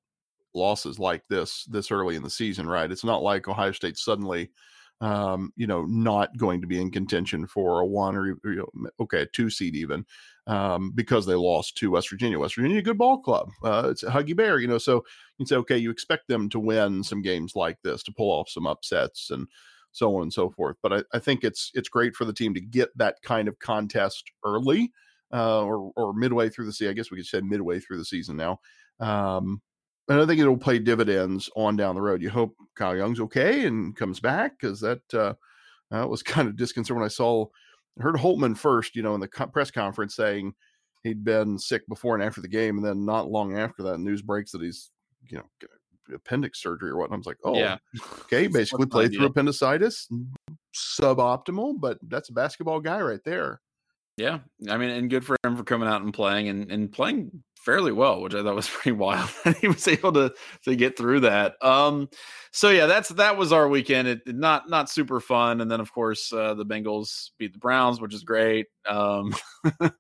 losses 0.55 0.99
like 0.99 1.23
this 1.29 1.65
this 1.65 1.91
early 1.91 2.17
in 2.17 2.23
the 2.23 2.31
season, 2.31 2.69
right? 2.69 2.91
It's 2.91 3.05
not 3.05 3.23
like 3.23 3.49
Ohio 3.49 3.73
State 3.73 3.97
suddenly, 3.97 4.51
um, 5.01 5.53
you 5.57 5.67
know, 5.67 5.85
not 5.85 6.37
going 6.37 6.61
to 6.61 6.67
be 6.67 6.81
in 6.81 6.91
contention 6.91 7.47
for 7.47 7.81
a 7.81 7.87
one 7.87 8.17
or, 8.17 8.27
you 8.27 8.39
know, 8.45 8.89
okay, 9.01 9.23
a 9.23 9.27
two 9.27 9.51
seed 9.51 9.75
even, 9.75 10.05
um, 10.47 10.93
because 10.95 11.27
they 11.27 11.35
lost 11.35 11.77
to 11.79 11.91
West 11.91 12.11
Virginia. 12.11 12.39
West 12.39 12.57
Virginia, 12.57 12.83
good 12.83 12.99
ball 12.99 13.19
club. 13.21 13.49
Uh, 13.65 13.89
it's 13.91 14.03
a 14.03 14.11
Huggy 14.11 14.37
Bear, 14.37 14.59
you 14.59 14.69
know. 14.69 14.79
So 14.79 15.05
you 15.39 15.47
say, 15.47 15.57
okay, 15.57 15.79
you 15.79 15.91
expect 15.91 16.29
them 16.29 16.49
to 16.51 16.61
win 16.61 17.03
some 17.03 17.23
games 17.23 17.57
like 17.57 17.79
this, 17.83 18.03
to 18.05 18.13
pull 18.13 18.31
off 18.31 18.49
some 18.49 18.67
upsets 18.67 19.31
and 19.31 19.49
so 19.93 20.17
on 20.17 20.23
and 20.23 20.33
so 20.33 20.51
forth. 20.51 20.77
But 20.83 20.93
I, 20.93 21.03
I 21.15 21.19
think 21.19 21.45
it's 21.45 21.71
it's 21.75 21.89
great 21.89 22.15
for 22.15 22.25
the 22.25 22.33
team 22.33 22.55
to 22.55 22.61
get 22.61 22.97
that 22.97 23.23
kind 23.23 23.49
of 23.49 23.59
contest 23.59 24.31
early 24.45 24.93
uh, 25.33 25.63
or 25.63 25.93
or 25.97 26.13
midway 26.13 26.49
through 26.49 26.67
the 26.67 26.73
season. 26.73 26.91
I 26.91 26.95
guess 26.95 27.11
we 27.11 27.17
could 27.19 27.27
say 27.27 27.41
midway 27.41 27.81
through 27.81 27.99
the 27.99 28.05
season 28.05 28.37
now. 28.37 28.61
Um, 29.01 29.61
and 30.09 30.21
I 30.21 30.27
think 30.27 30.41
it'll 30.41 30.57
pay 30.57 30.79
dividends 30.79 31.49
on 31.57 31.77
down 31.77 31.95
the 31.95 32.03
road. 32.03 32.23
You 32.23 32.31
hope 32.31 32.55
Kyle 32.77 32.97
Young's 32.97 33.21
okay 33.21 33.67
and 33.67 33.97
comes 33.97 34.21
back 34.21 34.59
because 34.59 34.81
that 34.81 35.15
uh, 35.15 35.35
that 35.91 36.09
was 36.09 36.23
kind 36.23 36.49
of 36.49 36.57
disconcerting 36.57 37.01
when 37.01 37.07
I 37.07 37.09
saw 37.09 37.47
I 37.99 38.03
heard 38.03 38.17
Holtmann 38.17 38.57
first, 38.57 38.97
you 38.97 39.03
know, 39.03 39.15
in 39.15 39.21
the 39.21 39.29
co- 39.29 39.47
press 39.47 39.71
conference 39.71 40.17
saying 40.17 40.55
he'd 41.03 41.25
been 41.25 41.59
sick 41.59 41.83
before 41.89 42.15
and 42.15 42.25
after 42.25 42.41
the 42.41 42.49
game, 42.49 42.79
and 42.79 42.87
then 42.87 43.05
not 43.05 43.31
long 43.31 43.57
after 43.59 43.83
that, 43.85 43.99
news 43.99 44.23
breaks 44.23 44.53
that 44.53 44.63
he's 44.63 44.91
you 45.29 45.39
know 45.39 45.69
appendix 46.15 46.63
surgery 46.63 46.91
or 46.91 46.97
what. 46.97 47.07
And 47.07 47.15
I 47.15 47.17
was 47.17 47.27
like, 47.27 47.39
oh, 47.45 47.57
yeah. 47.57 47.79
okay, 48.23 48.47
basically 48.47 48.87
played 48.87 49.13
through 49.13 49.27
appendicitis, 49.27 50.09
suboptimal, 50.75 51.81
but 51.81 51.99
that's 52.09 52.31
a 52.31 52.35
basketball 52.35 52.81
guy 52.81 53.01
right 53.01 53.23
there. 53.25 53.61
Yeah, 54.17 54.41
I 54.69 54.77
mean, 54.77 54.91
and 54.91 55.09
good 55.09 55.25
for 55.25 55.37
him 55.45 55.57
for 55.57 55.65
coming 55.65 55.89
out 55.89 56.03
and 56.03 56.13
playing 56.13 56.49
and, 56.49 56.71
and 56.71 56.93
playing 56.93 57.43
fairly 57.57 57.93
well, 57.93 58.21
which 58.21 58.35
I 58.35 58.43
thought 58.43 58.55
was 58.55 58.69
pretty 58.71 58.93
wild 58.93 59.31
that 59.45 59.57
he 59.57 59.69
was 59.69 59.89
able 59.89 60.13
to 60.13 60.35
to 60.65 60.77
get 60.77 60.99
through 60.99 61.21
that. 61.21 61.55
Um, 61.63 62.09
so 62.53 62.69
yeah, 62.69 62.87
that's 62.87 63.09
that 63.11 63.39
was 63.39 63.53
our 63.53 63.69
weekend. 63.69 64.09
It, 64.09 64.21
not 64.27 64.69
not 64.69 64.91
super 64.91 65.19
fun, 65.19 65.63
and 65.63 65.71
then 65.71 65.81
of 65.81 65.93
course 65.93 66.31
uh, 66.33 66.53
the 66.55 66.67
Bengals 66.67 67.31
beat 67.39 67.55
the 67.55 67.59
Browns, 67.59 68.01
which 68.01 68.13
is 68.15 68.23
great. 68.23 68.67
Um, 68.87 69.35
and 69.81 69.93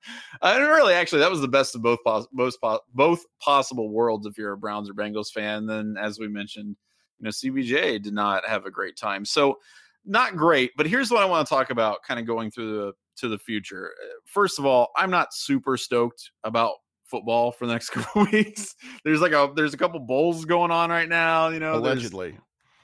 really, 0.43 0.93
actually, 0.93 1.21
that 1.21 1.31
was 1.31 1.41
the 1.41 1.49
best 1.49 1.75
of 1.75 1.83
both 1.83 2.01
pos- 2.05 2.29
most 2.35 2.61
po- 2.61 2.81
both 2.93 3.25
possible 3.41 3.89
worlds 3.91 4.27
if 4.27 4.37
you're 4.37 4.53
a 4.53 4.59
Browns 4.59 4.91
or 4.91 4.95
Bengals 4.95 5.31
fan. 5.33 5.65
Then, 5.67 5.97
as 5.99 6.19
we 6.19 6.29
mentioned, 6.29 6.77
you 7.19 7.25
know, 7.25 7.31
CBJ 7.31 8.03
did 8.03 8.13
not 8.13 8.47
have 8.47 8.67
a 8.67 8.71
great 8.71 8.97
time. 8.97 9.25
So 9.25 9.57
not 10.05 10.37
great, 10.37 10.73
but 10.77 10.87
here's 10.87 11.11
what 11.11 11.23
I 11.23 11.27
want 11.27 11.47
to 11.47 11.55
talk 11.55 11.71
about 11.71 12.03
kind 12.07 12.19
of 12.19 12.27
going 12.27 12.51
through 12.51 12.77
the 12.77 12.93
to 13.17 13.29
the 13.29 13.39
future. 13.39 13.93
Uh, 14.03 14.09
first 14.25 14.59
of 14.59 14.67
all, 14.67 14.91
I'm 14.97 15.11
not 15.11 15.33
super 15.33 15.77
stoked 15.77 16.31
about 16.45 16.75
football 17.05 17.53
for 17.53 17.67
the 17.67 17.73
next 17.73 17.91
couple 17.91 18.27
weeks. 18.33 18.75
There's 19.05 19.21
like 19.21 19.33
a 19.33 19.53
there's 19.55 19.75
a 19.75 19.79
couple 19.79 20.01
bowls 20.01 20.45
going 20.45 20.71
on 20.71 20.91
right 20.91 21.09
now, 21.09 21.49
you 21.49 21.61
know. 21.61 21.77
Allegedly. 21.77 22.39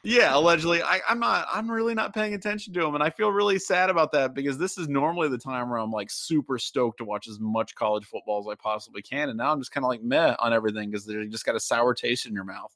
Yeah, 0.04 0.36
allegedly. 0.36 0.80
I, 0.80 1.00
I'm 1.08 1.18
not 1.18 1.48
I'm 1.52 1.68
really 1.68 1.94
not 1.94 2.14
paying 2.14 2.34
attention 2.34 2.72
to 2.74 2.80
them. 2.80 2.94
And 2.94 3.02
I 3.02 3.10
feel 3.10 3.30
really 3.30 3.58
sad 3.58 3.90
about 3.90 4.12
that 4.12 4.32
because 4.32 4.56
this 4.56 4.78
is 4.78 4.88
normally 4.88 5.28
the 5.28 5.38
time 5.38 5.68
where 5.68 5.78
I'm 5.78 5.90
like 5.90 6.10
super 6.10 6.58
stoked 6.58 6.98
to 6.98 7.04
watch 7.04 7.26
as 7.26 7.40
much 7.40 7.74
college 7.74 8.04
football 8.04 8.38
as 8.38 8.46
I 8.46 8.54
possibly 8.54 9.02
can. 9.02 9.28
And 9.28 9.38
now 9.38 9.52
I'm 9.52 9.60
just 9.60 9.72
kind 9.72 9.84
of 9.84 9.88
like 9.88 10.02
meh 10.02 10.36
on 10.38 10.52
everything 10.52 10.90
because 10.90 11.04
they 11.04 11.26
just 11.26 11.44
got 11.44 11.56
a 11.56 11.60
sour 11.60 11.94
taste 11.94 12.26
in 12.26 12.32
your 12.32 12.44
mouth. 12.44 12.74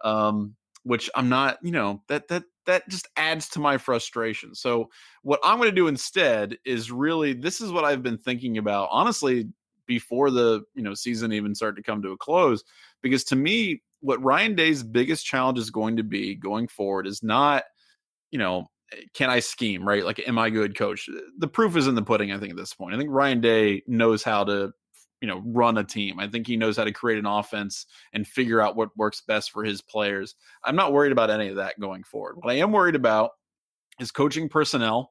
Um, 0.00 0.56
which 0.84 1.10
I'm 1.14 1.28
not, 1.28 1.58
you 1.62 1.70
know, 1.70 2.02
that 2.08 2.28
that 2.28 2.44
that 2.66 2.88
just 2.88 3.08
adds 3.16 3.48
to 3.50 3.60
my 3.60 3.78
frustration. 3.78 4.54
So 4.54 4.90
what 5.22 5.40
I'm 5.44 5.58
going 5.58 5.70
to 5.70 5.74
do 5.74 5.88
instead 5.88 6.56
is 6.64 6.90
really 6.90 7.32
this 7.32 7.60
is 7.60 7.72
what 7.72 7.84
I've 7.84 8.02
been 8.02 8.18
thinking 8.18 8.58
about 8.58 8.88
honestly 8.90 9.48
before 9.86 10.30
the, 10.30 10.62
you 10.74 10.82
know, 10.82 10.94
season 10.94 11.32
even 11.32 11.54
started 11.54 11.76
to 11.76 11.82
come 11.82 12.02
to 12.02 12.12
a 12.12 12.16
close 12.16 12.64
because 13.02 13.24
to 13.24 13.36
me 13.36 13.82
what 14.00 14.22
Ryan 14.22 14.54
Day's 14.54 14.82
biggest 14.82 15.26
challenge 15.26 15.58
is 15.58 15.70
going 15.70 15.96
to 15.96 16.02
be 16.02 16.34
going 16.34 16.68
forward 16.68 17.06
is 17.06 17.22
not, 17.22 17.64
you 18.30 18.38
know, 18.38 18.66
eh, 18.92 19.02
can 19.14 19.30
I 19.30 19.40
scheme, 19.40 19.86
right? 19.86 20.04
Like 20.04 20.26
am 20.26 20.38
I 20.38 20.50
good 20.50 20.76
coach? 20.76 21.08
The 21.38 21.48
proof 21.48 21.76
is 21.76 21.86
in 21.86 21.94
the 21.94 22.02
pudding 22.02 22.32
I 22.32 22.38
think 22.38 22.50
at 22.50 22.56
this 22.56 22.74
point. 22.74 22.94
I 22.94 22.98
think 22.98 23.10
Ryan 23.10 23.40
Day 23.40 23.82
knows 23.86 24.22
how 24.22 24.44
to 24.44 24.72
you 25.24 25.28
know 25.30 25.42
run 25.46 25.78
a 25.78 25.84
team. 25.84 26.20
I 26.20 26.28
think 26.28 26.46
he 26.46 26.58
knows 26.58 26.76
how 26.76 26.84
to 26.84 26.92
create 26.92 27.18
an 27.18 27.24
offense 27.24 27.86
and 28.12 28.28
figure 28.28 28.60
out 28.60 28.76
what 28.76 28.94
works 28.94 29.22
best 29.26 29.52
for 29.52 29.64
his 29.64 29.80
players. 29.80 30.34
I'm 30.62 30.76
not 30.76 30.92
worried 30.92 31.12
about 31.12 31.30
any 31.30 31.48
of 31.48 31.56
that 31.56 31.80
going 31.80 32.04
forward. 32.04 32.36
What 32.36 32.52
I 32.52 32.58
am 32.58 32.72
worried 32.72 32.94
about 32.94 33.30
is 33.98 34.10
coaching 34.10 34.50
personnel 34.50 35.10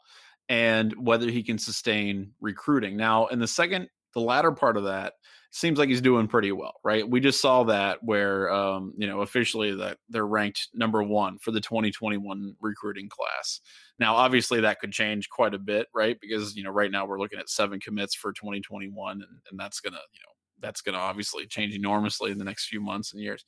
and 0.49 0.93
whether 1.03 1.31
he 1.31 1.41
can 1.41 1.57
sustain 1.57 2.33
recruiting. 2.41 2.95
Now, 2.95 3.25
in 3.25 3.39
the 3.39 3.47
second, 3.47 3.87
the 4.13 4.19
latter 4.19 4.51
part 4.51 4.77
of 4.77 4.83
that 4.83 5.13
seems 5.55 5.77
like 5.77 5.87
he's 5.87 6.01
doing 6.01 6.27
pretty 6.27 6.51
well, 6.51 6.73
right? 6.83 7.07
We 7.07 7.19
just 7.19 7.39
saw 7.39 7.63
that 7.65 7.99
where, 8.01 8.51
um, 8.51 8.91
you 8.97 9.05
know, 9.05 9.21
officially 9.21 9.75
that 9.75 9.99
they're 10.09 10.25
ranked 10.25 10.69
number 10.73 11.03
one 11.03 11.37
for 11.37 11.51
the 11.51 11.61
2021 11.61 12.55
recruiting 12.59 13.07
class. 13.07 13.61
Now, 13.99 14.15
obviously, 14.15 14.61
that 14.61 14.79
could 14.79 14.91
change 14.91 15.29
quite 15.29 15.53
a 15.53 15.59
bit, 15.59 15.87
right? 15.93 16.17
Because 16.19 16.55
you 16.55 16.63
know, 16.63 16.71
right 16.71 16.89
now 16.89 17.05
we're 17.05 17.19
looking 17.19 17.37
at 17.37 17.49
seven 17.49 17.79
commits 17.79 18.15
for 18.15 18.33
2021, 18.33 19.11
and, 19.11 19.23
and 19.51 19.59
that's 19.59 19.79
gonna, 19.79 19.97
you 20.11 20.19
know, 20.21 20.33
that's 20.59 20.81
gonna 20.81 20.97
obviously 20.97 21.45
change 21.45 21.75
enormously 21.75 22.31
in 22.31 22.39
the 22.39 22.45
next 22.45 22.65
few 22.65 22.81
months 22.81 23.13
and 23.13 23.21
years. 23.21 23.45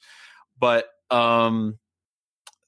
But 0.59 0.85
um, 1.09 1.79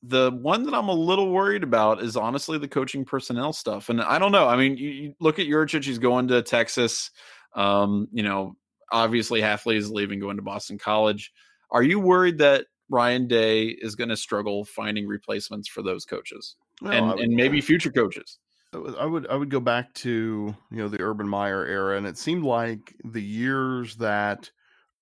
the 0.01 0.31
one 0.31 0.63
that 0.63 0.73
I'm 0.73 0.89
a 0.89 0.93
little 0.93 1.29
worried 1.29 1.63
about 1.63 2.01
is 2.01 2.17
honestly 2.17 2.57
the 2.57 2.67
coaching 2.67 3.05
personnel 3.05 3.53
stuff. 3.53 3.89
And 3.89 4.01
I 4.01 4.17
don't 4.17 4.31
know. 4.31 4.47
I 4.47 4.57
mean, 4.57 4.77
you, 4.77 4.89
you 4.89 5.13
look 5.19 5.37
at 5.37 5.45
Yurcich, 5.45 5.85
he's 5.85 5.99
going 5.99 6.27
to 6.29 6.41
Texas. 6.41 7.11
Um, 7.55 8.07
you 8.11 8.23
know, 8.23 8.55
obviously 8.91 9.41
Hafley 9.41 9.75
is 9.75 9.91
leaving, 9.91 10.19
going 10.19 10.37
to 10.37 10.43
Boston 10.43 10.77
College. 10.77 11.31
Are 11.71 11.83
you 11.83 11.99
worried 11.99 12.37
that 12.39 12.67
Ryan 12.89 13.27
Day 13.27 13.67
is 13.67 13.95
going 13.95 14.09
to 14.09 14.17
struggle 14.17 14.65
finding 14.65 15.07
replacements 15.07 15.67
for 15.67 15.81
those 15.81 16.05
coaches 16.05 16.55
well, 16.81 16.93
and, 16.93 17.07
would, 17.07 17.19
and 17.19 17.35
maybe 17.35 17.61
future 17.61 17.91
coaches? 17.91 18.39
I 18.73 19.05
would 19.05 19.27
I 19.27 19.35
would 19.35 19.49
go 19.49 19.59
back 19.59 19.93
to 19.95 20.55
you 20.71 20.77
know 20.77 20.89
the 20.89 21.01
Urban 21.01 21.27
Meyer 21.27 21.65
era, 21.65 21.97
and 21.97 22.05
it 22.05 22.17
seemed 22.17 22.43
like 22.43 22.95
the 23.03 23.21
years 23.21 23.95
that 23.95 24.51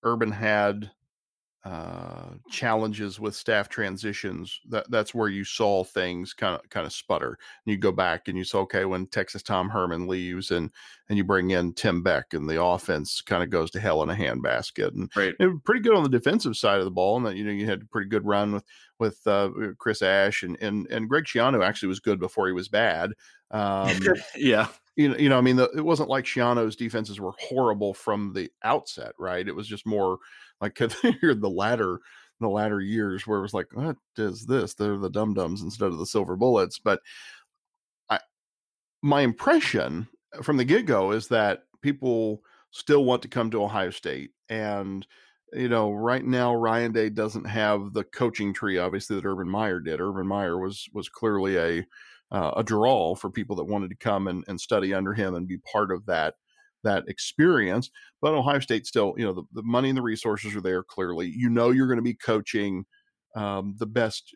Urban 0.04 0.32
had 0.32 0.92
uh, 1.66 2.36
challenges 2.48 3.20
with 3.20 3.34
staff 3.34 3.70
transitions, 3.70 4.60
that 4.70 4.90
that's 4.92 5.16
where 5.16 5.30
you 5.30 5.44
saw 5.44 5.84
things 5.84 6.32
kind 6.32 6.54
of 6.54 6.70
kind 6.70 6.86
of 6.86 6.94
sputter. 6.94 7.30
And 7.66 7.72
you 7.72 7.78
go 7.78 7.92
back 7.92 8.28
and 8.28 8.38
you 8.38 8.44
say, 8.44 8.60
okay, 8.60 8.86
when 8.86 9.08
Texas 9.08 9.42
Tom 9.42 9.68
Herman 9.68 10.08
leaves 10.08 10.52
and 10.52 10.70
and 11.10 11.18
you 11.18 11.24
bring 11.24 11.52
in 11.52 11.74
Tim 11.74 12.04
Beck 12.04 12.36
and 12.36 12.48
the 12.48 12.62
offense 12.62 13.20
kind 13.20 13.42
of 13.42 13.50
goes 13.50 13.72
to 13.72 13.80
hell 13.80 14.04
in 14.04 14.12
a 14.12 14.16
handbasket. 14.16 14.94
And 14.94 15.10
right. 15.16 15.34
it 15.40 15.48
was 15.48 15.60
pretty 15.66 15.82
good 15.82 15.96
on 15.96 16.04
the 16.04 16.10
defensive 16.10 16.56
side 16.56 16.78
of 16.78 16.86
the 16.86 16.92
ball. 16.92 17.18
And 17.18 17.26
that 17.26 17.36
you 17.36 17.44
know 17.44 17.52
you 17.52 17.66
had 17.66 17.82
a 17.82 17.86
pretty 17.86 18.10
good 18.10 18.28
run 18.28 18.54
with 18.54 18.66
with 19.00 19.26
uh, 19.26 19.50
Chris 19.80 20.04
Ash 20.04 20.44
and 20.44 20.58
and 20.62 20.86
and 20.92 21.10
Greg 21.10 21.26
Schiano 21.26 21.66
actually 21.66 21.90
was 21.90 22.00
good 22.00 22.20
before 22.20 22.46
he 22.46 22.54
was 22.54 22.70
bad. 22.70 23.12
Um, 23.50 23.98
yeah. 24.36 24.68
You 24.96 25.10
know, 25.10 25.18
you 25.18 25.30
know, 25.30 25.38
I 25.38 25.42
mean, 25.42 25.58
the, 25.58 25.70
it 25.76 25.84
wasn't 25.84 26.10
like 26.10 26.24
Schiano's 26.26 26.76
defenses 26.76 27.20
were 27.20 27.34
horrible 27.38 27.94
from 27.94 28.32
the 28.34 28.50
outset, 28.64 29.12
right? 29.20 29.48
It 29.48 29.56
was 29.56 29.68
just 29.68 29.86
more 29.86 30.20
like 30.62 30.76
the 30.78 31.52
latter 31.54 32.00
the 32.42 32.50
latter 32.50 32.82
years 32.82 33.26
where 33.26 33.40
it 33.40 33.44
was 33.44 33.54
like, 33.54 33.68
what 33.74 33.96
is 34.18 34.46
this? 34.46 34.74
They're 34.74 34.98
the 34.98 35.10
dum 35.10 35.34
dums 35.34 35.62
instead 35.62 35.88
of 35.92 35.98
the 35.98 36.06
silver 36.06 36.36
bullets. 36.36 36.80
But 36.80 37.00
I, 38.10 38.20
my 39.02 39.22
impression 39.22 40.08
uh, 40.38 40.42
from 40.42 40.58
the 40.58 40.66
get 40.66 40.86
go 40.86 41.12
is 41.12 41.28
that 41.30 41.64
people 41.82 42.42
still 42.72 43.06
want 43.06 43.22
to 43.22 43.28
come 43.30 43.50
to 43.52 43.64
Ohio 43.64 43.90
State. 43.90 44.32
And, 44.50 45.06
you 45.54 45.70
know, 45.70 45.92
right 45.92 46.26
now 46.26 46.54
Ryan 46.54 46.92
Day 46.92 47.10
doesn't 47.10 47.46
have 47.46 47.94
the 47.94 48.04
coaching 48.04 48.54
tree, 48.54 48.78
obviously, 48.78 49.16
that 49.16 49.26
Urban 49.26 49.50
Meyer 49.50 49.80
did. 49.80 50.02
Urban 50.02 50.28
Meyer 50.28 50.58
was 50.58 50.90
was 50.94 51.08
clearly 51.08 51.58
a 51.58 51.86
uh, 52.32 52.52
a 52.58 52.64
draw 52.64 53.16
for 53.16 53.30
people 53.30 53.56
that 53.56 53.66
wanted 53.66 53.90
to 53.90 53.96
come 53.96 54.28
and, 54.28 54.44
and 54.48 54.60
study 54.60 54.94
under 54.94 55.14
him 55.14 55.36
and 55.36 55.48
be 55.48 55.58
part 55.72 55.92
of 55.92 56.06
that 56.06 56.36
that 56.84 57.04
experience. 57.08 57.90
But 58.22 58.36
Ohio 58.36 58.60
State 58.60 58.86
still, 58.86 59.16
you 59.18 59.26
know, 59.26 59.34
the, 59.34 59.44
the 59.54 59.64
money 59.64 59.90
and 59.90 59.98
the 59.98 60.04
resources 60.04 60.56
are 60.56 60.62
there 60.62 60.84
clearly. 60.84 61.34
You 61.36 61.50
know, 61.50 61.72
you're 61.72 61.88
going 61.88 61.98
to 61.98 62.04
be 62.04 62.14
coaching 62.14 62.86
um, 63.36 63.76
the 63.80 63.88
best 63.88 64.36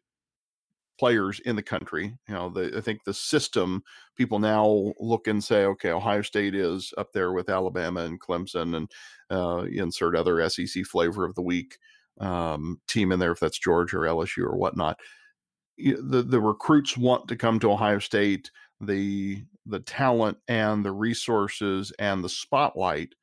players 0.99 1.39
in 1.41 1.55
the 1.55 1.63
country. 1.63 2.17
You 2.27 2.33
know, 2.33 2.49
the, 2.49 2.77
I 2.77 2.81
think 2.81 3.03
the 3.05 3.13
system 3.13 3.81
people 4.17 4.39
now 4.39 4.93
look 4.99 5.27
and 5.27 5.41
say, 5.41 5.63
okay, 5.65 5.91
Ohio 5.91 6.21
State 6.21 6.53
is 6.53 6.93
up 6.97 7.13
there 7.13 7.31
with 7.31 7.49
Alabama 7.49 8.01
and 8.01 8.19
Clemson, 8.19 8.75
and 8.75 8.91
uh, 9.31 9.63
insert 9.71 10.15
other 10.15 10.47
SEC 10.49 10.85
flavor 10.85 11.25
of 11.25 11.35
the 11.35 11.41
week 11.41 11.77
um, 12.19 12.81
team 12.87 13.11
in 13.11 13.19
there 13.19 13.31
if 13.31 13.39
that's 13.39 13.57
Georgia 13.57 13.99
or 13.99 14.01
LSU 14.01 14.43
or 14.43 14.57
whatnot. 14.57 14.99
The 15.79 16.23
the 16.23 16.41
recruits 16.41 16.97
want 16.97 17.27
to 17.29 17.35
come 17.35 17.59
to 17.59 17.71
Ohio 17.71 17.99
State 17.99 18.51
the 18.81 19.43
the 19.65 19.79
talent 19.79 20.37
and 20.47 20.83
the 20.83 20.91
resources 20.91 21.91
and 21.99 22.23
the 22.23 22.29
spotlight. 22.29 23.13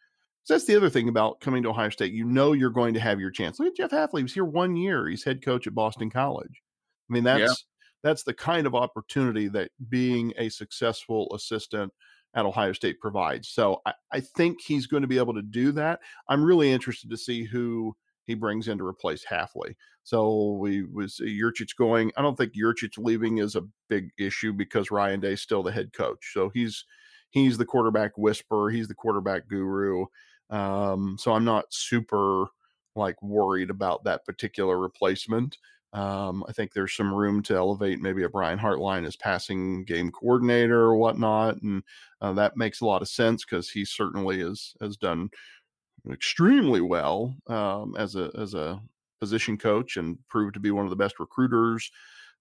So 0.44 0.54
that's 0.54 0.66
the 0.66 0.76
other 0.76 0.90
thing 0.90 1.08
about 1.08 1.40
coming 1.40 1.62
to 1.64 1.70
Ohio 1.70 1.90
State. 1.90 2.12
You 2.12 2.24
know 2.24 2.52
you're 2.52 2.70
going 2.70 2.94
to 2.94 3.00
have 3.00 3.18
your 3.18 3.32
chance. 3.32 3.58
Look 3.58 3.68
at 3.68 3.76
Jeff 3.76 3.90
Hafley. 3.90 4.18
He 4.18 4.22
was 4.22 4.34
here 4.34 4.44
one 4.44 4.76
year. 4.76 5.08
He's 5.08 5.24
head 5.24 5.44
coach 5.44 5.66
at 5.66 5.74
Boston 5.74 6.08
College. 6.08 6.62
I 7.10 7.12
mean, 7.12 7.24
that's 7.24 7.40
yeah. 7.40 7.54
that's 8.02 8.22
the 8.22 8.34
kind 8.34 8.66
of 8.66 8.74
opportunity 8.74 9.48
that 9.48 9.70
being 9.88 10.32
a 10.36 10.48
successful 10.48 11.32
assistant 11.34 11.92
at 12.34 12.46
Ohio 12.46 12.72
State 12.72 13.00
provides. 13.00 13.48
So 13.48 13.80
I, 13.86 13.94
I 14.12 14.20
think 14.20 14.60
he's 14.60 14.86
going 14.86 15.00
to 15.00 15.08
be 15.08 15.18
able 15.18 15.34
to 15.34 15.42
do 15.42 15.72
that. 15.72 16.00
I'm 16.28 16.44
really 16.44 16.70
interested 16.70 17.10
to 17.10 17.16
see 17.16 17.44
who 17.44 17.96
he 18.26 18.34
brings 18.34 18.68
in 18.68 18.78
to 18.78 18.86
replace 18.86 19.24
Hafley. 19.24 19.74
So 20.02 20.52
we 20.60 20.84
was 20.84 21.20
Yurcich 21.20 21.76
going. 21.76 22.12
I 22.16 22.22
don't 22.22 22.36
think 22.36 22.54
Yurcich 22.54 22.98
leaving 22.98 23.38
is 23.38 23.56
a 23.56 23.66
big 23.88 24.10
issue 24.18 24.52
because 24.52 24.90
Ryan 24.90 25.20
Day's 25.20 25.42
still 25.42 25.62
the 25.62 25.72
head 25.72 25.92
coach. 25.92 26.32
So 26.32 26.50
he's 26.50 26.84
he's 27.30 27.58
the 27.58 27.64
quarterback 27.64 28.16
whisperer. 28.16 28.70
He's 28.70 28.88
the 28.88 28.94
quarterback 28.94 29.48
guru. 29.48 30.06
Um, 30.50 31.16
so 31.18 31.32
I'm 31.32 31.44
not 31.44 31.72
super 31.72 32.46
like 32.94 33.20
worried 33.22 33.70
about 33.70 34.04
that 34.04 34.24
particular 34.24 34.78
replacement. 34.78 35.58
Um, 35.92 36.44
I 36.48 36.52
think 36.52 36.72
there's 36.72 36.94
some 36.94 37.14
room 37.14 37.42
to 37.44 37.54
elevate 37.54 38.00
maybe 38.00 38.24
a 38.24 38.28
Brian 38.28 38.58
Hartline 38.58 39.06
as 39.06 39.16
passing 39.16 39.84
game 39.84 40.10
coordinator 40.10 40.80
or 40.82 40.96
whatnot, 40.96 41.62
and 41.62 41.82
uh, 42.20 42.32
that 42.34 42.56
makes 42.56 42.80
a 42.80 42.84
lot 42.84 43.02
of 43.02 43.08
sense 43.08 43.44
because 43.44 43.70
he 43.70 43.84
certainly 43.84 44.40
has 44.40 44.74
has 44.80 44.96
done 44.96 45.30
extremely 46.12 46.80
well 46.80 47.34
um, 47.48 47.94
as 47.96 48.16
a 48.16 48.30
as 48.38 48.54
a 48.54 48.80
position 49.20 49.56
coach 49.56 49.96
and 49.96 50.18
proved 50.28 50.54
to 50.54 50.60
be 50.60 50.70
one 50.70 50.84
of 50.84 50.90
the 50.90 50.96
best 50.96 51.18
recruiters. 51.18 51.90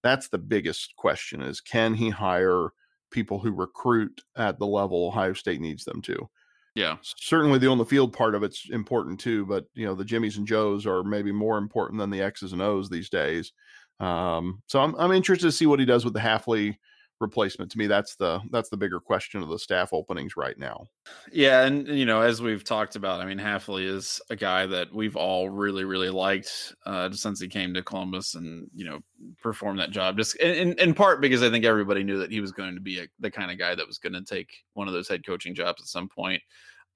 That's 0.02 0.28
the 0.28 0.38
biggest 0.38 0.94
question: 0.96 1.42
is 1.42 1.60
can 1.60 1.94
he 1.94 2.10
hire 2.10 2.70
people 3.10 3.38
who 3.38 3.52
recruit 3.52 4.22
at 4.36 4.58
the 4.58 4.66
level 4.66 5.06
Ohio 5.06 5.32
State 5.32 5.60
needs 5.60 5.84
them 5.84 6.02
to? 6.02 6.28
Yeah, 6.74 6.96
certainly 7.02 7.58
the 7.58 7.68
on 7.68 7.78
the 7.78 7.86
field 7.86 8.12
part 8.12 8.34
of 8.34 8.42
it's 8.42 8.68
important 8.70 9.18
too, 9.18 9.46
but 9.46 9.64
you 9.74 9.86
know 9.86 9.94
the 9.94 10.04
Jimmys 10.04 10.36
and 10.36 10.46
Joes 10.46 10.86
are 10.86 11.02
maybe 11.02 11.32
more 11.32 11.56
important 11.56 11.98
than 11.98 12.10
the 12.10 12.20
X's 12.20 12.52
and 12.52 12.60
O's 12.60 12.90
these 12.90 13.08
days. 13.08 13.52
Um, 13.98 14.62
so 14.66 14.80
I'm 14.80 14.94
I'm 14.96 15.12
interested 15.12 15.46
to 15.46 15.52
see 15.52 15.66
what 15.66 15.80
he 15.80 15.86
does 15.86 16.04
with 16.04 16.12
the 16.12 16.20
Hafley 16.20 16.76
replacement 17.20 17.70
to 17.70 17.78
me 17.78 17.86
that's 17.86 18.14
the 18.16 18.40
that's 18.50 18.68
the 18.68 18.76
bigger 18.76 19.00
question 19.00 19.42
of 19.42 19.48
the 19.48 19.58
staff 19.58 19.90
openings 19.92 20.36
right 20.36 20.58
now 20.58 20.86
yeah 21.32 21.64
and 21.64 21.88
you 21.88 22.04
know 22.04 22.20
as 22.20 22.42
we've 22.42 22.62
talked 22.62 22.94
about 22.94 23.20
i 23.20 23.24
mean 23.24 23.38
hafley 23.38 23.86
is 23.86 24.20
a 24.28 24.36
guy 24.36 24.66
that 24.66 24.92
we've 24.94 25.16
all 25.16 25.48
really 25.48 25.84
really 25.84 26.10
liked 26.10 26.74
uh, 26.84 27.10
since 27.10 27.40
he 27.40 27.48
came 27.48 27.72
to 27.72 27.82
columbus 27.82 28.34
and 28.34 28.68
you 28.74 28.84
know 28.84 29.00
performed 29.42 29.78
that 29.78 29.90
job 29.90 30.16
just 30.16 30.36
in, 30.36 30.74
in 30.78 30.92
part 30.92 31.20
because 31.20 31.42
i 31.42 31.50
think 31.50 31.64
everybody 31.64 32.02
knew 32.02 32.18
that 32.18 32.30
he 32.30 32.40
was 32.40 32.52
going 32.52 32.74
to 32.74 32.80
be 32.80 33.00
a, 33.00 33.06
the 33.20 33.30
kind 33.30 33.50
of 33.50 33.58
guy 33.58 33.74
that 33.74 33.86
was 33.86 33.98
going 33.98 34.12
to 34.12 34.22
take 34.22 34.50
one 34.74 34.88
of 34.88 34.94
those 34.94 35.08
head 35.08 35.24
coaching 35.24 35.54
jobs 35.54 35.80
at 35.80 35.88
some 35.88 36.08
point 36.08 36.42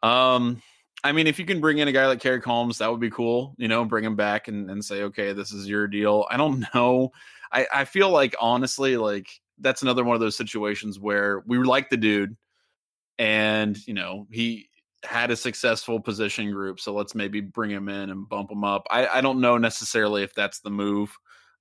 um 0.02 0.60
I 1.02 1.12
mean, 1.12 1.26
if 1.26 1.38
you 1.38 1.46
can 1.46 1.60
bring 1.60 1.78
in 1.78 1.88
a 1.88 1.92
guy 1.92 2.06
like 2.06 2.20
Kerry 2.20 2.40
Coombs, 2.40 2.78
that 2.78 2.90
would 2.90 3.00
be 3.00 3.10
cool. 3.10 3.54
You 3.56 3.68
know, 3.68 3.84
bring 3.84 4.04
him 4.04 4.16
back 4.16 4.48
and, 4.48 4.70
and 4.70 4.84
say, 4.84 5.02
okay, 5.04 5.32
this 5.32 5.52
is 5.52 5.66
your 5.66 5.88
deal. 5.88 6.26
I 6.30 6.36
don't 6.36 6.64
know. 6.74 7.10
I, 7.52 7.66
I 7.72 7.84
feel 7.84 8.10
like 8.10 8.34
honestly, 8.40 8.96
like 8.96 9.28
that's 9.60 9.82
another 9.82 10.04
one 10.04 10.14
of 10.14 10.20
those 10.20 10.36
situations 10.36 10.98
where 10.98 11.42
we 11.46 11.58
like 11.58 11.90
the 11.90 11.96
dude 11.96 12.36
and 13.18 13.78
you 13.86 13.94
know 13.94 14.26
he 14.30 14.68
had 15.04 15.30
a 15.30 15.36
successful 15.36 15.98
position 15.98 16.50
group 16.50 16.78
so 16.78 16.92
let's 16.92 17.14
maybe 17.14 17.40
bring 17.40 17.70
him 17.70 17.88
in 17.88 18.10
and 18.10 18.28
bump 18.28 18.50
him 18.50 18.64
up. 18.64 18.86
I, 18.90 19.06
I 19.06 19.20
don't 19.20 19.40
know 19.40 19.56
necessarily 19.56 20.22
if 20.22 20.34
that's 20.34 20.60
the 20.60 20.70
move. 20.70 21.16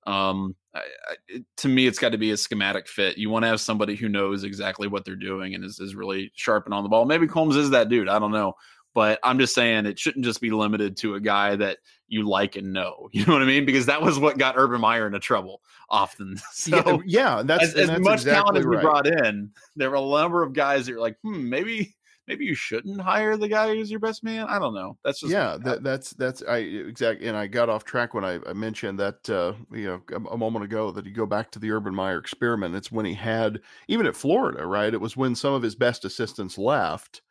Um 0.08 0.56
I, 0.74 0.80
I, 0.80 1.44
to 1.58 1.68
me 1.68 1.88
it's 1.88 2.00
got 2.00 2.12
to 2.12 2.18
be 2.18 2.32
a 2.32 2.38
schematic 2.38 2.88
fit. 2.88 3.18
You 3.18 3.30
want 3.30 3.44
to 3.44 3.50
have 3.50 3.62
somebody 3.62 3.96
who 3.96 4.10
knows 4.10 4.44
exactly 4.44 4.88
what 4.88 5.04
they're 5.04 5.16
doing 5.16 5.56
and 5.56 5.64
is, 5.64 5.80
is 5.80 5.96
really 5.96 6.32
sharp 6.36 6.66
and 6.66 6.74
on 6.74 6.84
the 6.84 6.90
ball. 6.90 7.06
Maybe 7.06 7.28
Coombs 7.28 7.56
is 7.56 7.72
that 7.72 7.90
dude 7.90 8.10
i 8.10 8.20
don't 8.20 8.32
know 8.32 8.54
but 8.94 9.20
I'm 9.24 9.40
just 9.40 9.54
saying 9.54 9.86
it 9.86 10.00
shouldn't 10.00 10.26
just 10.26 10.42
be 10.42 10.52
limited 10.52 10.98
to 10.98 11.16
a 11.16 11.20
guy 11.20 11.56
that 11.56 11.78
you 12.08 12.28
like 12.28 12.56
and 12.56 12.74
know. 12.74 13.10
You 13.20 13.26
know 13.26 13.34
what 13.34 13.42
I 13.42 13.46
mean? 13.46 13.66
Because 13.66 13.86
that 13.88 14.02
was 14.02 14.18
what 14.18 14.38
got 14.38 14.56
Urban 14.58 14.82
Meyer 14.82 15.08
into 15.08 15.20
trouble 15.20 15.62
often. 15.90 16.38
So 16.52 17.02
yeah, 17.06 17.38
yeah 17.38 17.44
that's 17.44 17.64
as, 17.64 17.76
as 17.76 17.88
that's 17.88 18.02
much 18.02 18.14
exactly 18.22 18.34
talent 18.34 18.58
as 18.58 18.66
right. 18.66 18.78
we 18.78 18.82
brought 18.82 19.08
in, 19.08 19.52
there 19.76 19.90
were 19.90 19.98
a 19.98 20.02
number 20.02 20.44
of 20.44 20.54
guys 20.54 20.86
that 20.86 20.96
are 20.96 21.00
like, 21.00 21.18
hmm, 21.24 21.50
maybe 21.50 21.96
maybe 22.30 22.46
you 22.46 22.54
shouldn't 22.54 23.02
hire 23.02 23.36
the 23.36 23.48
guy 23.48 23.74
who's 23.74 23.90
your 23.90 24.00
best 24.00 24.24
man. 24.24 24.46
I 24.48 24.60
don't 24.60 24.76
know. 24.76 24.98
That's 25.04 25.20
just 25.20 25.34
yeah. 25.34 25.58
That, 25.64 25.84
that's 25.84 26.12
that's 26.12 26.44
I 26.48 26.58
exactly. 26.58 27.28
And 27.28 27.36
I 27.36 27.48
got 27.48 27.70
off 27.70 27.84
track 27.84 28.14
when 28.14 28.24
I, 28.24 28.40
I 28.48 28.54
mentioned 28.54 29.00
that 29.00 29.30
uh, 29.30 29.54
you 29.72 29.88
know 29.88 30.02
a, 30.12 30.34
a, 30.34 30.38
moment 30.38 30.64
ago 30.64 30.92
that 30.92 31.06
you 31.06 31.12
go 31.12 31.26
back 31.26 31.52
to 31.52 31.60
the 31.60 31.72
Urban 31.72 31.94
Meyer 31.94 32.20
experiment. 32.20 32.76
It's 32.76 32.92
when 32.92 33.06
he 33.06 33.16
had 33.16 33.60
even 33.88 34.06
at 34.06 34.16
Florida, 34.16 34.66
right? 34.66 34.94
It 34.94 35.02
was 35.02 35.18
when 35.18 35.36
some 35.36 35.54
of 35.54 35.64
his 35.64 35.76
best 35.76 36.06
assistants 36.06 36.58
left 36.58 37.22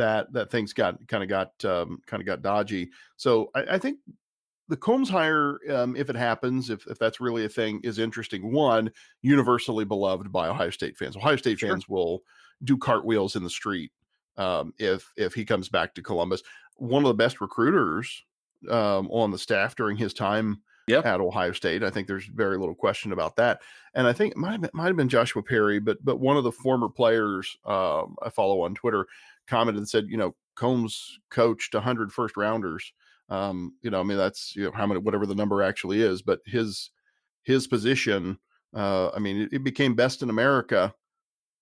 that 0.00 0.32
that 0.32 0.50
things 0.50 0.72
got 0.72 1.06
kind 1.08 1.22
of 1.22 1.28
got 1.28 1.64
um, 1.64 2.00
kind 2.06 2.20
of 2.20 2.26
got 2.26 2.42
dodgy. 2.42 2.90
So 3.16 3.50
I, 3.54 3.74
I 3.74 3.78
think 3.78 3.98
the 4.68 4.76
Coombs 4.76 5.10
hire, 5.10 5.58
um, 5.70 5.96
if 5.96 6.10
it 6.10 6.16
happens, 6.16 6.70
if, 6.70 6.86
if 6.86 6.98
that's 6.98 7.20
really 7.20 7.44
a 7.44 7.48
thing, 7.48 7.80
is 7.82 7.98
interesting. 7.98 8.52
One, 8.52 8.90
universally 9.20 9.84
beloved 9.84 10.30
by 10.30 10.48
Ohio 10.48 10.70
State 10.70 10.96
fans. 10.96 11.16
Ohio 11.16 11.36
State 11.36 11.58
sure. 11.58 11.70
fans 11.70 11.88
will 11.88 12.22
do 12.62 12.76
cartwheels 12.76 13.36
in 13.36 13.42
the 13.42 13.50
street 13.50 13.90
um, 14.36 14.72
if 14.78 15.12
if 15.16 15.34
he 15.34 15.44
comes 15.44 15.68
back 15.68 15.94
to 15.94 16.02
Columbus. 16.02 16.42
One 16.76 17.04
of 17.04 17.08
the 17.08 17.14
best 17.14 17.40
recruiters 17.40 18.24
um, 18.70 19.10
on 19.10 19.30
the 19.30 19.38
staff 19.38 19.76
during 19.76 19.96
his 19.96 20.14
time 20.14 20.62
yep. 20.86 21.06
at 21.06 21.20
Ohio 21.20 21.52
State. 21.52 21.82
I 21.82 21.90
think 21.90 22.06
there's 22.06 22.26
very 22.26 22.58
little 22.58 22.74
question 22.74 23.12
about 23.12 23.36
that. 23.36 23.60
And 23.94 24.06
I 24.06 24.12
think 24.12 24.32
it 24.32 24.36
might 24.36 24.52
have 24.52 24.60
been, 24.60 24.70
might 24.72 24.86
have 24.86 24.96
been 24.96 25.08
Joshua 25.08 25.42
Perry, 25.42 25.80
but 25.80 25.98
but 26.04 26.20
one 26.20 26.36
of 26.36 26.44
the 26.44 26.52
former 26.52 26.88
players 26.88 27.56
um, 27.64 28.16
I 28.22 28.30
follow 28.30 28.62
on 28.62 28.74
Twitter 28.74 29.06
commented 29.50 29.78
and 29.78 29.88
said, 29.88 30.06
you 30.08 30.16
know, 30.16 30.34
Coombs 30.54 31.18
coached 31.30 31.74
100 31.74 32.12
first 32.12 32.36
rounders. 32.36 32.92
Um, 33.28 33.74
you 33.82 33.90
know, 33.90 34.00
I 34.00 34.02
mean, 34.02 34.18
that's 34.18 34.54
you 34.56 34.64
know 34.64 34.72
how 34.72 34.86
many, 34.86 35.00
whatever 35.00 35.26
the 35.26 35.34
number 35.34 35.62
actually 35.62 36.02
is, 36.02 36.22
but 36.22 36.40
his 36.46 36.90
his 37.42 37.66
position, 37.66 38.38
uh, 38.74 39.10
I 39.10 39.18
mean, 39.18 39.42
it, 39.42 39.52
it 39.52 39.64
became 39.64 39.94
best 39.94 40.22
in 40.22 40.30
America, 40.30 40.94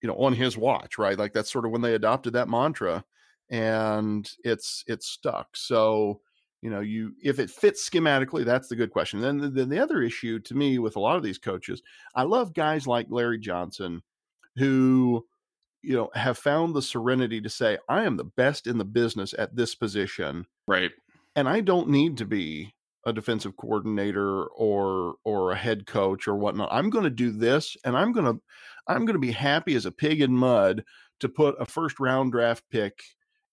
you 0.03 0.09
know, 0.09 0.17
on 0.17 0.33
his 0.33 0.57
watch, 0.57 0.99
right? 0.99 1.19
Like 1.19 1.33
that's 1.33 1.53
sort 1.53 1.67
of 1.67 1.71
when 1.71 1.83
they 1.83 1.95
adopted 1.95 2.33
that 2.35 2.49
mantra, 2.49 3.05
and 3.51 4.31
it's 4.45 4.85
it's 4.87 5.07
stuck. 5.07 5.57
So 5.57 6.21
you 6.63 6.71
know 6.71 6.81
you 6.81 7.13
if 7.23 7.39
it 7.39 7.51
fits 7.51 7.89
schematically 7.89 8.45
that's 8.45 8.69
the 8.69 8.77
good 8.77 8.91
question 8.91 9.21
then 9.21 9.55
then 9.55 9.69
the 9.69 9.79
other 9.79 10.03
issue 10.03 10.39
to 10.41 10.55
me 10.55 10.79
with 10.79 10.97
a 10.97 11.01
lot 11.01 11.17
of 11.17 11.23
these 11.23 11.39
coaches 11.39 11.83
i 12.17 12.23
love 12.23 12.53
guys 12.53 12.87
like 12.87 13.07
larry 13.11 13.39
johnson 13.39 14.03
who 14.57 15.25
you 15.89 15.97
know 15.97 16.11
have 16.15 16.39
found 16.39 16.75
the 16.75 16.83
serenity 16.83 17.41
to 17.41 17.49
say 17.49 17.79
i 17.89 18.05
am 18.05 18.17
the 18.17 18.25
best 18.25 18.67
in 18.67 18.79
the 18.79 18.85
business 18.85 19.35
at 19.39 19.57
this 19.57 19.75
position 19.75 20.47
right 20.67 20.91
and 21.35 21.49
i 21.49 21.61
don't 21.61 21.89
need 21.89 22.17
to 22.17 22.25
be 22.25 22.75
a 23.07 23.13
defensive 23.13 23.57
coordinator 23.57 24.45
or 24.45 25.15
or 25.25 25.51
a 25.53 25.57
head 25.57 25.87
coach 25.87 26.29
or 26.29 26.37
whatnot 26.37 26.69
i'm 26.71 26.91
going 26.91 27.05
to 27.05 27.11
do 27.11 27.31
this 27.31 27.77
and 27.85 27.97
i'm 27.97 28.13
going 28.13 28.27
to 28.27 28.41
i'm 28.87 29.05
going 29.07 29.15
to 29.15 29.19
be 29.19 29.33
happy 29.33 29.75
as 29.75 29.87
a 29.87 29.93
pig 29.93 30.21
in 30.21 30.33
mud 30.33 30.85
to 31.21 31.29
put 31.29 31.61
a 31.61 31.65
first 31.67 31.99
round 31.99 32.33
draft 32.33 32.65
pick 32.71 33.01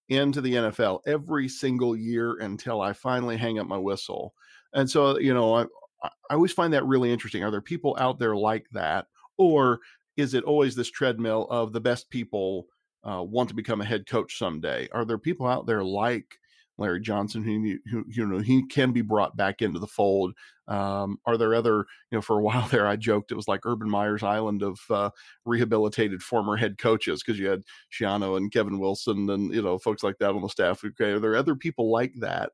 into 0.10 0.42
the 0.42 0.54
NFL 0.54 1.00
every 1.08 1.48
single 1.48 1.96
year 1.96 2.38
until 2.40 2.82
I 2.82 2.94
finally 2.94 3.38
hang 3.38 3.60
up 3.60 3.68
my 3.68 3.78
whistle. 3.78 4.34
And 4.74 4.90
so, 4.90 5.18
you 5.18 5.34
know, 5.34 5.56
I, 5.56 5.66
I 6.04 6.36
always 6.36 6.52
find 6.52 6.74
that 6.74 6.86
really 6.86 7.12
interesting. 7.12 7.44
Are 7.44 7.52
there 7.52 7.62
people 7.62 7.98
out 8.00 8.20
there 8.20 8.36
like 8.36 8.68
that? 8.74 9.08
Or 9.38 9.80
is 10.18 10.34
it 10.34 10.44
always 10.44 10.76
this 10.76 10.90
treadmill 10.90 11.48
of 11.50 11.74
the 11.74 11.82
best 11.82 12.10
people 12.10 12.68
uh, 13.04 13.24
want 13.24 13.50
to 13.50 13.56
become 13.56 13.82
a 13.82 13.86
head 13.86 14.08
coach 14.08 14.38
someday? 14.38 14.88
Are 14.92 15.06
there 15.06 15.18
people 15.18 15.48
out 15.48 15.66
there 15.66 15.84
like 15.84 16.38
Larry 16.78 17.00
Johnson, 17.00 17.44
who, 17.44 17.78
who 17.90 18.06
you 18.08 18.26
know 18.26 18.40
he 18.40 18.64
can 18.64 18.92
be 18.92 19.02
brought 19.02 19.38
back 19.38 19.62
into 19.62 19.80
the 19.80 19.88
fold. 19.88 20.34
Um, 20.68 21.20
are 21.26 21.38
there 21.38 21.54
other 21.54 21.86
you 22.12 22.18
know 22.18 22.22
for 22.22 22.40
a 22.40 22.42
while 22.44 22.68
there 22.68 22.88
I 22.88 22.96
joked 22.96 23.32
it 23.32 23.36
was 23.36 23.48
like 23.48 23.66
Urban 23.66 23.90
Meyer's 23.90 24.24
island 24.24 24.64
of 24.64 24.80
uh, 24.90 25.10
rehabilitated 25.46 26.22
former 26.22 26.58
head 26.58 26.78
coaches 26.78 27.24
because 27.24 27.40
you 27.40 27.48
had 27.48 27.64
Schiano 27.92 28.38
and 28.38 28.52
Kevin 28.52 28.80
Wilson 28.80 29.30
and 29.30 29.54
you 29.54 29.62
know 29.62 29.78
folks 29.78 30.04
like 30.04 30.18
that 30.20 30.32
on 30.32 30.42
the 30.42 30.50
staff. 30.50 30.84
Okay, 30.84 31.12
are 31.12 31.20
there 31.20 31.36
other 31.36 31.56
people 31.56 31.92
like 31.92 32.14
that 32.20 32.52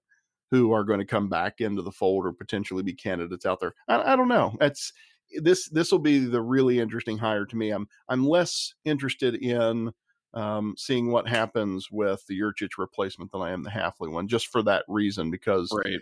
who 0.52 0.74
are 0.74 0.84
going 0.84 1.00
to 1.00 1.06
come 1.06 1.30
back 1.30 1.62
into 1.62 1.82
the 1.82 1.92
fold 1.92 2.26
or 2.26 2.34
potentially 2.34 2.84
be 2.84 2.94
candidates 2.94 3.46
out 3.46 3.60
there? 3.60 3.74
I, 3.88 4.14
I 4.14 4.16
don't 4.16 4.28
know. 4.28 4.56
That's 4.60 4.94
this 5.36 5.70
this 5.70 5.92
will 5.92 6.00
be 6.00 6.20
the 6.20 6.42
really 6.42 6.80
interesting 6.80 7.18
hire 7.18 7.46
to 7.46 7.56
me. 7.56 7.72
I'm 7.72 7.88
I'm 8.10 8.26
less 8.26 8.74
interested 8.86 9.36
in 9.36 9.92
um, 10.34 10.76
seeing 10.78 11.12
what 11.12 11.28
happens 11.28 11.90
with 11.92 12.26
the 12.28 12.40
Yurcich 12.40 12.78
replacement 12.78 13.32
than 13.32 13.42
I 13.42 13.52
am 13.52 13.64
the 13.64 13.70
Hafley 13.70 14.12
one, 14.12 14.28
just 14.28 14.48
for 14.48 14.64
that 14.64 14.86
reason, 14.88 15.30
because 15.30 15.72
right. 15.74 16.00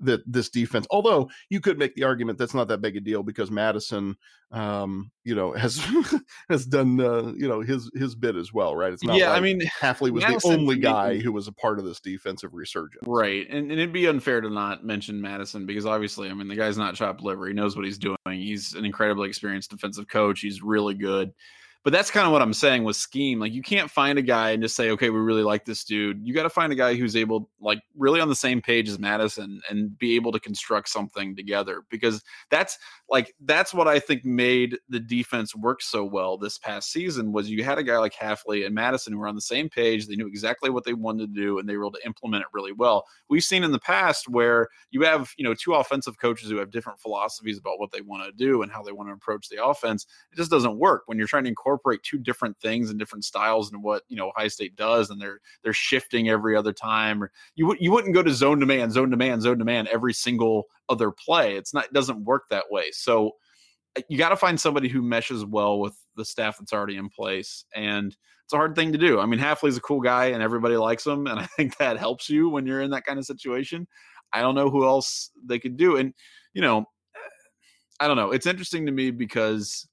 That 0.00 0.20
this 0.26 0.48
defense, 0.48 0.86
although 0.90 1.28
you 1.50 1.60
could 1.60 1.78
make 1.78 1.94
the 1.94 2.04
argument 2.04 2.38
that's 2.38 2.54
not 2.54 2.68
that 2.68 2.80
big 2.80 2.96
a 2.96 3.00
deal 3.00 3.22
because 3.22 3.50
Madison, 3.50 4.16
um, 4.50 5.10
you 5.24 5.34
know, 5.34 5.52
has 5.52 5.84
has 6.48 6.66
done 6.66 7.00
uh, 7.00 7.32
you 7.36 7.46
know 7.46 7.60
his 7.60 7.90
his 7.94 8.14
bit 8.14 8.36
as 8.36 8.52
well, 8.52 8.74
right? 8.74 8.92
It's 8.92 9.04
not 9.04 9.16
yeah, 9.16 9.30
like 9.30 9.38
I 9.38 9.40
mean, 9.40 9.60
Hafley 9.60 10.10
was 10.10 10.22
Madison, 10.22 10.50
the 10.50 10.58
only 10.58 10.76
guy 10.78 11.18
who 11.18 11.32
was 11.32 11.48
a 11.48 11.52
part 11.52 11.78
of 11.78 11.84
this 11.84 12.00
defensive 12.00 12.54
resurgence, 12.54 13.04
right? 13.06 13.46
And, 13.48 13.70
and 13.70 13.72
it'd 13.72 13.92
be 13.92 14.06
unfair 14.06 14.40
to 14.40 14.50
not 14.50 14.84
mention 14.84 15.20
Madison 15.20 15.66
because 15.66 15.86
obviously, 15.86 16.30
I 16.30 16.34
mean, 16.34 16.48
the 16.48 16.56
guy's 16.56 16.78
not 16.78 16.94
chopped 16.94 17.22
liver; 17.22 17.46
he 17.46 17.52
knows 17.52 17.76
what 17.76 17.84
he's 17.84 17.98
doing. 17.98 18.16
He's 18.26 18.74
an 18.74 18.84
incredibly 18.84 19.28
experienced 19.28 19.70
defensive 19.70 20.08
coach. 20.08 20.40
He's 20.40 20.62
really 20.62 20.94
good. 20.94 21.32
But 21.82 21.94
that's 21.94 22.10
kind 22.10 22.26
of 22.26 22.32
what 22.32 22.42
I'm 22.42 22.52
saying 22.52 22.84
with 22.84 22.96
scheme. 22.96 23.40
Like 23.40 23.54
you 23.54 23.62
can't 23.62 23.90
find 23.90 24.18
a 24.18 24.22
guy 24.22 24.50
and 24.50 24.62
just 24.62 24.76
say, 24.76 24.90
okay, 24.90 25.08
we 25.08 25.18
really 25.18 25.42
like 25.42 25.64
this 25.64 25.82
dude. 25.82 26.20
You 26.22 26.34
got 26.34 26.42
to 26.42 26.50
find 26.50 26.70
a 26.72 26.76
guy 26.76 26.94
who's 26.94 27.16
able, 27.16 27.48
like, 27.58 27.80
really 27.96 28.20
on 28.20 28.28
the 28.28 28.34
same 28.34 28.60
page 28.60 28.86
as 28.88 28.98
Madison 28.98 29.62
and 29.70 29.98
be 29.98 30.14
able 30.14 30.30
to 30.32 30.40
construct 30.40 30.90
something 30.90 31.34
together 31.34 31.82
because 31.90 32.22
that's 32.50 32.78
like 33.08 33.34
that's 33.44 33.72
what 33.72 33.88
I 33.88 33.98
think 33.98 34.26
made 34.26 34.76
the 34.90 35.00
defense 35.00 35.54
work 35.56 35.80
so 35.80 36.04
well 36.04 36.36
this 36.36 36.58
past 36.58 36.92
season 36.92 37.32
was 37.32 37.50
you 37.50 37.64
had 37.64 37.78
a 37.78 37.82
guy 37.82 37.96
like 37.96 38.14
Hafley 38.14 38.66
and 38.66 38.74
Madison 38.74 39.14
who 39.14 39.18
were 39.18 39.26
on 39.26 39.34
the 39.34 39.40
same 39.40 39.70
page. 39.70 40.06
They 40.06 40.16
knew 40.16 40.26
exactly 40.26 40.68
what 40.68 40.84
they 40.84 40.92
wanted 40.92 41.34
to 41.34 41.40
do 41.40 41.58
and 41.58 41.68
they 41.68 41.76
were 41.78 41.84
able 41.84 41.92
to 41.92 42.06
implement 42.06 42.42
it 42.42 42.48
really 42.52 42.72
well. 42.72 43.06
We've 43.30 43.42
seen 43.42 43.64
in 43.64 43.72
the 43.72 43.78
past 43.78 44.28
where 44.28 44.68
you 44.90 45.02
have, 45.02 45.32
you 45.38 45.44
know, 45.44 45.54
two 45.54 45.74
offensive 45.74 46.18
coaches 46.18 46.50
who 46.50 46.58
have 46.58 46.70
different 46.70 47.00
philosophies 47.00 47.58
about 47.58 47.78
what 47.78 47.90
they 47.90 48.02
want 48.02 48.24
to 48.24 48.32
do 48.32 48.60
and 48.60 48.70
how 48.70 48.82
they 48.82 48.92
want 48.92 49.08
to 49.08 49.14
approach 49.14 49.48
the 49.48 49.64
offense. 49.64 50.06
It 50.30 50.36
just 50.36 50.50
doesn't 50.50 50.78
work 50.78 51.04
when 51.06 51.16
you're 51.16 51.26
trying 51.26 51.44
to 51.44 51.48
incorporate 51.48 51.69
incorporate 51.70 52.02
two 52.02 52.18
different 52.18 52.58
things 52.58 52.90
and 52.90 52.98
different 52.98 53.24
styles 53.24 53.72
and 53.72 53.82
what 53.82 54.02
you 54.08 54.16
know 54.16 54.28
Ohio 54.28 54.48
State 54.48 54.76
does, 54.76 55.10
and 55.10 55.20
they're 55.20 55.40
they're 55.62 55.72
shifting 55.72 56.28
every 56.28 56.56
other 56.56 56.72
time. 56.72 57.22
Or 57.22 57.30
you 57.54 57.76
you 57.78 57.92
wouldn't 57.92 58.14
go 58.14 58.22
to 58.22 58.32
zone 58.32 58.58
demand, 58.58 58.92
zone 58.92 59.10
demand, 59.10 59.42
zone 59.42 59.58
demand 59.58 59.88
every 59.88 60.12
single 60.12 60.64
other 60.88 61.10
play. 61.10 61.56
It's 61.56 61.72
not 61.72 61.86
it 61.86 61.92
doesn't 61.92 62.24
work 62.24 62.44
that 62.50 62.64
way. 62.70 62.90
So 62.92 63.32
uh, 63.96 64.02
you 64.08 64.18
got 64.18 64.30
to 64.30 64.36
find 64.36 64.60
somebody 64.60 64.88
who 64.88 65.02
meshes 65.02 65.44
well 65.44 65.78
with 65.78 65.96
the 66.16 66.24
staff 66.24 66.58
that's 66.58 66.72
already 66.72 66.96
in 66.96 67.08
place 67.08 67.64
and 67.74 68.16
it's 68.50 68.52
a 68.52 68.56
hard 68.56 68.74
thing 68.74 68.90
to 68.90 68.98
do. 68.98 69.20
I 69.20 69.26
mean, 69.26 69.38
Hafley's 69.38 69.76
a 69.76 69.80
cool 69.80 70.00
guy 70.00 70.26
and 70.26 70.42
everybody 70.42 70.76
likes 70.76 71.06
him, 71.06 71.28
and 71.28 71.38
I 71.38 71.46
think 71.46 71.76
that 71.76 71.98
helps 71.98 72.28
you 72.28 72.48
when 72.48 72.66
you're 72.66 72.82
in 72.82 72.90
that 72.90 73.06
kind 73.06 73.16
of 73.16 73.24
situation. 73.24 73.86
I 74.32 74.40
don't 74.40 74.56
know 74.56 74.70
who 74.70 74.84
else 74.84 75.30
they 75.44 75.60
could 75.60 75.76
do, 75.76 75.96
and 75.96 76.12
you 76.52 76.60
know, 76.60 76.84
I 78.00 78.08
don't 78.08 78.16
know. 78.16 78.32
It's 78.32 78.46
interesting 78.46 78.86
to 78.86 78.92
me 78.92 79.12
because 79.12 79.86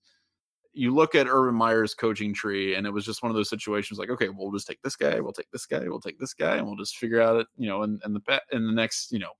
you 0.78 0.94
look 0.94 1.16
at 1.16 1.28
Urban 1.28 1.56
Meyer's 1.56 1.94
coaching 1.94 2.34
tree, 2.34 2.76
and 2.76 2.86
it 2.86 2.92
was 2.92 3.06
just 3.06 3.24
one 3.24 3.30
of 3.30 3.36
those 3.36 3.50
situations 3.50 4.00
like, 4.00 4.10
okay, 4.10 4.30
we'll 4.30 4.52
just 4.52 4.68
take 4.68 4.82
this 4.82 4.96
guy, 4.96 5.20
we'll 5.20 5.34
take 5.34 5.50
this 5.52 5.66
guy, 5.66 5.84
we'll 5.88 6.00
take 6.00 6.20
this 6.20 6.34
guy, 6.34 6.58
and 6.58 6.66
we'll 6.66 6.76
just 6.76 6.98
figure 6.98 7.22
out 7.22 7.38
it, 7.38 7.48
you 7.58 7.68
know, 7.68 7.84
in, 7.84 8.00
in 8.06 8.14
the 8.14 8.42
in 8.52 8.68
the 8.68 8.74
next, 8.74 9.12
you 9.12 9.20
know, 9.20 9.32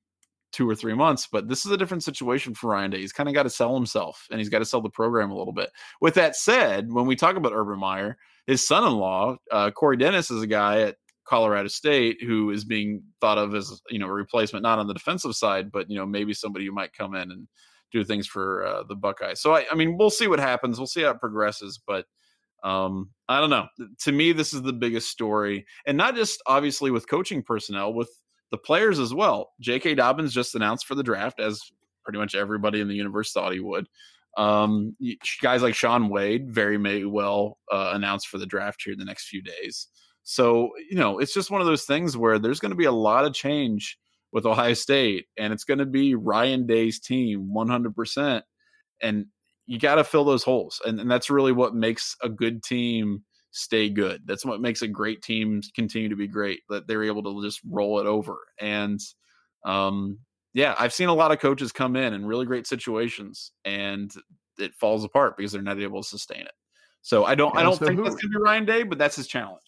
two 0.52 0.70
or 0.70 0.76
three 0.76 0.94
months. 0.94 1.28
But 1.32 1.48
this 1.48 1.66
is 1.66 1.72
a 1.72 1.78
different 1.78 2.04
situation 2.04 2.54
for 2.54 2.72
Ryan 2.72 2.92
Day. 2.92 3.00
He's 3.00 3.14
kind 3.14 3.30
of 3.30 3.36
got 3.36 3.44
to 3.44 3.50
sell 3.50 3.76
himself, 3.76 4.28
and 4.32 4.40
he's 4.40 4.50
got 4.50 4.60
to 4.60 4.66
sell 4.66 4.82
the 4.82 4.90
program 4.90 5.32
a 5.32 5.38
little 5.38 5.54
bit. 5.54 5.70
With 6.02 6.16
that 6.16 6.36
said, 6.36 6.92
when 6.92 7.06
we 7.06 7.16
talk 7.16 7.36
about 7.36 7.54
Urban 7.54 7.80
Meyer, 7.80 8.18
his 8.48 8.66
son-in-law 8.68 9.38
uh, 9.52 9.72
Corey 9.72 9.98
Dennis 9.98 10.32
is 10.32 10.42
a 10.42 10.48
guy 10.48 10.82
at 10.82 10.96
Colorado 11.28 11.68
State 11.68 12.24
who 12.24 12.52
is 12.52 12.64
being 12.64 13.04
thought 13.20 13.38
of 13.38 13.54
as 13.54 13.82
you 13.90 14.00
know 14.00 14.08
a 14.08 14.14
replacement, 14.14 14.64
not 14.64 14.80
on 14.80 14.88
the 14.88 14.94
defensive 14.94 15.36
side, 15.36 15.72
but 15.72 15.90
you 15.90 15.98
know 15.98 16.06
maybe 16.06 16.34
somebody 16.34 16.66
who 16.66 16.72
might 16.72 16.94
come 16.94 17.16
in 17.16 17.32
and 17.32 17.48
do 17.92 18.04
things 18.04 18.28
for 18.28 18.66
uh, 18.66 18.84
the 18.84 18.96
Buckeyes. 18.96 19.42
So 19.42 19.56
I, 19.56 19.66
I 19.72 19.76
mean, 19.76 19.98
we'll 19.98 20.10
see 20.10 20.28
what 20.28 20.40
happens. 20.40 20.78
We'll 20.78 20.88
see 20.88 21.04
how 21.04 21.12
it 21.12 21.20
progresses, 21.20 21.80
but 21.86 22.06
um, 22.64 23.12
I 23.30 23.40
don't 23.40 23.50
know. 23.50 23.68
To 24.02 24.12
me, 24.12 24.32
this 24.32 24.54
is 24.54 24.62
the 24.62 24.74
biggest 24.74 25.10
story, 25.10 25.66
and 25.86 25.98
not 25.98 26.16
just 26.16 26.42
obviously 26.48 26.92
with 26.92 27.10
coaching 27.10 27.44
personnel, 27.44 27.94
with 27.94 28.10
the 28.52 28.58
players 28.58 29.00
as 29.00 29.14
well. 29.14 29.52
J.K. 29.60 29.96
Dobbins 29.96 30.34
just 30.34 30.56
announced 30.56 30.86
for 30.86 30.96
the 30.96 31.04
draft, 31.04 31.40
as 31.40 31.62
pretty 32.04 32.20
much 32.20 32.36
everybody 32.36 32.80
in 32.82 32.88
the 32.88 32.96
universe 32.96 33.32
thought 33.32 33.54
he 33.54 33.60
would. 33.60 33.88
Um, 34.38 34.96
guys 35.42 35.64
like 35.64 35.76
Shaun 35.76 36.10
Wade 36.10 36.50
very 36.50 36.78
may 36.78 37.06
well 37.06 37.58
uh, 37.72 38.18
for 38.30 38.38
the 38.38 38.46
draft 38.46 38.82
here 38.84 38.94
in 38.94 39.00
the 39.00 39.06
next 39.06 39.28
few 39.28 39.42
days. 39.42 39.88
So 40.24 40.72
you 40.90 40.98
know, 40.98 41.20
it's 41.20 41.34
just 41.34 41.52
one 41.52 41.62
of 41.62 41.68
those 41.68 41.86
things 41.86 42.18
where 42.18 42.40
there's 42.40 42.60
going 42.60 42.72
to 42.72 42.76
be 42.78 42.86
a 42.86 42.92
lot 42.92 43.26
of 43.26 43.34
change 43.34 43.98
with 44.32 44.46
Ohio 44.46 44.74
State, 44.74 45.28
and 45.38 45.54
it's 45.54 45.64
going 45.64 45.80
to 45.80 45.86
be 45.86 46.16
Ryan 46.16 46.66
Day's 46.66 47.00
team 47.00 47.52
100%. 47.56 48.42
And 49.02 49.26
you 49.66 49.80
got 49.80 49.96
to 49.96 50.04
fill 50.04 50.24
those 50.24 50.44
holes. 50.44 50.82
And, 50.86 51.00
and 51.00 51.10
that's 51.10 51.30
really 51.30 51.52
what 51.52 51.76
makes 51.76 52.16
a 52.22 52.30
good 52.30 52.64
team 52.64 53.24
stay 53.52 53.90
good. 53.90 54.22
That's 54.26 54.46
what 54.46 54.62
makes 54.62 54.82
a 54.82 54.88
great 54.88 55.22
team 55.22 55.62
continue 55.76 56.10
to 56.10 56.16
be 56.16 56.28
great, 56.28 56.62
that 56.70 56.88
they're 56.88 57.04
able 57.04 57.24
to 57.24 57.46
just 57.46 57.62
roll 57.68 58.00
it 58.00 58.06
over. 58.06 58.38
And 58.60 59.00
um, 59.66 60.20
yeah, 60.54 60.76
I've 60.78 60.94
seen 60.94 61.10
a 61.10 61.14
lot 61.14 61.32
of 61.32 61.40
coaches 61.40 61.72
come 61.72 61.96
in 61.96 62.14
in 62.14 62.26
really 62.26 62.46
great 62.46 62.68
situations 62.68 63.52
and 63.66 64.12
it 64.60 64.74
falls 64.76 65.04
apart 65.04 65.38
because 65.38 65.52
they're 65.52 65.62
not 65.62 65.80
able 65.80 66.02
to 66.02 66.08
sustain 66.08 66.42
it. 66.42 66.54
So 67.02 67.26
I 67.26 67.36
don't, 67.36 67.56
I 67.58 67.64
don't 67.64 67.78
think 67.78 67.96
who, 67.96 68.04
that's 68.04 68.16
going 68.16 68.32
to 68.32 68.40
be 68.40 68.44
Ryan 68.44 68.66
Day, 68.66 68.84
but 68.84 68.98
that's 68.98 69.16
his 69.16 69.28
challenge 69.28 69.62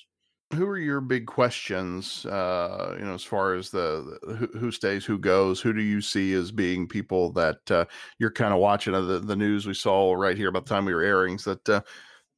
who 0.54 0.66
are 0.66 0.78
your 0.78 1.02
big 1.02 1.28
questions 1.28 2.26
uh 2.26 2.96
you 2.98 3.06
know 3.06 3.14
as 3.14 3.24
far 3.24 3.54
as 3.54 3.70
the, 3.70 4.18
the 4.24 4.34
who, 4.36 4.48
who, 4.58 4.72
stays 4.72 5.06
who 5.06 5.18
goes 5.18 5.62
who 5.62 5.74
do 5.74 5.82
you 5.82 6.02
see 6.02 6.34
as 6.34 6.52
being 6.52 6.88
people 6.88 7.32
that 7.32 7.70
uh, 7.72 7.86
you're 8.18 8.32
kind 8.32 8.54
of 8.54 8.60
watching 8.60 8.96
uh, 8.96 9.02
the, 9.02 9.20
the 9.20 9.36
news 9.36 9.68
we 9.68 9.74
saw 9.74 10.14
right 10.14 10.38
here 10.38 10.50
about 10.50 10.66
the 10.66 10.74
time 10.74 10.86
we 10.86 10.94
were 10.94 11.04
airings 11.04 11.44
that 11.44 11.68
uh, 11.70 11.82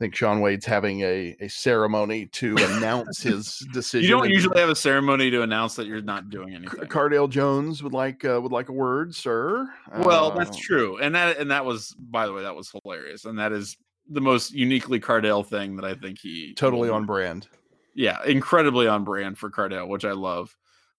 I 0.01 0.05
think 0.05 0.15
Shaun 0.15 0.41
Wade's 0.41 0.65
having 0.65 1.01
a, 1.01 1.35
a 1.41 1.47
ceremony 1.47 2.25
to 2.25 2.57
announce 2.57 3.21
his 3.21 3.59
decision. 3.71 4.09
You 4.09 4.15
don't 4.15 4.31
usually 4.31 4.59
have 4.59 4.69
a 4.69 4.75
ceremony 4.75 5.29
to 5.29 5.43
announce 5.43 5.75
that 5.75 5.85
you're 5.85 6.01
not 6.01 6.31
doing 6.31 6.55
anything. 6.55 6.87
Cardale 6.87 7.29
Jones 7.29 7.83
would 7.83 7.93
like 7.93 8.25
uh, 8.25 8.41
would 8.41 8.51
like 8.51 8.69
a 8.69 8.73
word, 8.73 9.13
sir. 9.13 9.69
Well, 9.99 10.31
uh, 10.31 10.35
that's 10.35 10.57
true, 10.57 10.97
and 10.97 11.13
that 11.13 11.37
and 11.37 11.51
that 11.51 11.65
was, 11.65 11.95
by 11.99 12.25
the 12.25 12.33
way, 12.33 12.41
that 12.41 12.55
was 12.55 12.73
hilarious, 12.83 13.25
and 13.25 13.37
that 13.37 13.51
is 13.51 13.77
the 14.09 14.21
most 14.21 14.53
uniquely 14.53 14.99
Cardale 14.99 15.45
thing 15.45 15.75
that 15.75 15.85
I 15.85 15.93
think 15.93 16.17
he 16.17 16.55
totally 16.55 16.89
on 16.89 17.05
brand. 17.05 17.47
Yeah, 17.93 18.17
incredibly 18.25 18.87
on 18.87 19.03
brand 19.03 19.37
for 19.37 19.49
Cardale, 19.49 19.87
which 19.87 20.05
I 20.05 20.11
love. 20.11 20.55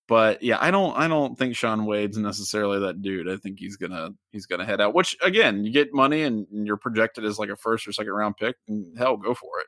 But 0.08 0.42
yeah, 0.42 0.58
I 0.60 0.70
don't 0.70 0.96
I 0.96 1.06
don't 1.06 1.38
think 1.38 1.56
Shaun 1.56 1.86
Wade's 1.86 2.18
necessarily 2.18 2.80
that 2.80 3.02
dude. 3.02 3.30
I 3.30 3.36
think 3.36 3.58
he's 3.58 3.76
gonna 3.76 4.10
he's 4.30 4.46
gonna 4.46 4.66
head 4.66 4.80
out. 4.80 4.94
Which 4.94 5.16
again, 5.22 5.64
you 5.64 5.72
get 5.72 5.94
money 5.94 6.22
and, 6.22 6.46
you're 6.50 6.76
projected 6.76 7.24
as 7.24 7.38
like 7.38 7.48
a 7.50 7.56
first 7.56 7.86
or 7.86 7.92
second 7.92 8.12
round 8.12 8.36
pick, 8.36 8.56
and 8.68 8.98
hell, 8.98 9.16
go 9.16 9.32
for 9.32 9.60
it. 9.60 9.66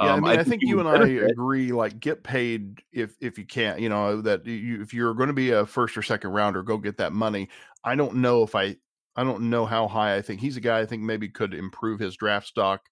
Yeah, 0.00 0.12
um, 0.12 0.24
I 0.24 0.28
mean, 0.28 0.38
I, 0.38 0.42
I 0.42 0.44
think, 0.44 0.62
you 0.64 0.80
and 0.80 0.88
I 0.88 1.08
agree. 1.26 1.72
Like, 1.72 1.98
get 1.98 2.22
paid 2.22 2.82
if 2.92 3.16
if 3.20 3.38
you 3.38 3.46
can't. 3.46 3.80
You 3.80 3.88
know 3.88 4.20
that 4.20 4.46
you, 4.46 4.82
if 4.82 4.92
you're 4.92 5.14
going 5.14 5.28
to 5.28 5.32
be 5.32 5.50
a 5.50 5.66
first 5.66 5.96
or 5.96 6.02
second 6.02 6.30
rounder, 6.30 6.62
go 6.62 6.76
get 6.76 6.98
that 6.98 7.12
money. 7.12 7.48
I 7.82 7.96
don't 7.96 8.16
know 8.16 8.42
if 8.42 8.54
I 8.54 8.76
I 9.16 9.24
don't 9.24 9.50
know 9.50 9.66
how 9.66 9.88
high 9.88 10.14
I 10.14 10.22
think 10.22 10.40
he's 10.40 10.56
a 10.56 10.60
guy. 10.60 10.80
I 10.80 10.86
think 10.86 11.02
maybe 11.02 11.28
could 11.28 11.54
improve 11.54 12.00
his 12.00 12.16
draft 12.16 12.46
stock. 12.46 12.82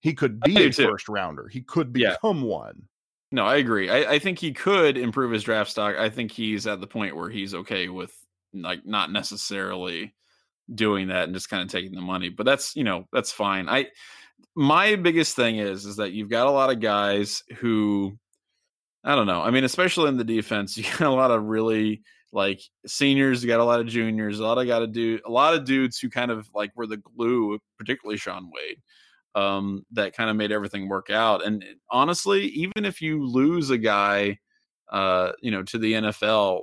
He 0.00 0.14
could 0.14 0.40
be 0.40 0.56
a 0.64 0.72
too. 0.72 0.88
first 0.88 1.08
rounder. 1.08 1.46
He 1.48 1.62
could 1.62 1.92
become 1.92 2.40
yeah. 2.40 2.46
one. 2.46 2.82
No, 3.32 3.46
I 3.46 3.56
agree. 3.56 3.88
I, 3.88 4.12
I 4.12 4.18
think 4.18 4.38
he 4.38 4.52
could 4.52 4.98
improve 4.98 5.32
his 5.32 5.42
draft 5.42 5.70
stock. 5.70 5.96
I 5.96 6.10
think 6.10 6.30
he's 6.30 6.66
at 6.66 6.80
the 6.80 6.86
point 6.86 7.16
where 7.16 7.30
he's 7.30 7.54
okay 7.54 7.88
with 7.88 8.14
like 8.52 8.84
not 8.84 9.10
necessarily 9.10 10.14
doing 10.74 11.08
that 11.08 11.24
and 11.24 11.34
just 11.34 11.48
kind 11.48 11.62
of 11.62 11.70
taking 11.70 11.94
the 11.94 12.02
money. 12.02 12.28
But 12.28 12.44
that's 12.44 12.76
you 12.76 12.84
know 12.84 13.08
that's 13.10 13.32
fine. 13.32 13.70
I 13.70 13.86
my 14.54 14.96
biggest 14.96 15.34
thing 15.34 15.56
is 15.56 15.86
is 15.86 15.96
that 15.96 16.12
you've 16.12 16.28
got 16.28 16.46
a 16.46 16.50
lot 16.50 16.70
of 16.70 16.80
guys 16.80 17.42
who 17.56 18.18
I 19.02 19.16
don't 19.16 19.26
know. 19.26 19.40
I 19.40 19.50
mean, 19.50 19.64
especially 19.64 20.08
in 20.08 20.18
the 20.18 20.24
defense, 20.24 20.76
you 20.76 20.84
got 20.84 21.08
a 21.08 21.10
lot 21.10 21.30
of 21.30 21.44
really 21.44 22.02
like 22.32 22.60
seniors. 22.86 23.42
You 23.42 23.48
got 23.48 23.60
a 23.60 23.64
lot 23.64 23.80
of 23.80 23.86
juniors. 23.86 24.40
A 24.40 24.44
lot 24.44 24.58
of 24.58 24.66
got 24.66 24.80
to 24.80 24.86
do 24.86 25.20
a 25.24 25.30
lot 25.30 25.54
of 25.54 25.64
dudes 25.64 25.98
who 25.98 26.10
kind 26.10 26.30
of 26.30 26.46
like 26.54 26.72
were 26.76 26.86
the 26.86 26.98
glue, 26.98 27.58
particularly 27.78 28.18
Shaun 28.18 28.50
Wade 28.52 28.82
um, 29.34 29.84
that 29.92 30.14
kind 30.14 30.30
of 30.30 30.36
made 30.36 30.52
everything 30.52 30.88
work 30.88 31.10
out. 31.10 31.44
And 31.44 31.64
honestly, 31.90 32.46
even 32.48 32.84
if 32.84 33.00
you 33.00 33.26
lose 33.26 33.70
a 33.70 33.78
guy, 33.78 34.38
uh, 34.90 35.32
you 35.40 35.50
know, 35.50 35.62
to 35.64 35.78
the 35.78 35.94
NFL, 35.94 36.62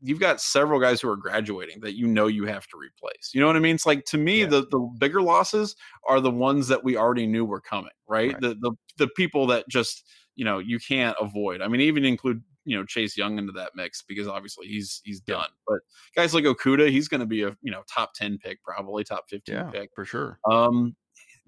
you've 0.00 0.20
got 0.20 0.40
several 0.40 0.80
guys 0.80 1.00
who 1.00 1.08
are 1.08 1.16
graduating 1.16 1.80
that 1.80 1.96
you 1.96 2.06
know 2.06 2.26
you 2.26 2.44
have 2.46 2.66
to 2.68 2.76
replace. 2.76 3.30
You 3.32 3.40
know 3.40 3.46
what 3.46 3.56
I 3.56 3.60
mean? 3.60 3.74
It's 3.74 3.86
like 3.86 4.04
to 4.06 4.18
me, 4.18 4.40
yeah. 4.40 4.46
the 4.46 4.66
the 4.70 4.78
bigger 4.98 5.22
losses 5.22 5.76
are 6.08 6.20
the 6.20 6.30
ones 6.30 6.68
that 6.68 6.82
we 6.84 6.96
already 6.96 7.26
knew 7.26 7.44
were 7.44 7.60
coming, 7.60 7.90
right? 8.06 8.32
right? 8.32 8.40
The 8.40 8.54
the 8.60 8.72
the 8.98 9.08
people 9.08 9.46
that 9.48 9.68
just 9.68 10.04
you 10.36 10.44
know 10.44 10.58
you 10.58 10.78
can't 10.78 11.16
avoid. 11.20 11.62
I 11.62 11.68
mean, 11.68 11.80
even 11.80 12.04
include 12.04 12.42
you 12.64 12.76
know 12.76 12.84
Chase 12.84 13.16
Young 13.16 13.38
into 13.38 13.52
that 13.52 13.72
mix 13.74 14.02
because 14.02 14.28
obviously 14.28 14.66
he's 14.66 15.00
he's 15.04 15.20
done. 15.20 15.40
Yeah. 15.40 15.64
But 15.66 15.78
guys 16.14 16.34
like 16.34 16.44
Okudah, 16.44 16.90
he's 16.90 17.08
going 17.08 17.20
to 17.20 17.26
be 17.26 17.42
a 17.42 17.56
you 17.62 17.70
know 17.70 17.82
top 17.92 18.14
ten 18.14 18.38
pick, 18.38 18.62
probably 18.62 19.04
top 19.04 19.24
fifteen 19.28 19.56
yeah, 19.56 19.70
pick 19.70 19.90
for 19.94 20.04
sure. 20.04 20.38
Um, 20.50 20.94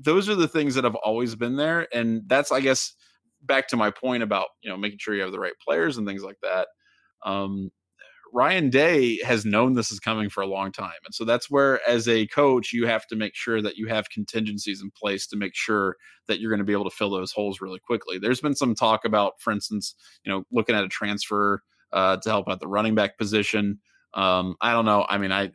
those 0.01 0.29
are 0.29 0.35
the 0.35 0.49
things 0.49 0.75
that 0.75 0.85
have 0.85 0.95
always 0.97 1.35
been 1.35 1.57
there 1.57 1.87
and 1.93 2.23
that's 2.27 2.51
i 2.51 2.61
guess 2.61 2.95
back 3.43 3.69
to 3.69 3.77
my 3.77 3.91
point 3.91 4.23
about 4.23 4.49
you 4.63 4.71
know 4.71 4.77
making 4.77 4.99
sure 4.99 5.15
you 5.15 5.23
have 5.23 5.33
the 5.33 5.41
right 5.41 5.55
players 5.67 5.97
and 5.97 6.07
things 6.07 6.23
like 6.23 6.39
that 6.43 6.69
um, 7.25 7.71
ryan 8.33 8.71
day 8.71 9.19
has 9.25 9.45
known 9.45 9.75
this 9.75 9.91
is 9.91 10.01
coming 10.01 10.29
for 10.29 10.43
a 10.43 10.47
long 10.47 10.73
time 10.73 10.93
and 11.05 11.15
so 11.15 11.25
that's 11.25 11.51
where 11.51 11.81
as 11.89 12.09
a 12.09 12.27
coach 12.29 12.73
you 12.73 12.87
have 12.87 13.07
to 13.07 13.17
make 13.17 13.35
sure 13.35 13.61
that 13.61 13.77
you 13.77 13.89
have 13.89 14.09
contingencies 14.11 14.83
in 14.83 14.91
place 14.91 15.27
to 15.27 15.37
make 15.37 15.55
sure 15.55 15.97
that 16.29 16.41
you're 16.41 16.51
going 16.51 16.61
to 16.61 16.65
be 16.65 16.73
able 16.73 16.89
to 16.89 16.95
fill 16.97 17.11
those 17.11 17.33
holes 17.33 17.61
really 17.61 17.81
quickly. 17.81 18.19
There's 18.19 18.41
been 18.41 18.55
some 18.55 18.75
talk 18.75 19.05
about 19.05 19.41
for 19.41 19.53
instance 19.53 19.95
you 20.25 20.31
know 20.33 20.45
looking 20.53 20.77
at 20.77 20.85
a 20.85 20.89
transfer 20.89 21.63
uh, 21.93 22.17
to 22.19 22.29
help 22.31 22.49
out 22.49 22.61
the 22.61 22.69
running 22.69 22.95
back 22.95 23.19
position. 23.19 23.81
Um, 24.15 24.57
i 24.61 24.73
don't 24.73 24.87
know 24.87 25.07
i 25.09 25.19
mean 25.19 25.31
i 25.31 25.53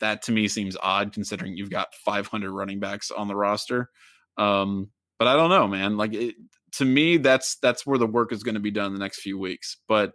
that 0.00 0.22
to 0.22 0.32
me 0.32 0.48
seems 0.48 0.76
odd 0.82 1.12
considering 1.12 1.56
you've 1.56 1.70
got 1.70 1.94
500 2.04 2.50
running 2.50 2.80
backs 2.80 3.10
on 3.10 3.28
the 3.28 3.36
roster. 3.36 3.90
Um, 4.36 4.90
but 5.18 5.28
I 5.28 5.34
don't 5.34 5.50
know, 5.50 5.66
man. 5.66 5.96
Like 5.96 6.14
it, 6.14 6.36
to 6.72 6.84
me, 6.84 7.16
that's 7.16 7.56
that's 7.56 7.86
where 7.86 7.98
the 7.98 8.06
work 8.06 8.32
is 8.32 8.42
going 8.42 8.54
to 8.54 8.60
be 8.60 8.70
done 8.70 8.92
the 8.92 9.00
next 9.00 9.20
few 9.20 9.38
weeks. 9.38 9.76
But 9.88 10.12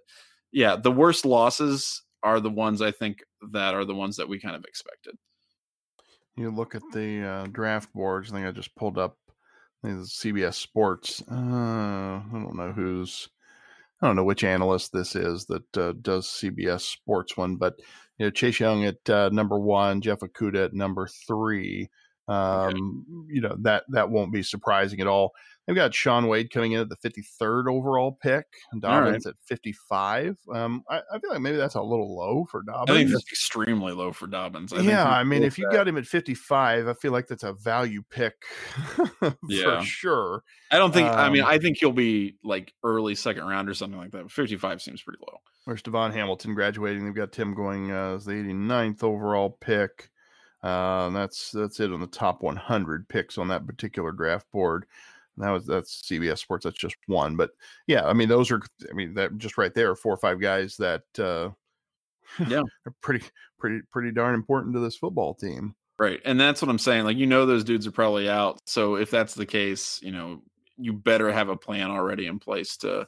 yeah, 0.52 0.76
the 0.76 0.92
worst 0.92 1.26
losses 1.26 2.02
are 2.22 2.40
the 2.40 2.50
ones 2.50 2.82
I 2.82 2.92
think 2.92 3.20
that 3.52 3.74
are 3.74 3.86
the 3.86 3.96
ones 3.96 4.18
that 4.18 4.30
we 4.30 4.40
kind 4.40 4.56
of 4.56 4.64
expected. 4.64 5.16
You 6.38 6.50
look 6.50 6.74
at 6.74 6.84
the 6.94 7.22
uh, 7.22 7.48
draft 7.52 7.94
boards. 7.94 8.32
I 8.32 8.36
think 8.36 8.48
I 8.48 8.52
just 8.52 8.76
pulled 8.76 8.98
up 8.98 9.18
CBS 9.86 10.56
Sports. 10.56 11.22
Uh, 11.30 11.36
I 11.36 12.24
don't 12.32 12.56
know 12.56 12.72
who's. 12.72 13.30
I 14.02 14.08
don't 14.08 14.16
know 14.16 14.24
which 14.24 14.44
analyst 14.44 14.92
this 14.92 15.16
is 15.16 15.46
that 15.46 15.78
uh, 15.78 15.94
does 16.02 16.28
CBS 16.28 16.82
Sports 16.82 17.38
one, 17.38 17.56
but 17.56 17.76
you 18.24 18.30
know, 18.30 18.32
Chase 18.32 18.62
Young 18.62 18.86
at 18.86 19.10
uh, 19.10 19.30
number 19.34 19.60
one, 19.60 20.00
Jeff 20.00 20.22
Okudah 20.22 20.68
at 20.68 20.74
number 20.74 21.08
three. 21.28 21.90
Um. 22.28 23.28
You 23.30 23.42
know 23.42 23.56
that 23.62 23.84
that 23.90 24.10
won't 24.10 24.32
be 24.32 24.44
surprising 24.44 25.00
at 25.02 25.08
all. 25.08 25.34
They've 25.66 25.76
got 25.76 25.94
Shaun 25.94 26.28
Wade 26.28 26.52
coming 26.52 26.74
in 26.74 26.82
at 26.82 26.90
the 26.90 26.98
53rd 26.98 27.72
overall 27.72 28.12
pick, 28.22 28.46
Dobbins 28.78 29.26
right. 29.26 29.32
at 29.32 29.36
55. 29.48 30.36
Um, 30.54 30.84
I, 30.90 31.02
I, 31.14 31.20
feel 31.20 31.32
like 31.32 31.40
maybe 31.40 31.56
that's 31.56 31.76
a 31.76 31.82
little 31.82 32.18
low 32.18 32.46
for 32.52 32.64
Dobbins. 32.64 32.90
I 32.90 33.00
think 33.00 33.12
that's 33.12 33.32
extremely 33.32 33.94
low 33.94 34.12
for 34.12 34.28
Dobbins. 34.28 34.74
I 34.74 34.82
yeah, 34.82 35.08
I 35.08 35.24
mean, 35.24 35.42
if 35.42 35.58
you 35.58 35.70
got 35.72 35.88
him 35.88 35.98
at 35.98 36.06
55, 36.06 36.90
I 36.90 36.94
feel 36.96 37.14
like 37.14 37.28
that's 37.28 37.44
a 37.44 37.54
value 37.54 38.04
pick 38.10 38.34
for 39.20 39.36
yeah. 39.48 39.82
sure. 39.84 40.44
I 40.70 40.78
don't 40.78 40.94
think. 40.94 41.08
Um, 41.08 41.16
I 41.18 41.30
mean, 41.30 41.44
um 41.44 41.48
I 41.48 41.60
think 41.60 41.78
he'll 41.78 41.94
be 41.94 42.36
like 42.44 42.74
early 42.84 43.16
second 43.16 43.46
round 43.46 43.70
or 43.70 43.74
something 43.74 44.00
like 44.00 44.12
that. 44.12 44.30
55 44.30 44.82
seems 44.82 45.02
pretty 45.02 45.20
low. 45.22 45.38
Where's 45.64 45.82
DaVon 45.82 46.12
Hamilton 46.12 46.56
graduating? 46.56 47.06
They've 47.06 47.16
got 47.16 47.32
Tim 47.32 47.54
going 47.54 47.90
uh, 47.90 48.16
as 48.16 48.26
the 48.26 48.34
89th 48.34 49.02
overall 49.02 49.58
pick. 49.62 50.10
Uh, 50.64 51.10
that's 51.10 51.52
that's 51.52 51.80
it 51.82 51.92
on 51.92 52.00
the 52.00 52.08
top 52.08 52.42
100 52.42 53.08
picks 53.10 53.38
on 53.38 53.50
that 53.50 53.68
particular 53.68 54.14
draft 54.14 54.50
board. 54.52 54.86
that 55.38 55.50
was 55.50 55.66
that's 55.66 56.02
CBS 56.04 56.40
Sports. 56.40 56.64
That's 56.64 56.78
just 56.78 56.96
one, 57.08 57.36
but 57.36 57.52
yeah, 57.86 58.06
I 58.06 58.14
mean 58.14 58.30
those 58.30 58.50
are. 58.50 58.62
I 58.90 58.94
mean 58.94 59.14
that 59.16 59.38
just 59.38 59.58
right 59.58 59.74
there, 59.74 59.96
four 59.96 60.14
or 60.14 60.18
five 60.18 60.40
guys 60.40 60.78
that 60.78 61.04
uh, 61.20 61.50
yeah 62.48 62.62
are 62.86 62.94
pretty 63.02 63.26
pretty 63.60 63.82
pretty 63.92 64.12
darn 64.12 64.36
important 64.36 64.74
to 64.74 64.80
this 64.80 64.96
football 64.96 65.34
team. 65.34 65.76
Right, 66.00 66.22
and 66.24 66.40
that's 66.40 66.62
what 66.62 66.70
I'm 66.70 66.80
saying. 66.80 67.04
Like 67.04 67.18
you 67.18 67.28
know, 67.28 67.46
those 67.46 67.66
dudes 67.66 67.86
are 67.86 67.92
probably 67.92 68.30
out. 68.30 68.62
So 68.66 68.96
if 68.96 69.12
that's 69.12 69.36
the 69.36 69.46
case, 69.46 70.00
you 70.02 70.12
know, 70.12 70.42
you 70.78 70.94
better 70.94 71.32
have 71.32 71.50
a 71.50 71.58
plan 71.58 71.92
already 71.92 72.26
in 72.26 72.40
place 72.40 72.78
to 72.78 73.08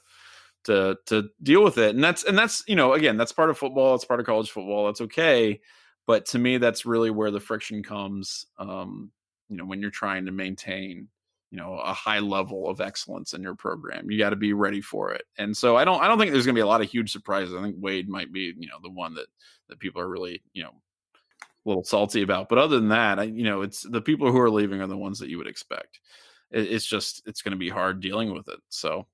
to 0.65 0.97
to 1.05 1.29
deal 1.43 1.63
with 1.63 1.77
it 1.77 1.93
and 1.93 2.03
that's 2.03 2.23
and 2.23 2.35
that's 2.35 2.63
you 2.67 2.75
know 2.75 2.93
again 2.93 3.17
that's 3.17 3.31
part 3.31 3.51
of 3.51 3.57
football 3.57 3.93
it's 3.93 4.03
part 4.03 4.19
of 4.19 4.25
college 4.25 4.49
football 4.49 4.87
that's 4.87 5.01
okay 5.01 5.61
but 6.07 6.25
to 6.25 6.39
me 6.39 6.57
that's 6.57 6.85
really 6.85 7.09
where 7.09 7.31
the 7.31 7.39
friction 7.39 7.83
comes 7.83 8.45
um 8.59 9.11
you 9.49 9.57
know 9.57 9.65
when 9.65 9.81
you're 9.81 9.91
trying 9.91 10.25
to 10.25 10.31
maintain 10.31 11.07
you 11.51 11.57
know 11.57 11.77
a 11.79 11.93
high 11.93 12.19
level 12.19 12.67
of 12.67 12.81
excellence 12.81 13.33
in 13.33 13.41
your 13.41 13.55
program 13.55 14.09
you 14.09 14.17
got 14.17 14.31
to 14.31 14.35
be 14.35 14.53
ready 14.53 14.81
for 14.81 15.11
it 15.11 15.23
and 15.37 15.55
so 15.55 15.75
i 15.75 15.85
don't 15.85 16.01
i 16.01 16.07
don't 16.07 16.19
think 16.19 16.31
there's 16.31 16.45
going 16.45 16.55
to 16.55 16.59
be 16.59 16.63
a 16.63 16.67
lot 16.67 16.81
of 16.81 16.89
huge 16.89 17.11
surprises 17.11 17.55
i 17.55 17.61
think 17.61 17.75
wade 17.79 18.09
might 18.09 18.31
be 18.33 18.53
you 18.57 18.67
know 18.67 18.77
the 18.83 18.89
one 18.89 19.13
that 19.13 19.27
that 19.69 19.79
people 19.79 20.01
are 20.01 20.09
really 20.09 20.41
you 20.53 20.63
know 20.63 20.71
a 20.71 21.69
little 21.69 21.83
salty 21.83 22.21
about 22.21 22.49
but 22.49 22.57
other 22.57 22.77
than 22.77 22.89
that 22.89 23.19
I, 23.19 23.23
you 23.23 23.43
know 23.43 23.61
it's 23.61 23.83
the 23.83 24.01
people 24.01 24.31
who 24.31 24.39
are 24.39 24.49
leaving 24.49 24.81
are 24.81 24.87
the 24.87 24.97
ones 24.97 25.19
that 25.19 25.29
you 25.29 25.37
would 25.37 25.47
expect 25.47 25.99
it, 26.51 26.71
it's 26.71 26.85
just 26.85 27.21
it's 27.25 27.41
going 27.41 27.53
to 27.53 27.57
be 27.57 27.69
hard 27.69 28.01
dealing 28.01 28.33
with 28.33 28.47
it 28.47 28.59
so 28.69 29.07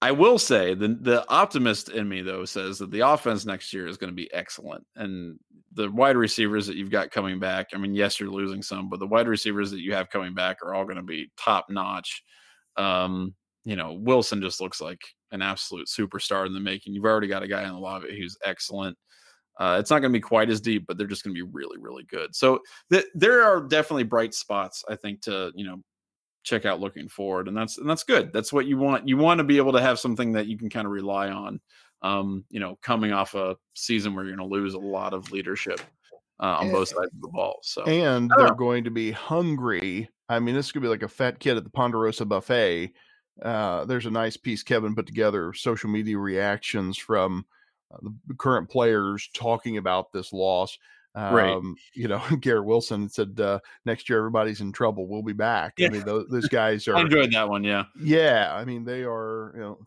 I 0.00 0.12
will 0.12 0.38
say 0.38 0.74
the 0.74 0.88
the 1.00 1.28
optimist 1.28 1.88
in 1.88 2.08
me 2.08 2.22
though 2.22 2.44
says 2.44 2.78
that 2.78 2.90
the 2.90 3.00
offense 3.00 3.44
next 3.44 3.72
year 3.72 3.88
is 3.88 3.96
going 3.96 4.10
to 4.10 4.16
be 4.16 4.32
excellent, 4.32 4.86
and 4.96 5.38
the 5.72 5.90
wide 5.90 6.16
receivers 6.16 6.66
that 6.66 6.76
you've 6.76 6.90
got 6.90 7.10
coming 7.10 7.38
back. 7.38 7.68
I 7.74 7.78
mean, 7.78 7.94
yes, 7.94 8.18
you're 8.18 8.30
losing 8.30 8.62
some, 8.62 8.88
but 8.88 9.00
the 9.00 9.06
wide 9.06 9.28
receivers 9.28 9.70
that 9.70 9.80
you 9.80 9.94
have 9.94 10.10
coming 10.10 10.34
back 10.34 10.58
are 10.62 10.74
all 10.74 10.84
going 10.84 10.96
to 10.96 11.02
be 11.02 11.30
top 11.36 11.66
notch. 11.68 12.22
Um, 12.76 13.34
you 13.64 13.76
know, 13.76 13.92
Wilson 13.92 14.40
just 14.40 14.60
looks 14.60 14.80
like 14.80 15.00
an 15.30 15.42
absolute 15.42 15.88
superstar 15.88 16.46
in 16.46 16.54
the 16.54 16.60
making. 16.60 16.94
You've 16.94 17.04
already 17.04 17.28
got 17.28 17.42
a 17.42 17.48
guy 17.48 17.64
in 17.64 17.68
the 17.68 17.78
lobby 17.78 18.16
who's 18.18 18.38
excellent. 18.44 18.96
Uh, 19.58 19.76
it's 19.80 19.90
not 19.90 19.98
going 19.98 20.12
to 20.12 20.16
be 20.16 20.22
quite 20.22 20.48
as 20.48 20.60
deep, 20.60 20.84
but 20.86 20.96
they're 20.96 21.08
just 21.08 21.24
going 21.24 21.34
to 21.34 21.44
be 21.44 21.50
really, 21.52 21.76
really 21.78 22.04
good. 22.04 22.34
So 22.34 22.60
th- 22.92 23.06
there 23.14 23.42
are 23.42 23.60
definitely 23.60 24.04
bright 24.04 24.32
spots, 24.32 24.84
I 24.88 24.94
think, 24.94 25.20
to 25.22 25.52
you 25.54 25.66
know 25.66 25.82
check 26.48 26.64
out 26.64 26.80
looking 26.80 27.08
forward 27.08 27.48
and 27.48 27.56
that's 27.56 27.78
and 27.78 27.88
that's 27.88 28.04
good. 28.04 28.32
That's 28.32 28.52
what 28.52 28.66
you 28.66 28.78
want 28.78 29.06
you 29.06 29.16
want 29.16 29.38
to 29.38 29.44
be 29.44 29.58
able 29.58 29.72
to 29.72 29.80
have 29.80 29.98
something 29.98 30.32
that 30.32 30.46
you 30.46 30.56
can 30.56 30.70
kind 30.70 30.86
of 30.86 30.92
rely 30.92 31.28
on 31.28 31.60
um 32.02 32.44
you 32.48 32.60
know 32.60 32.78
coming 32.80 33.12
off 33.12 33.34
a 33.34 33.56
season 33.74 34.14
where 34.14 34.24
you're 34.24 34.36
going 34.36 34.48
to 34.48 34.54
lose 34.54 34.74
a 34.74 34.78
lot 34.78 35.12
of 35.12 35.30
leadership 35.32 35.80
uh, 36.40 36.58
on 36.60 36.70
both 36.70 36.88
sides 36.88 37.12
of 37.12 37.20
the 37.20 37.28
ball 37.28 37.58
so. 37.62 37.82
and 37.84 38.30
they're 38.36 38.48
know. 38.48 38.54
going 38.54 38.84
to 38.84 38.90
be 38.90 39.10
hungry. 39.10 40.08
I 40.28 40.38
mean 40.38 40.54
this 40.54 40.72
could 40.72 40.82
be 40.82 40.88
like 40.88 41.02
a 41.02 41.08
fat 41.08 41.38
kid 41.38 41.56
at 41.56 41.64
the 41.64 41.70
ponderosa 41.70 42.24
buffet. 42.24 42.92
Uh, 43.42 43.84
there's 43.84 44.06
a 44.06 44.10
nice 44.10 44.36
piece 44.36 44.62
kevin 44.62 44.94
put 44.94 45.06
together 45.06 45.52
social 45.52 45.90
media 45.90 46.18
reactions 46.18 46.96
from 46.96 47.44
uh, 47.92 47.98
the 48.26 48.34
current 48.34 48.68
players 48.68 49.28
talking 49.34 49.76
about 49.76 50.12
this 50.12 50.32
loss 50.32 50.76
Um, 51.14 51.34
Right. 51.34 51.62
You 51.94 52.08
know, 52.08 52.22
Garrett 52.40 52.64
Wilson 52.66 53.08
said 53.08 53.40
uh, 53.40 53.58
next 53.84 54.08
year 54.08 54.18
everybody's 54.18 54.60
in 54.60 54.72
trouble. 54.72 55.08
We'll 55.08 55.22
be 55.22 55.32
back. 55.32 55.72
Yeah. 55.78 55.88
I 55.88 55.90
mean, 55.90 56.04
those, 56.04 56.26
those 56.30 56.48
guys 56.48 56.86
I 56.86 56.92
are. 56.92 57.00
enjoyed 57.00 57.32
that 57.32 57.48
one. 57.48 57.64
Yeah. 57.64 57.84
Yeah, 58.00 58.52
I 58.54 58.64
mean 58.64 58.84
they 58.84 59.02
are. 59.02 59.52
You 59.54 59.60
know, 59.60 59.78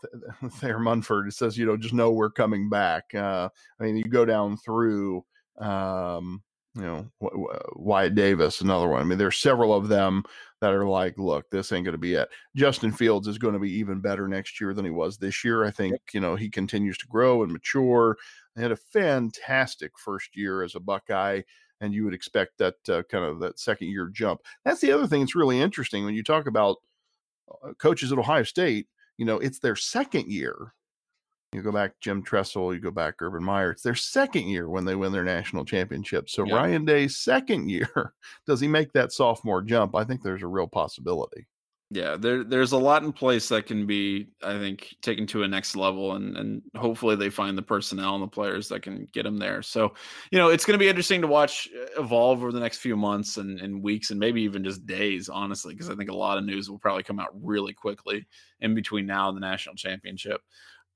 Th- 0.41 0.53
Thayer 0.53 0.80
Munford 0.80 1.28
it 1.28 1.34
says, 1.34 1.57
you 1.57 1.65
know, 1.65 1.78
just 1.78 1.93
know 1.93 2.11
we're 2.11 2.32
coming 2.32 2.69
back. 2.69 3.13
Uh, 3.13 3.49
I 3.80 3.84
mean, 3.84 3.95
you 3.97 4.03
go 4.05 4.26
down 4.26 4.57
through, 4.57 5.24
um, 5.59 6.41
you 6.76 6.82
know, 6.84 7.05
W- 7.22 7.47
W- 7.47 7.59
Wyatt 7.76 8.15
Davis, 8.15 8.61
another 8.61 8.88
one. 8.88 9.01
I 9.01 9.03
mean, 9.03 9.17
there's 9.17 9.38
several 9.38 9.74
of 9.74 9.89
them 9.89 10.24
that 10.61 10.72
are 10.74 10.86
like, 10.86 11.17
look, 11.17 11.49
this 11.49 11.72
ain't 11.72 11.86
going 11.86 11.93
to 11.93 11.97
be 11.97 12.13
it. 12.13 12.30
Justin 12.55 12.91
Fields 12.91 13.28
is 13.28 13.38
going 13.38 13.53
to 13.55 13.59
be 13.59 13.72
even 13.72 13.99
better 13.99 14.28
next 14.28 14.61
year 14.61 14.74
than 14.74 14.86
he 14.86 14.91
was 14.91 15.17
this 15.17 15.43
year. 15.43 15.65
I 15.65 15.72
think 15.72 15.95
you 16.13 16.19
know 16.19 16.36
he 16.36 16.49
continues 16.49 16.97
to 16.99 17.07
grow 17.07 17.43
and 17.43 17.51
mature. 17.51 18.15
They 18.55 18.61
had 18.61 18.71
a 18.71 18.77
fantastic 18.77 19.91
first 19.97 20.35
year 20.35 20.63
as 20.63 20.75
a 20.75 20.79
Buckeye 20.79 21.41
and 21.81 21.93
you 21.93 22.05
would 22.05 22.13
expect 22.13 22.59
that 22.59 22.75
uh, 22.87 23.01
kind 23.09 23.25
of 23.25 23.39
that 23.39 23.59
second 23.59 23.89
year 23.89 24.07
jump. 24.07 24.41
That's 24.63 24.79
the 24.79 24.91
other 24.91 25.07
thing 25.07 25.21
that's 25.21 25.35
really 25.35 25.59
interesting 25.59 26.05
when 26.05 26.13
you 26.13 26.23
talk 26.23 26.47
about 26.47 26.77
uh, 27.63 27.73
coaches 27.73 28.11
at 28.11 28.19
Ohio 28.19 28.43
State. 28.43 28.87
You 29.17 29.25
know, 29.25 29.39
it's 29.39 29.59
their 29.59 29.75
second 29.75 30.31
year. 30.31 30.73
You 31.53 31.61
go 31.61 31.71
back 31.73 31.99
Jim 31.99 32.23
Tressel, 32.23 32.73
you 32.73 32.79
go 32.79 32.91
back 32.91 33.15
Urban 33.19 33.43
Meyer. 33.43 33.71
It's 33.71 33.81
their 33.81 33.95
second 33.95 34.47
year 34.47 34.69
when 34.69 34.85
they 34.85 34.95
win 34.95 35.11
their 35.11 35.25
national 35.25 35.65
championship. 35.65 36.29
So. 36.29 36.43
Ryan 36.43 36.85
Day's 36.85 37.17
second 37.17 37.69
year, 37.69 38.13
does 38.47 38.61
he 38.61 38.69
make 38.69 38.93
that 38.93 39.11
sophomore 39.11 39.61
jump? 39.61 39.95
I 39.95 40.05
think 40.05 40.23
there's 40.23 40.43
a 40.43 40.47
real 40.47 40.67
possibility. 40.67 41.47
Yeah, 41.93 42.15
there 42.15 42.45
there's 42.45 42.71
a 42.71 42.77
lot 42.77 43.03
in 43.03 43.11
place 43.11 43.49
that 43.49 43.65
can 43.65 43.85
be, 43.85 44.29
I 44.41 44.57
think, 44.57 44.95
taken 45.01 45.27
to 45.27 45.43
a 45.43 45.47
next 45.47 45.75
level, 45.75 46.13
and 46.13 46.37
and 46.37 46.61
hopefully 46.77 47.17
they 47.17 47.29
find 47.29 47.57
the 47.57 47.61
personnel 47.61 48.15
and 48.15 48.23
the 48.23 48.29
players 48.29 48.69
that 48.69 48.81
can 48.81 49.09
get 49.11 49.23
them 49.23 49.37
there. 49.37 49.61
So, 49.61 49.93
you 50.31 50.39
know, 50.39 50.47
it's 50.47 50.63
going 50.63 50.75
to 50.75 50.81
be 50.81 50.87
interesting 50.87 51.19
to 51.19 51.27
watch 51.27 51.67
uh, 51.77 52.01
evolve 52.01 52.39
over 52.39 52.53
the 52.53 52.61
next 52.61 52.77
few 52.77 52.95
months 52.95 53.35
and, 53.35 53.59
and 53.59 53.83
weeks, 53.83 54.09
and 54.09 54.21
maybe 54.21 54.41
even 54.43 54.63
just 54.63 54.85
days, 54.85 55.27
honestly, 55.27 55.73
because 55.73 55.89
I 55.89 55.95
think 55.95 56.09
a 56.09 56.15
lot 56.15 56.37
of 56.37 56.45
news 56.45 56.69
will 56.69 56.79
probably 56.79 57.03
come 57.03 57.19
out 57.19 57.31
really 57.33 57.73
quickly 57.73 58.25
in 58.61 58.73
between 58.73 59.05
now 59.05 59.27
and 59.27 59.35
the 59.35 59.41
national 59.41 59.75
championship. 59.75 60.39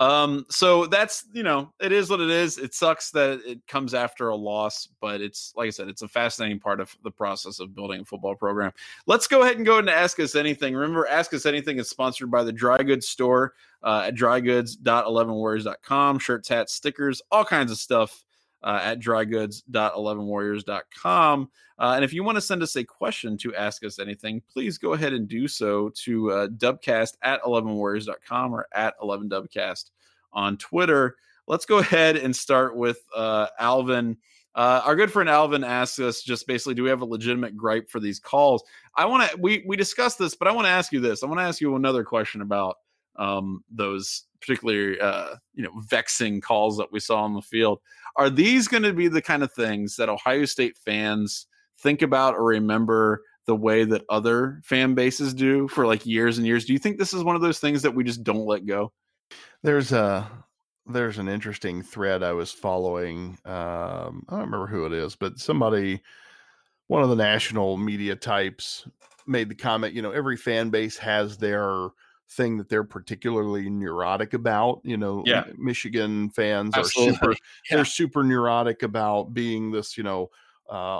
Um, 0.01 0.45
so 0.49 0.87
that's 0.87 1.25
you 1.31 1.43
know, 1.43 1.71
it 1.79 1.93
is 1.93 2.09
what 2.09 2.19
it 2.19 2.29
is. 2.29 2.57
It 2.57 2.73
sucks 2.73 3.11
that 3.11 3.39
it 3.45 3.65
comes 3.65 3.93
after 3.93 4.27
a 4.27 4.35
loss, 4.35 4.89
but 4.99 5.21
it's 5.21 5.53
like 5.55 5.67
I 5.67 5.69
said, 5.69 5.87
it's 5.87 6.01
a 6.01 6.07
fascinating 6.07 6.59
part 6.59 6.81
of 6.81 6.93
the 7.03 7.11
process 7.11 7.59
of 7.59 7.73
building 7.73 8.01
a 8.01 8.05
football 8.05 8.35
program. 8.35 8.73
Let's 9.05 9.27
go 9.27 9.43
ahead 9.43 9.55
and 9.55 9.65
go 9.65 9.79
into 9.79 9.93
Ask 9.93 10.19
Us 10.19 10.35
Anything. 10.35 10.75
Remember, 10.75 11.07
Ask 11.07 11.33
Us 11.33 11.45
Anything 11.45 11.79
is 11.79 11.89
sponsored 11.89 12.29
by 12.29 12.43
the 12.43 12.51
Dry 12.51 12.83
Goods 12.83 13.07
Store 13.07 13.53
uh, 13.83 14.03
at 14.07 14.15
drygoods.11warriors.com. 14.15 16.19
Shirts, 16.19 16.49
hats, 16.49 16.73
stickers, 16.73 17.21
all 17.31 17.45
kinds 17.45 17.71
of 17.71 17.77
stuff 17.77 18.24
uh, 18.65 18.81
at 18.83 18.99
drygoods.11warriors.com. 18.99 21.49
Uh, 21.77 21.91
and 21.95 22.05
if 22.05 22.13
you 22.13 22.23
want 22.23 22.35
to 22.35 22.41
send 22.41 22.63
us 22.63 22.75
a 22.75 22.83
question 22.83 23.37
to 23.37 23.55
ask 23.55 23.85
us 23.85 23.99
anything, 23.99 24.41
please 24.51 24.77
go 24.77 24.91
ahead 24.93 25.13
and 25.13 25.27
do 25.27 25.47
so 25.47 25.89
to 25.89 26.31
uh, 26.31 26.47
dubcast 26.47 27.13
at 27.21 27.43
11warriors.com 27.43 28.53
or 28.53 28.67
at 28.73 28.99
11dubcast 28.99 29.91
on 30.33 30.57
Twitter. 30.57 31.15
Let's 31.47 31.65
go 31.65 31.77
ahead 31.77 32.17
and 32.17 32.35
start 32.35 32.75
with 32.75 32.97
uh, 33.15 33.47
Alvin. 33.59 34.17
Uh, 34.55 34.81
our 34.83 34.95
good 34.95 35.11
friend 35.11 35.29
Alvin 35.29 35.63
asks 35.63 35.99
us 35.99 36.23
just 36.23 36.47
basically, 36.47 36.73
do 36.73 36.81
we 36.83 36.89
have 36.89 37.01
a 37.01 37.05
legitimate 37.05 37.55
gripe 37.55 37.87
for 37.89 37.99
these 37.99 38.19
calls? 38.19 38.63
I 38.95 39.05
want 39.05 39.29
to, 39.29 39.37
we, 39.37 39.63
we 39.67 39.75
discussed 39.75 40.17
this, 40.17 40.33
but 40.33 40.47
I 40.47 40.51
want 40.51 40.65
to 40.65 40.71
ask 40.71 40.91
you 40.91 41.01
this. 41.01 41.21
I 41.21 41.27
want 41.27 41.39
to 41.39 41.43
ask 41.43 41.61
you 41.61 41.75
another 41.75 42.03
question 42.03 42.41
about 42.41 42.77
um, 43.17 43.63
those 43.69 44.23
particularly, 44.39 44.99
uh, 44.99 45.35
you 45.53 45.63
know, 45.63 45.71
vexing 45.87 46.41
calls 46.41 46.77
that 46.77 46.91
we 46.91 46.99
saw 46.99 47.23
on 47.23 47.33
the 47.33 47.41
field. 47.41 47.79
Are 48.15 48.29
these 48.29 48.67
going 48.67 48.83
to 48.83 48.93
be 48.93 49.07
the 49.07 49.21
kind 49.21 49.43
of 49.43 49.51
things 49.51 49.95
that 49.95 50.09
Ohio 50.09 50.45
State 50.45 50.77
fans 50.77 51.47
think 51.79 52.01
about 52.01 52.35
or 52.35 52.45
remember 52.45 53.23
the 53.45 53.55
way 53.55 53.83
that 53.83 54.05
other 54.09 54.61
fan 54.63 54.93
bases 54.95 55.33
do 55.33 55.67
for 55.67 55.85
like 55.85 56.05
years 56.05 56.37
and 56.37 56.47
years? 56.47 56.65
Do 56.65 56.73
you 56.73 56.79
think 56.79 56.97
this 56.97 57.13
is 57.13 57.23
one 57.23 57.35
of 57.35 57.41
those 57.41 57.59
things 57.59 57.81
that 57.81 57.93
we 57.93 58.03
just 58.03 58.23
don't 58.23 58.45
let 58.45 58.65
go? 58.65 58.91
There's 59.63 59.91
a 59.91 60.29
there's 60.87 61.17
an 61.17 61.27
interesting 61.27 61.81
thread 61.81 62.21
I 62.21 62.33
was 62.33 62.51
following. 62.51 63.37
Um, 63.45 64.23
I 64.29 64.31
don't 64.31 64.41
remember 64.41 64.67
who 64.67 64.85
it 64.85 64.93
is, 64.93 65.15
but 65.15 65.39
somebody, 65.39 66.01
one 66.87 67.01
of 67.01 67.09
the 67.09 67.15
national 67.15 67.77
media 67.77 68.15
types, 68.15 68.87
made 69.25 69.49
the 69.49 69.55
comment. 69.55 69.95
You 69.95 70.03
know, 70.03 70.11
every 70.11 70.37
fan 70.37 70.69
base 70.69 70.97
has 70.97 71.37
their 71.37 71.89
thing 72.31 72.57
that 72.57 72.69
they're 72.69 72.83
particularly 72.83 73.69
neurotic 73.69 74.33
about. 74.33 74.81
You 74.83 74.97
know, 74.97 75.23
Yeah. 75.25 75.45
Michigan 75.57 76.29
fans 76.31 76.75
are 76.75 76.83
super. 76.83 77.31
Yeah. 77.69 77.77
They're 77.77 77.85
super 77.85 78.23
neurotic 78.23 78.83
about 78.83 79.33
being 79.33 79.71
this. 79.71 79.97
You 79.97 80.03
know. 80.03 80.29
Uh, 80.67 80.99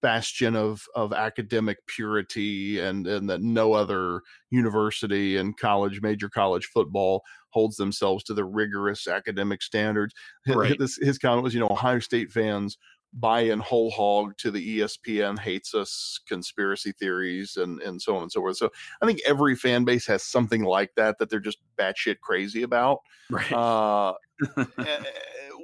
bastion 0.00 0.54
of 0.54 0.84
of 0.94 1.12
academic 1.12 1.84
purity, 1.88 2.78
and 2.78 3.04
and 3.08 3.28
that 3.28 3.42
no 3.42 3.72
other 3.72 4.20
university 4.50 5.36
and 5.38 5.56
college, 5.56 6.00
major 6.02 6.28
college 6.28 6.66
football 6.66 7.22
holds 7.48 7.76
themselves 7.76 8.22
to 8.22 8.32
the 8.32 8.44
rigorous 8.44 9.08
academic 9.08 9.60
standards. 9.60 10.14
His, 10.44 10.54
Right. 10.54 10.78
this, 10.78 10.96
his 10.98 11.18
comment 11.18 11.42
was, 11.42 11.52
you 11.52 11.58
know, 11.58 11.66
Ohio 11.68 11.98
State 11.98 12.30
fans 12.30 12.78
buy 13.12 13.40
in 13.40 13.60
whole 13.60 13.90
hog 13.90 14.36
to 14.38 14.50
the 14.50 14.78
ESPN 14.78 15.38
hates 15.38 15.74
us 15.74 16.18
conspiracy 16.26 16.92
theories 16.92 17.56
and 17.56 17.80
and 17.82 18.00
so 18.00 18.16
on 18.16 18.22
and 18.22 18.32
so 18.32 18.40
forth. 18.40 18.56
So 18.56 18.70
I 19.00 19.06
think 19.06 19.20
every 19.26 19.54
fan 19.54 19.84
base 19.84 20.06
has 20.06 20.22
something 20.22 20.62
like 20.62 20.94
that 20.96 21.18
that 21.18 21.28
they're 21.28 21.40
just 21.40 21.58
batshit 21.78 22.20
crazy 22.20 22.62
about. 22.62 23.00
Right. 23.30 23.52
Uh, 23.52 24.14
eh, 24.78 25.04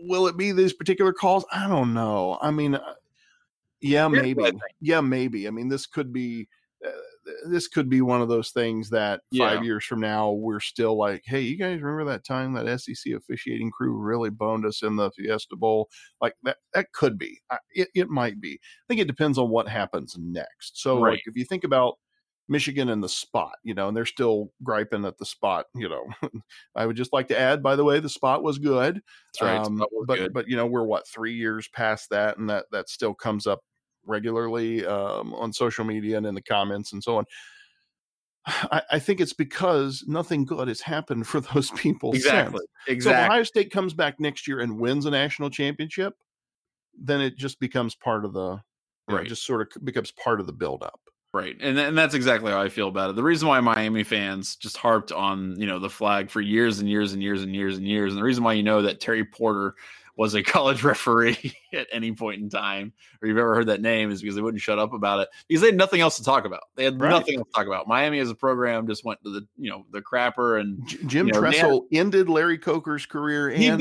will 0.03 0.27
it 0.27 0.37
be 0.37 0.53
these 0.53 0.73
particular 0.73 1.13
calls? 1.13 1.45
I 1.53 1.69
don't 1.69 1.95
know. 1.95 2.39
I 2.41 2.51
mean, 2.51 2.75
uh, 2.75 2.95
yeah, 3.81 4.09
maybe. 4.09 4.35
what 4.35 4.49
I 4.49 4.51
think. 4.51 4.63
Yeah, 4.81 5.01
maybe. 5.01 5.47
I 5.47 5.51
mean, 5.51 5.69
this 5.69 5.87
could 5.87 6.13
be. 6.13 6.49
This 7.47 7.69
could 7.69 7.89
be 7.89 8.01
one 8.01 8.23
of 8.23 8.29
those 8.29 8.51
things 8.51 8.91
that 8.91 9.23
five 9.37 9.61
Yeah. 9.61 9.63
years 9.63 9.85
from 9.85 10.01
now 10.01 10.33
we're 10.33 10.61
still 10.61 10.97
like, 10.97 11.23
hey, 11.27 11.41
you 11.41 11.57
guys 11.57 11.81
remember 11.81 12.11
that 12.11 12.25
time 12.25 12.55
that 12.55 12.67
SEC 12.81 13.13
officiating 13.13 13.71
crew 13.71 13.97
really 13.97 14.31
boned 14.31 14.67
us 14.67 14.83
in 14.83 14.97
the 14.97 15.11
Fiesta 15.13 15.57
Bowl? 15.57 15.89
Like 16.21 16.35
that, 16.45 16.59
that 16.75 16.93
could 16.93 17.19
be. 17.19 17.41
It, 17.71 17.89
it 17.95 18.09
might 18.09 18.41
be. 18.41 18.55
I 18.63 18.85
think 18.89 19.01
it 19.01 19.07
depends 19.07 19.39
on 19.39 19.51
what 19.51 19.69
happens 19.69 20.17
next. 20.19 20.81
So, 20.81 21.01
Right. 21.01 21.13
like, 21.13 21.23
if 21.27 21.37
you 21.37 21.45
think 21.45 21.65
about 21.65 21.99
Michigan 22.49 22.89
and 22.89 23.05
the 23.05 23.09
spot, 23.11 23.57
you 23.63 23.75
know, 23.75 23.89
and 23.89 23.97
they're 23.97 24.07
still 24.07 24.53
griping 24.63 25.05
at 25.05 25.19
the 25.19 25.27
spot, 25.27 25.67
you 25.75 25.89
know, 25.89 26.07
I 26.77 26.87
would 26.87 26.97
just 26.97 27.13
like 27.13 27.29
to 27.29 27.39
add, 27.39 27.63
by 27.63 27.77
the 27.77 27.85
way, 27.85 28.01
the 28.01 28.09
spot 28.09 28.43
was 28.43 28.59
good. 28.59 29.03
That's 29.27 29.43
right. 29.43 29.67
Um, 29.67 29.87
was 29.91 30.07
but 30.07 30.21
good. 30.21 30.33
but 30.33 30.49
you 30.49 30.57
know 30.57 30.67
we're 30.67 30.85
what 30.85 31.07
three 31.07 31.35
years 31.35 31.69
past 31.69 32.09
that, 32.11 32.39
and 32.39 32.49
that 32.49 32.67
that 32.73 32.89
still 32.89 33.15
comes 33.15 33.47
up 33.47 33.61
regularly 34.09 34.85
um, 34.87 35.35
on 35.35 35.53
social 35.53 35.85
media 35.85 36.17
and 36.17 36.27
in 36.27 36.35
the 36.35 36.43
comments 36.43 36.93
and 36.93 37.03
so 37.03 37.19
on. 37.19 37.25
I, 38.47 38.83
I 38.93 38.99
think 38.99 39.21
it's 39.21 39.35
because 39.35 40.05
nothing 40.07 40.45
good 40.45 40.69
has 40.69 40.81
happened 40.81 41.27
for 41.27 41.41
those 41.55 41.71
people. 41.73 42.13
exactly. 42.15 42.65
Since. 42.87 43.05
So 43.05 43.11
if 43.11 43.17
Ohio 43.17 43.43
State 43.43 43.71
comes 43.71 43.93
back 43.95 44.19
next 44.19 44.49
year 44.49 44.61
and 44.61 44.81
wins 44.81 45.07
a 45.07 45.11
national 45.11 45.51
championship, 45.51 46.15
then 46.99 47.21
it 47.21 47.37
just 47.37 47.61
becomes 47.61 47.95
part 47.95 48.25
of 48.25 48.33
the, 48.33 48.53
you 48.53 48.59
know, 49.09 49.17
Right. 49.17 49.27
just 49.27 49.47
sort 49.47 49.61
of 49.77 49.85
becomes 49.85 50.11
part 50.11 50.41
of 50.41 50.47
the 50.47 50.53
buildup. 50.53 51.01
Right. 51.35 51.57
And 51.61 51.79
and 51.79 51.97
that's 51.97 52.15
exactly 52.15 52.51
how 52.51 52.61
I 52.61 52.71
feel 52.71 52.89
about 52.89 53.11
it. 53.11 53.17
The 53.17 53.23
reason 53.23 53.49
why 53.49 53.61
Miami 53.61 54.03
fans 54.03 54.57
just 54.57 54.79
harped 54.79 55.13
on, 55.13 55.61
you 55.61 55.67
know, 55.67 55.79
the 55.79 55.91
flag 55.91 56.31
for 56.31 56.41
years 56.41 56.79
and 56.79 56.89
years 56.89 57.13
and 57.13 57.23
years 57.23 57.43
and 57.43 57.55
years 57.55 57.77
and 57.77 57.87
years. 57.87 58.13
And 58.13 58.19
the 58.19 58.25
reason 58.25 58.43
why 58.43 58.55
you 58.55 58.63
know 58.63 58.81
that 58.81 58.99
Terry 59.01 59.25
Porter 59.27 59.75
was 60.19 60.35
a 60.35 60.43
college 60.43 60.83
referee 60.83 61.55
at 61.73 61.87
any 61.93 62.13
point 62.13 62.43
in 62.43 62.51
time, 62.51 62.93
or 63.23 63.29
you've 63.29 63.39
ever 63.39 63.55
heard 63.55 63.69
that 63.69 63.81
name, 63.81 64.11
is 64.11 64.21
because 64.21 64.35
they 64.35 64.43
wouldn't 64.43 64.61
shut 64.61 64.79
up 64.79 64.93
about 64.93 65.21
it. 65.21 65.29
Because 65.49 65.63
they 65.63 65.69
had 65.69 65.77
nothing 65.77 66.01
else 66.03 66.19
to 66.19 66.25
talk 66.25 66.45
about. 66.45 66.65
They 66.75 66.85
had 66.85 67.01
Right. 67.01 67.09
nothing 67.09 67.39
else 67.39 67.47
to 67.47 67.53
talk 67.55 67.67
about. 67.69 67.87
Miami 67.89 68.19
as 68.19 68.29
a 68.29 68.35
program 68.35 68.87
just 68.87 69.05
went 69.05 69.23
to 69.23 69.31
the, 69.31 69.47
you 69.57 69.71
know, 69.71 69.87
the 69.93 70.03
crapper 70.03 70.61
and 70.61 70.87
J- 70.87 70.99
Jim 71.07 71.27
You 71.29 71.33
know, 71.33 71.41
they 71.41 71.47
had- 71.57 71.61
Tressel 71.61 71.87
ended 71.93 72.29
Larry 72.29 72.59
Coker's 72.59 73.07
career 73.07 73.49
and 73.49 73.59
did, 73.61 73.81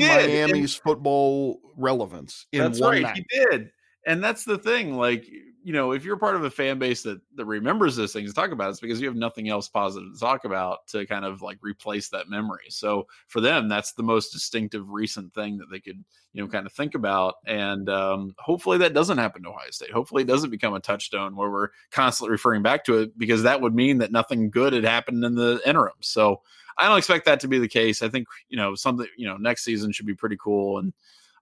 Miami's 0.52 0.74
football 0.76 1.60
relevance 1.76 2.46
in 2.52 2.60
That's 2.60 2.80
one 2.80 2.92
right. 2.92 3.02
night. 3.02 3.26
He 3.28 3.38
did. 3.50 3.70
And 4.06 4.22
that's 4.24 4.44
the 4.44 4.56
thing. 4.58 4.94
Like, 4.96 5.26
you 5.68 5.74
know, 5.74 5.92
if 5.92 6.02
you're 6.02 6.16
part 6.16 6.34
of 6.34 6.44
a 6.44 6.50
fan 6.50 6.78
base 6.78 7.02
that 7.02 7.20
that 7.34 7.44
remembers 7.44 7.94
those 7.94 8.14
things 8.14 8.30
to 8.30 8.34
talk 8.34 8.52
about, 8.52 8.70
it's 8.70 8.80
because 8.80 9.02
you 9.02 9.06
have 9.06 9.18
nothing 9.18 9.50
else 9.50 9.68
positive 9.68 10.14
to 10.14 10.18
talk 10.18 10.46
about 10.46 10.86
to 10.86 11.04
kind 11.04 11.26
of 11.26 11.42
like 11.42 11.58
replace 11.60 12.08
that 12.08 12.30
memory. 12.30 12.64
So 12.70 13.06
for 13.26 13.42
them, 13.42 13.68
that's 13.68 13.92
the 13.92 14.02
most 14.02 14.30
distinctive 14.30 14.88
recent 14.88 15.34
thing 15.34 15.58
that 15.58 15.66
they 15.70 15.78
could, 15.78 16.02
you 16.32 16.42
know, 16.42 16.48
kind 16.48 16.64
of 16.64 16.72
think 16.72 16.94
about. 16.94 17.34
And 17.44 17.90
um, 17.90 18.34
hopefully 18.38 18.78
that 18.78 18.94
doesn't 18.94 19.18
happen 19.18 19.42
to 19.42 19.50
Ohio 19.50 19.70
State. 19.70 19.90
Hopefully 19.90 20.22
it 20.22 20.26
doesn't 20.26 20.48
become 20.48 20.72
a 20.72 20.80
touchstone 20.80 21.36
where 21.36 21.50
we're 21.50 21.68
constantly 21.90 22.32
referring 22.32 22.62
back 22.62 22.82
to 22.86 23.00
it 23.00 23.18
because 23.18 23.42
that 23.42 23.60
would 23.60 23.74
mean 23.74 23.98
that 23.98 24.10
nothing 24.10 24.48
good 24.48 24.72
had 24.72 24.84
happened 24.84 25.22
in 25.22 25.34
the 25.34 25.60
interim. 25.66 25.92
So 26.00 26.40
I 26.78 26.88
don't 26.88 26.96
expect 26.96 27.26
that 27.26 27.40
to 27.40 27.48
be 27.48 27.58
the 27.58 27.68
case. 27.68 28.00
I 28.00 28.08
think, 28.08 28.26
you 28.48 28.56
know, 28.56 28.74
something, 28.74 29.06
you 29.18 29.28
know, 29.28 29.36
next 29.36 29.64
season 29.64 29.92
should 29.92 30.06
be 30.06 30.14
pretty 30.14 30.38
cool 30.42 30.78
and 30.78 30.94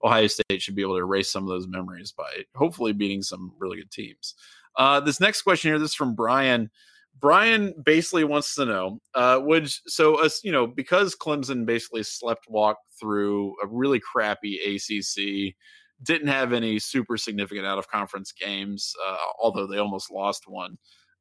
Ohio 0.04 0.26
State 0.26 0.60
should 0.62 0.74
be 0.74 0.82
able 0.82 0.94
to 0.94 1.00
erase 1.00 1.30
some 1.30 1.42
of 1.42 1.48
those 1.48 1.68
memories 1.68 2.12
by 2.12 2.28
hopefully 2.54 2.92
beating 2.92 3.22
some 3.22 3.52
really 3.58 3.78
good 3.78 3.90
teams. 3.90 4.34
Uh, 4.76 5.00
this 5.00 5.20
next 5.20 5.42
question 5.42 5.70
here, 5.70 5.78
this 5.78 5.90
is 5.90 5.94
from 5.94 6.14
Brian. 6.14 6.70
Brian 7.18 7.74
basically 7.82 8.24
wants 8.24 8.54
to 8.54 8.66
know, 8.66 9.00
uh, 9.14 9.40
would 9.42 9.70
so 9.86 10.22
us, 10.22 10.42
you 10.44 10.52
know, 10.52 10.66
because 10.66 11.16
Clemson 11.16 11.64
basically 11.64 12.02
slept 12.02 12.46
walk 12.48 12.76
through 13.00 13.54
a 13.62 13.66
really 13.66 14.00
crappy 14.00 14.58
ACC, 14.58 15.54
didn't 16.02 16.28
have 16.28 16.52
any 16.52 16.78
super 16.78 17.16
significant 17.16 17.66
out 17.66 17.78
of 17.78 17.88
conference 17.88 18.32
games, 18.32 18.92
uh, 19.06 19.16
although 19.40 19.66
they 19.66 19.78
almost 19.78 20.10
lost 20.10 20.44
one. 20.46 20.76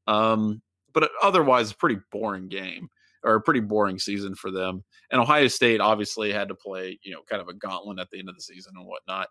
Um, 0.07 0.61
but 0.93 1.09
otherwise, 1.21 1.71
a 1.71 1.75
pretty 1.75 1.99
boring 2.11 2.49
game 2.49 2.89
or 3.25 3.35
a 3.35 3.41
pretty 3.41 3.59
boring 3.59 3.99
season 3.99 4.35
for 4.35 4.51
them. 4.51 4.83
And 5.11 5.19
Ohio 5.19 5.47
State 5.47 5.81
obviously 5.81 6.31
had 6.31 6.47
to 6.49 6.55
play, 6.55 6.99
you 7.03 7.11
know, 7.11 7.21
kind 7.27 7.41
of 7.41 7.49
a 7.49 7.53
gauntlet 7.53 7.99
at 7.99 8.09
the 8.11 8.19
end 8.19 8.29
of 8.29 8.35
the 8.35 8.41
season 8.41 8.73
and 8.77 8.85
whatnot. 8.85 9.27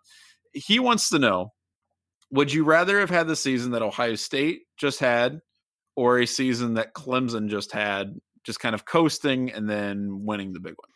He 0.53 0.79
wants 0.79 1.09
to 1.09 1.19
know 1.19 1.53
would 2.31 2.51
you 2.51 2.63
rather 2.63 2.99
have 2.99 3.09
had 3.09 3.27
the 3.27 3.35
season 3.35 3.71
that 3.71 3.81
Ohio 3.81 4.15
State 4.15 4.63
just 4.77 4.99
had 4.99 5.39
or 5.95 6.19
a 6.19 6.25
season 6.25 6.73
that 6.73 6.93
Clemson 6.93 7.49
just 7.49 7.71
had, 7.71 8.19
just 8.43 8.59
kind 8.59 8.75
of 8.75 8.83
coasting 8.83 9.51
and 9.51 9.69
then 9.69 10.25
winning 10.25 10.51
the 10.51 10.59
big 10.59 10.73
one? 10.75 10.94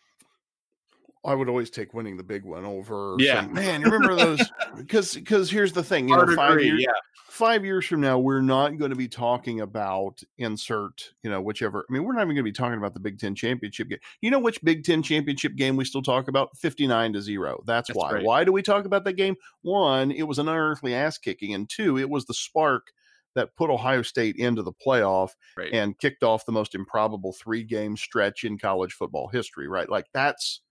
I 1.25 1.35
would 1.35 1.49
always 1.49 1.69
take 1.69 1.93
winning 1.93 2.15
the 2.15 2.23
big 2.23 2.45
one 2.45 2.65
over. 2.65 3.15
Yeah, 3.19 3.41
saying, 3.41 3.53
man, 3.53 3.81
you 3.81 3.89
remember 3.89 4.15
those? 4.15 4.41
Because 4.77 5.15
because 5.15 5.49
here's 5.49 5.73
the 5.73 5.83
thing, 5.83 6.07
you 6.07 6.15
know, 6.15 6.35
five 6.35 6.51
agree, 6.51 6.67
years, 6.67 6.83
yeah. 6.83 6.91
five 7.27 7.65
years 7.65 7.85
from 7.85 7.99
now, 7.99 8.17
we're 8.17 8.39
not 8.39 8.77
going 8.77 8.91
to 8.91 8.95
be 8.95 9.09
talking 9.09 9.61
about 9.61 10.21
insert, 10.37 11.11
you 11.23 11.29
know, 11.29 11.41
whichever. 11.41 11.85
I 11.89 11.91
mean, 11.91 12.03
we're 12.03 12.13
not 12.13 12.21
even 12.21 12.35
going 12.35 12.37
to 12.37 12.43
be 12.43 12.51
talking 12.51 12.77
about 12.77 12.93
the 12.93 12.99
Big 12.99 13.19
Ten 13.19 13.35
championship 13.35 13.89
game. 13.89 13.99
You 14.21 14.31
know 14.31 14.39
which 14.39 14.63
Big 14.63 14.85
Ten 14.85 15.01
championship 15.01 15.55
game 15.55 15.75
we 15.75 15.85
still 15.85 16.03
talk 16.03 16.27
about? 16.29 16.55
Fifty 16.55 16.87
nine 16.87 17.11
to 17.13 17.21
zero. 17.21 17.61
That's, 17.65 17.89
That's 17.89 17.97
why. 17.97 18.21
Why 18.21 18.43
do 18.43 18.53
we 18.53 18.61
talk 18.61 18.85
about 18.85 19.03
that 19.05 19.13
game? 19.13 19.35
One, 19.63 20.11
it 20.11 20.23
was 20.23 20.39
an 20.39 20.47
unearthly 20.47 20.93
ass 20.93 21.17
kicking, 21.17 21.53
and 21.55 21.67
two, 21.67 21.97
it 21.97 22.09
was 22.09 22.25
the 22.25 22.33
spark 22.33 22.87
that 23.35 23.55
put 23.55 23.69
Ohio 23.69 24.01
State 24.01 24.35
into 24.37 24.61
the 24.61 24.73
playoff 24.73 25.31
right. 25.57 25.73
and 25.73 25.97
kicked 25.97 26.23
off 26.23 26.45
the 26.45 26.51
most 26.51 26.73
improbable 26.75 27.33
three 27.33 27.63
game 27.63 27.97
stretch 27.97 28.43
in 28.43 28.57
college 28.57 28.93
football 28.93 29.27
history. 29.27 29.67
Right, 29.67 29.89
like 29.89 30.05
that's 30.13 30.61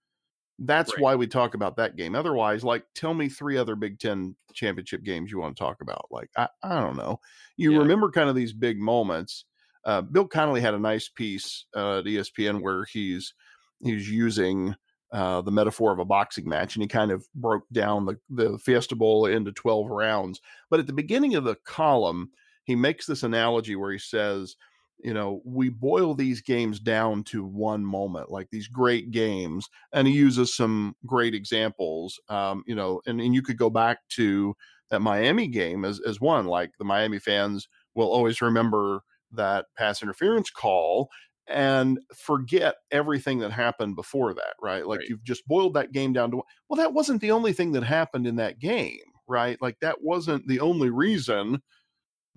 that's 0.59 0.93
right. 0.93 1.01
why 1.01 1.15
we 1.15 1.27
talk 1.27 1.53
about 1.53 1.77
that 1.77 1.95
game. 1.95 2.15
Otherwise, 2.15 2.63
like, 2.63 2.83
tell 2.93 3.13
me 3.13 3.29
three 3.29 3.57
other 3.57 3.75
Big 3.75 3.99
Ten 3.99 4.35
championship 4.53 5.03
games 5.03 5.31
you 5.31 5.39
want 5.39 5.55
to 5.55 5.59
talk 5.59 5.81
about. 5.81 6.07
Like, 6.11 6.29
I, 6.35 6.47
I 6.61 6.81
don't 6.81 6.97
know. 6.97 7.19
You 7.57 7.73
yeah. 7.73 7.79
remember 7.79 8.11
kind 8.11 8.29
of 8.29 8.35
these 8.35 8.53
big 8.53 8.79
moments. 8.79 9.45
Uh, 9.85 10.01
Bill 10.01 10.27
Connelly 10.27 10.61
had 10.61 10.73
a 10.73 10.79
nice 10.79 11.07
piece 11.07 11.65
uh, 11.75 11.99
at 11.99 12.05
ESPN 12.05 12.61
where 12.61 12.85
he's 12.85 13.33
he's 13.81 14.09
using 14.09 14.75
uh, 15.13 15.41
the 15.41 15.51
metaphor 15.51 15.93
of 15.93 15.99
a 15.99 16.05
boxing 16.05 16.47
match, 16.47 16.75
and 16.75 16.83
he 16.83 16.87
kind 16.87 17.11
of 17.11 17.25
broke 17.33 17.63
down 17.71 18.05
the 18.05 18.17
the 18.29 18.57
Fiesta 18.59 18.95
Bowl 18.95 19.25
into 19.25 19.51
twelve 19.53 19.87
rounds. 19.87 20.41
But 20.69 20.81
at 20.81 20.87
the 20.87 20.93
beginning 20.93 21.35
of 21.35 21.45
the 21.45 21.55
column, 21.65 22.31
he 22.65 22.75
makes 22.75 23.05
this 23.05 23.23
analogy 23.23 23.75
where 23.75 23.91
he 23.91 23.97
says 23.97 24.57
you 25.03 25.13
know, 25.13 25.41
we 25.45 25.69
boil 25.69 26.13
these 26.13 26.41
games 26.41 26.79
down 26.79 27.23
to 27.25 27.43
one 27.43 27.85
moment, 27.85 28.29
like 28.29 28.49
these 28.51 28.67
great 28.67 29.11
games, 29.11 29.69
and 29.93 30.07
he 30.07 30.13
uses 30.13 30.55
some 30.55 30.95
great 31.05 31.33
examples. 31.33 32.19
Um, 32.29 32.63
you 32.67 32.75
know, 32.75 33.01
and, 33.05 33.21
and 33.21 33.33
you 33.33 33.41
could 33.41 33.57
go 33.57 33.69
back 33.69 33.99
to 34.09 34.55
that 34.89 35.01
Miami 35.01 35.47
game 35.47 35.85
as 35.85 35.99
as 36.01 36.19
one. 36.19 36.47
Like 36.47 36.71
the 36.77 36.85
Miami 36.85 37.19
fans 37.19 37.67
will 37.95 38.11
always 38.11 38.41
remember 38.41 39.01
that 39.31 39.65
pass 39.77 40.01
interference 40.01 40.49
call 40.49 41.09
and 41.47 41.99
forget 42.15 42.75
everything 42.91 43.39
that 43.39 43.51
happened 43.51 43.95
before 43.95 44.33
that, 44.33 44.53
right? 44.61 44.85
Like 44.85 44.99
right. 44.99 45.09
you've 45.09 45.23
just 45.23 45.47
boiled 45.47 45.73
that 45.75 45.91
game 45.91 46.13
down 46.13 46.31
to 46.31 46.41
well, 46.69 46.77
that 46.77 46.93
wasn't 46.93 47.21
the 47.21 47.31
only 47.31 47.53
thing 47.53 47.71
that 47.73 47.83
happened 47.83 48.27
in 48.27 48.35
that 48.35 48.59
game, 48.59 48.99
right? 49.27 49.57
Like 49.61 49.79
that 49.79 50.01
wasn't 50.01 50.47
the 50.47 50.59
only 50.59 50.89
reason 50.89 51.61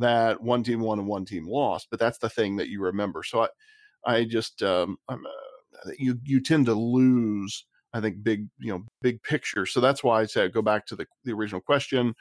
that 0.03 0.41
one 0.43 0.63
team 0.63 0.81
won 0.81 0.99
and 0.99 1.09
one 1.09 1.25
team 1.25 1.49
lost, 1.49 1.89
but 1.91 2.01
that's 2.01 2.19
the 2.19 2.29
thing 2.29 2.57
that 2.57 2.69
you 2.69 2.83
remember. 2.83 3.23
So 3.23 3.43
I, 3.43 3.49
I 4.07 4.25
just, 4.25 4.63
um, 4.63 4.97
I'm, 5.09 5.25
uh, 5.27 5.91
you 5.99 6.19
you 6.25 6.41
tend 6.41 6.67
to 6.67 6.75
lose, 6.75 7.65
I 7.93 8.01
think, 8.01 8.23
big 8.23 8.47
you 8.59 8.73
know 8.73 8.85
big 9.01 9.23
picture. 9.23 9.67
So 9.67 9.81
that's 9.81 10.05
why 10.05 10.21
I 10.21 10.27
said 10.27 10.53
go 10.53 10.63
back 10.63 10.87
to 10.87 10.97
the 10.97 11.07
the 11.25 11.33
original 11.33 11.61
question. 11.61 12.15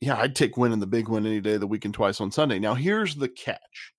Yeah, 0.00 0.16
I'd 0.16 0.36
take 0.36 0.56
winning 0.56 0.78
the 0.80 0.86
big 0.86 1.08
win 1.08 1.26
any 1.26 1.40
day 1.40 1.54
of 1.54 1.60
the 1.60 1.66
week 1.66 1.84
and 1.84 1.94
twice 1.94 2.20
on 2.20 2.30
Sunday. 2.30 2.58
Now 2.58 2.74
here's 2.74 3.16
the 3.16 3.28
catch. 3.28 3.92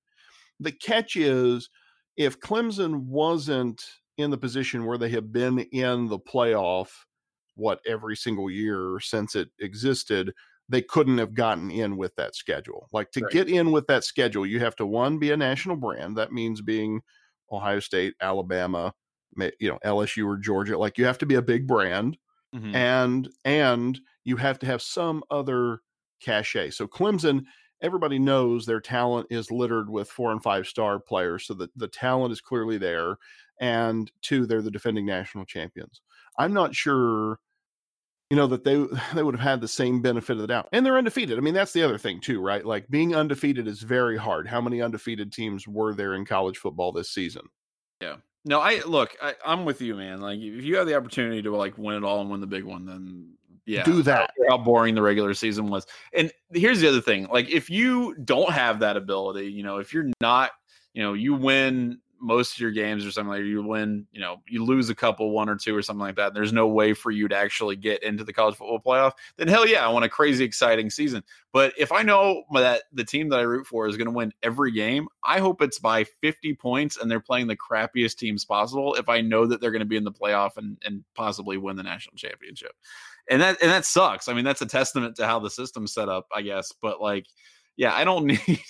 The 0.59 0.71
catch 0.71 1.15
is 1.15 1.69
if 2.15 2.39
Clemson 2.39 3.05
wasn't 3.05 3.83
in 4.17 4.29
the 4.29 4.37
position 4.37 4.85
where 4.85 4.97
they 4.97 5.09
have 5.09 5.31
been 5.31 5.59
in 5.59 6.07
the 6.07 6.19
playoff 6.19 6.89
what 7.55 7.79
every 7.85 8.15
single 8.15 8.49
year 8.49 8.99
since 9.01 9.35
it 9.35 9.49
existed 9.59 10.33
they 10.69 10.83
couldn't 10.83 11.17
have 11.17 11.33
gotten 11.33 11.71
in 11.71 11.97
with 11.97 12.15
that 12.15 12.35
schedule. 12.35 12.87
Like 12.93 13.11
to 13.11 13.21
right. 13.21 13.33
get 13.33 13.49
in 13.49 13.71
with 13.71 13.87
that 13.87 14.03
schedule, 14.03 14.45
you 14.45 14.59
have 14.59 14.75
to 14.77 14.85
one 14.85 15.17
be 15.17 15.31
a 15.31 15.37
national 15.37 15.75
brand. 15.75 16.15
That 16.17 16.31
means 16.31 16.61
being 16.61 17.01
Ohio 17.51 17.79
State, 17.79 18.13
Alabama, 18.21 18.93
you 19.59 19.69
know, 19.69 19.79
LSU 19.83 20.25
or 20.27 20.37
Georgia. 20.37 20.77
Like 20.77 20.97
you 20.97 21.05
have 21.05 21.17
to 21.19 21.25
be 21.25 21.35
a 21.35 21.41
big 21.41 21.67
brand, 21.67 22.17
mm-hmm. 22.55 22.75
and 22.75 23.29
and 23.43 23.99
you 24.23 24.37
have 24.37 24.59
to 24.59 24.67
have 24.67 24.81
some 24.81 25.23
other 25.31 25.79
cachet. 26.21 26.69
So 26.69 26.87
Clemson, 26.87 27.45
everybody 27.81 28.19
knows 28.19 28.65
their 28.65 28.81
talent 28.81 29.27
is 29.31 29.49
littered 29.49 29.89
with 29.89 30.09
four 30.09 30.31
and 30.31 30.43
five 30.43 30.67
star 30.67 30.99
players, 30.99 31.47
so 31.47 31.55
that 31.55 31.71
the 31.75 31.87
talent 31.87 32.31
is 32.31 32.41
clearly 32.41 32.77
there. 32.77 33.17
And 33.59 34.09
two, 34.21 34.45
they're 34.45 34.61
the 34.61 34.71
defending 34.71 35.05
national 35.05 35.45
champions. 35.45 36.01
I'm 36.37 36.53
not 36.53 36.75
sure 36.75 37.39
you 38.29 38.37
know 38.37 38.47
that 38.47 38.63
they 38.63 38.85
they 39.13 39.23
would 39.23 39.35
have 39.35 39.43
had 39.43 39.61
the 39.61 39.67
same 39.67 40.01
benefit 40.01 40.33
of 40.33 40.39
the 40.39 40.47
doubt 40.47 40.69
and 40.71 40.85
they're 40.85 40.97
undefeated. 40.97 41.37
I 41.37 41.41
mean 41.41 41.53
that's 41.53 41.73
the 41.73 41.83
other 41.83 41.97
thing 41.97 42.19
too 42.19 42.41
right? 42.41 42.65
Like 42.65 42.87
being 42.89 43.15
undefeated 43.15 43.67
is 43.67 43.81
very 43.81 44.17
hard. 44.17 44.47
How 44.47 44.61
many 44.61 44.81
undefeated 44.81 45.31
teams 45.31 45.67
were 45.67 45.93
there 45.93 46.13
in 46.13 46.25
college 46.25 46.57
football 46.57 46.91
this 46.91 47.09
season? 47.09 47.43
Yeah. 48.01 48.17
No 48.45 48.59
i 48.61 48.81
look 48.85 49.15
I, 49.21 49.35
i'm 49.45 49.65
with 49.65 49.81
you 49.81 49.95
man. 49.95 50.21
Like 50.21 50.39
if 50.39 50.63
you 50.63 50.77
have 50.77 50.87
the 50.87 50.95
opportunity 50.95 51.41
to 51.41 51.55
like 51.55 51.77
win 51.77 51.95
it 51.95 52.03
all 52.03 52.21
and 52.21 52.29
win 52.29 52.41
the 52.41 52.47
big 52.47 52.63
one 52.63 52.85
then 52.85 53.33
yeah 53.65 53.83
do 53.83 54.01
that. 54.03 54.31
how 54.47 54.57
boring 54.57 54.95
the 54.95 55.01
regular 55.01 55.33
season 55.33 55.69
was. 55.69 55.87
And 56.13 56.31
here's 56.53 56.79
the 56.81 56.87
other 56.87 57.01
thing 57.01 57.27
like 57.31 57.49
if 57.49 57.69
you 57.69 58.15
don't 58.23 58.51
have 58.51 58.79
that 58.79 58.95
ability 58.95 59.47
you 59.47 59.63
know 59.63 59.77
if 59.77 59.93
you're 59.93 60.11
not 60.21 60.51
you 60.93 61.01
know 61.01 61.13
you 61.13 61.33
win 61.33 61.99
most 62.21 62.53
of 62.53 62.59
your 62.59 62.71
games 62.71 63.05
or 63.05 63.11
something 63.11 63.29
like 63.29 63.43
you 63.43 63.63
win, 63.63 64.05
you 64.11 64.19
know, 64.19 64.37
you 64.47 64.63
lose 64.63 64.89
a 64.89 64.95
couple, 64.95 65.31
one 65.31 65.49
or 65.49 65.55
two 65.55 65.75
or 65.75 65.81
something 65.81 66.01
like 66.01 66.15
that. 66.15 66.33
there's 66.33 66.53
no 66.53 66.67
way 66.67 66.93
for 66.93 67.11
you 67.11 67.27
to 67.27 67.35
actually 67.35 67.75
get 67.75 68.03
into 68.03 68.23
the 68.23 68.33
college 68.33 68.55
football 68.55 68.79
playoff. 68.79 69.13
Then 69.37 69.47
hell 69.47 69.67
yeah, 69.67 69.85
I 69.85 69.89
want 69.89 70.05
a 70.05 70.09
crazy 70.09 70.43
exciting 70.43 70.89
season. 70.89 71.23
But 71.51 71.73
if 71.77 71.91
I 71.91 72.03
know 72.03 72.43
that 72.53 72.83
the 72.93 73.03
team 73.03 73.29
that 73.29 73.39
I 73.39 73.43
root 73.43 73.65
for 73.65 73.87
is 73.87 73.97
going 73.97 74.07
to 74.07 74.13
win 74.13 74.31
every 74.43 74.71
game, 74.71 75.07
I 75.23 75.39
hope 75.39 75.61
it's 75.61 75.79
by 75.79 76.03
50 76.03 76.55
points 76.55 76.97
and 76.97 77.09
they're 77.09 77.19
playing 77.19 77.47
the 77.47 77.57
crappiest 77.57 78.17
teams 78.17 78.45
possible. 78.45 78.95
If 78.95 79.09
I 79.09 79.21
know 79.21 79.45
that 79.45 79.61
they're 79.61 79.71
going 79.71 79.79
to 79.79 79.85
be 79.85 79.97
in 79.97 80.03
the 80.03 80.11
playoff 80.11 80.57
and 80.57 80.77
and 80.83 81.03
possibly 81.15 81.57
win 81.57 81.75
the 81.75 81.83
national 81.83 82.15
championship, 82.15 82.71
and 83.29 83.41
that 83.41 83.61
and 83.61 83.71
that 83.71 83.85
sucks. 83.85 84.27
I 84.27 84.33
mean, 84.33 84.45
that's 84.45 84.61
a 84.61 84.65
testament 84.65 85.15
to 85.17 85.25
how 85.25 85.39
the 85.39 85.49
system's 85.49 85.93
set 85.93 86.09
up, 86.09 86.27
I 86.33 86.41
guess. 86.41 86.73
But 86.81 87.01
like, 87.01 87.27
yeah, 87.77 87.93
I 87.93 88.03
don't 88.03 88.25
need. 88.47 88.61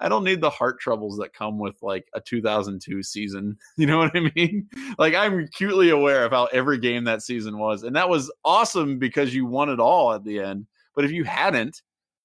I 0.00 0.08
don't 0.08 0.24
need 0.24 0.40
the 0.40 0.50
heart 0.50 0.80
troubles 0.80 1.18
that 1.18 1.32
come 1.32 1.58
with 1.58 1.76
like 1.82 2.08
a 2.14 2.20
2002 2.20 3.02
season. 3.02 3.56
You 3.76 3.86
know 3.86 3.98
what 3.98 4.16
I 4.16 4.30
mean? 4.34 4.68
Like 4.98 5.14
I'm 5.14 5.38
acutely 5.38 5.90
aware 5.90 6.24
of 6.24 6.32
how 6.32 6.46
every 6.46 6.78
game 6.78 7.04
that 7.04 7.22
season 7.22 7.58
was, 7.58 7.84
and 7.84 7.94
that 7.94 8.08
was 8.08 8.30
awesome 8.44 8.98
because 8.98 9.32
you 9.32 9.46
won 9.46 9.68
it 9.68 9.78
all 9.78 10.12
at 10.12 10.24
the 10.24 10.40
end. 10.40 10.66
But 10.94 11.04
if 11.04 11.12
you 11.12 11.22
hadn't, 11.22 11.82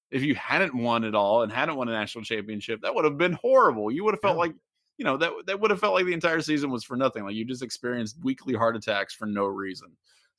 if 0.09 0.23
you 0.23 0.33
hadn't 0.33 0.75
won 0.75 1.03
it 1.03 1.13
all 1.13 1.43
and 1.43 1.51
hadn't 1.51 1.75
won 1.75 1.89
a 1.89 1.91
national 1.91 2.23
championship, 2.23 2.81
that 2.81 2.95
would 2.95 3.05
have 3.05 3.17
been 3.17 3.33
horrible. 3.33 3.91
You 3.91 4.03
would 4.03 4.15
have 4.15 4.21
felt 4.21 4.35
yeah. 4.35 4.41
like 4.41 4.55
you 4.97 5.05
know 5.05 5.17
that 5.17 5.31
that 5.45 5.59
would 5.59 5.71
have 5.71 5.79
felt 5.79 5.93
like 5.93 6.05
the 6.05 6.13
entire 6.13 6.41
season 6.41 6.71
was 6.71 6.83
for 6.83 6.97
nothing. 6.97 7.23
Like 7.23 7.35
you 7.35 7.45
just 7.45 7.63
experienced 7.63 8.17
weekly 8.23 8.55
heart 8.55 8.75
attacks 8.75 9.13
for 9.13 9.25
no 9.25 9.45
reason. 9.45 9.89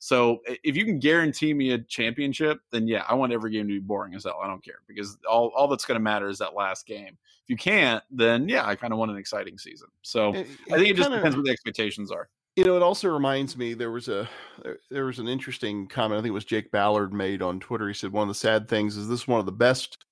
So 0.05 0.41
if 0.63 0.77
you 0.77 0.85
can 0.85 0.99
guarantee 0.99 1.51
me 1.51 1.71
a 1.71 1.79
championship, 1.79 2.59
then 2.69 2.87
yeah, 2.87 3.03
I 3.09 3.15
want 3.15 3.33
every 3.33 3.49
game 3.49 3.67
to 3.67 3.73
be 3.73 3.79
boring 3.79 4.13
as 4.13 4.25
hell. 4.25 4.39
I 4.39 4.45
don't 4.45 4.63
care 4.63 4.81
because 4.87 5.17
all, 5.27 5.51
all 5.57 5.67
that's 5.67 5.83
going 5.83 5.95
to 5.95 6.03
matter 6.03 6.29
is 6.29 6.37
that 6.37 6.53
last 6.53 6.85
game. 6.85 7.17
If 7.41 7.49
you 7.49 7.57
can't, 7.57 8.03
then 8.11 8.47
yeah, 8.47 8.67
I 8.67 8.75
kind 8.75 8.93
of 8.93 8.99
want 8.99 9.09
an 9.09 9.17
exciting 9.17 9.57
season. 9.57 9.87
So 10.03 10.35
it, 10.35 10.47
I 10.71 10.75
think 10.75 10.89
it, 10.89 10.95
just 10.97 11.09
kinda, 11.09 11.17
depends 11.17 11.35
what 11.35 11.43
the 11.43 11.51
expectations 11.51 12.11
are. 12.11 12.29
You 12.55 12.65
know, 12.65 12.75
it 12.75 12.83
also 12.83 13.09
reminds 13.09 13.57
me 13.57 13.73
there 13.73 13.89
was 13.89 14.07
a 14.07 14.29
there, 14.61 14.77
there 14.91 15.05
was 15.05 15.17
an 15.17 15.27
interesting 15.27 15.87
comment. 15.87 16.19
I 16.19 16.21
think 16.21 16.29
it 16.29 16.35
was 16.35 16.45
Jake 16.45 16.69
Ballard 16.69 17.11
made 17.11 17.41
on 17.41 17.59
Twitter. 17.59 17.87
He 17.87 17.95
said 17.95 18.11
one 18.11 18.21
of 18.21 18.27
the 18.27 18.35
sad 18.35 18.67
things 18.67 18.97
is 18.97 19.07
this 19.07 19.21
is 19.21 19.27
one 19.27 19.39
of 19.39 19.47
the 19.47 19.51
best 19.51 20.05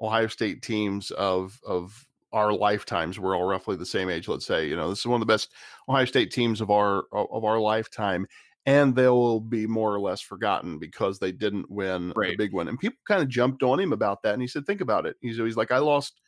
Ohio 0.00 0.28
State 0.28 0.62
teams 0.62 1.10
of 1.10 1.60
of 1.66 2.06
our 2.32 2.52
lifetimes. 2.52 3.18
We're 3.18 3.36
all 3.36 3.44
roughly 3.44 3.74
the 3.74 3.84
same 3.84 4.08
age, 4.08 4.28
let's 4.28 4.46
say. 4.46 4.68
You 4.68 4.76
know, 4.76 4.88
this 4.88 5.00
is 5.00 5.06
one 5.06 5.20
of 5.20 5.26
the 5.26 5.32
best 5.32 5.52
Ohio 5.88 6.04
State 6.04 6.30
teams 6.30 6.60
of 6.60 6.70
our 6.70 7.04
of 7.12 7.44
our 7.44 7.58
lifetime, 7.58 8.26
and 8.66 8.94
they'll 8.94 9.40
be 9.40 9.66
more 9.66 9.92
or 9.92 10.00
less 10.00 10.20
forgotten 10.20 10.78
because 10.78 11.18
they 11.18 11.32
didn't 11.32 11.70
win 11.70 12.12
right. 12.14 12.30
the 12.30 12.36
big 12.36 12.52
one. 12.52 12.68
And 12.68 12.78
people 12.78 12.98
kind 13.06 13.22
of 13.22 13.28
jumped 13.28 13.62
on 13.62 13.80
him 13.80 13.92
about 13.92 14.22
that, 14.22 14.34
and 14.34 14.42
he 14.42 14.48
said, 14.48 14.66
"Think 14.66 14.80
about 14.80 15.06
it." 15.06 15.16
He's 15.20 15.36
he's 15.36 15.56
like, 15.56 15.72
"I 15.72 15.78
lost 15.78 16.20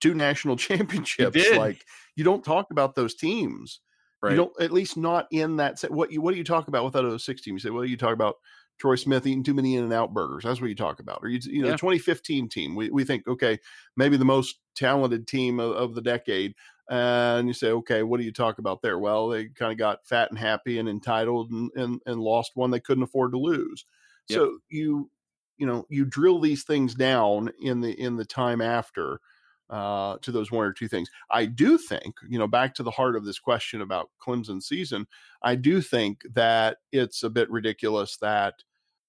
two 0.00 0.14
national 0.14 0.56
championships. 0.56 1.50
Like, 1.56 1.84
you 2.16 2.24
don't 2.24 2.44
talk 2.44 2.68
about 2.70 2.94
those 2.94 3.14
teams." 3.14 3.80
Right. 4.22 4.30
You 4.30 4.36
don't, 4.36 4.60
at 4.60 4.72
least 4.72 4.96
not 4.96 5.26
in 5.30 5.56
that. 5.56 5.80
What 5.90 6.10
you 6.10 6.22
what 6.22 6.32
do 6.32 6.38
you 6.38 6.44
talk 6.44 6.68
about 6.68 6.84
with 6.84 6.94
that 6.94 7.18
06 7.18 7.42
team? 7.42 7.54
You 7.54 7.60
say, 7.60 7.70
well, 7.70 7.84
you 7.84 7.98
talk 7.98 8.14
about 8.14 8.36
Troy 8.78 8.96
Smith 8.96 9.26
eating 9.26 9.42
too 9.42 9.54
many 9.54 9.76
In 9.76 9.84
and 9.84 9.92
Out 9.92 10.12
burgers. 10.12 10.44
That's 10.44 10.60
what 10.60 10.68
you 10.68 10.74
talk 10.74 11.00
about. 11.00 11.20
Or 11.22 11.28
you, 11.28 11.40
you 11.44 11.62
know, 11.62 11.68
yeah. 11.68 11.76
2015 11.76 12.48
team. 12.48 12.74
We 12.74 12.90
we 12.90 13.04
think 13.04 13.26
okay, 13.26 13.58
maybe 13.96 14.16
the 14.16 14.24
most 14.24 14.56
talented 14.74 15.26
team 15.26 15.60
of, 15.60 15.72
of 15.72 15.94
the 15.94 16.02
decade. 16.02 16.54
And 16.88 17.48
you 17.48 17.54
say, 17.54 17.68
okay, 17.68 18.02
what 18.02 18.18
do 18.18 18.24
you 18.24 18.32
talk 18.32 18.58
about 18.58 18.80
there? 18.80 18.98
Well, 18.98 19.28
they 19.28 19.46
kind 19.46 19.72
of 19.72 19.78
got 19.78 20.06
fat 20.06 20.30
and 20.30 20.38
happy 20.38 20.78
and 20.78 20.88
entitled 20.88 21.50
and, 21.50 21.70
and, 21.74 22.00
and 22.06 22.20
lost 22.20 22.52
one 22.54 22.70
they 22.70 22.80
couldn't 22.80 23.02
afford 23.02 23.32
to 23.32 23.38
lose. 23.38 23.84
Yep. 24.28 24.36
So 24.36 24.58
you 24.68 25.10
you 25.58 25.66
know 25.66 25.86
you 25.88 26.04
drill 26.04 26.40
these 26.40 26.64
things 26.64 26.94
down 26.94 27.50
in 27.60 27.80
the 27.80 27.92
in 27.92 28.16
the 28.16 28.24
time 28.24 28.60
after 28.60 29.20
uh, 29.70 30.16
to 30.22 30.30
those 30.30 30.50
one 30.50 30.64
or 30.64 30.72
two 30.72 30.88
things. 30.88 31.10
I 31.30 31.46
do 31.46 31.76
think, 31.78 32.16
you 32.28 32.38
know, 32.38 32.46
back 32.46 32.74
to 32.74 32.82
the 32.82 32.90
heart 32.90 33.16
of 33.16 33.24
this 33.24 33.38
question 33.38 33.80
about 33.80 34.10
Clemson 34.24 34.62
season, 34.62 35.06
I 35.42 35.56
do 35.56 35.80
think 35.80 36.22
that 36.34 36.78
it's 36.92 37.22
a 37.22 37.30
bit 37.30 37.50
ridiculous 37.50 38.16
that, 38.18 38.62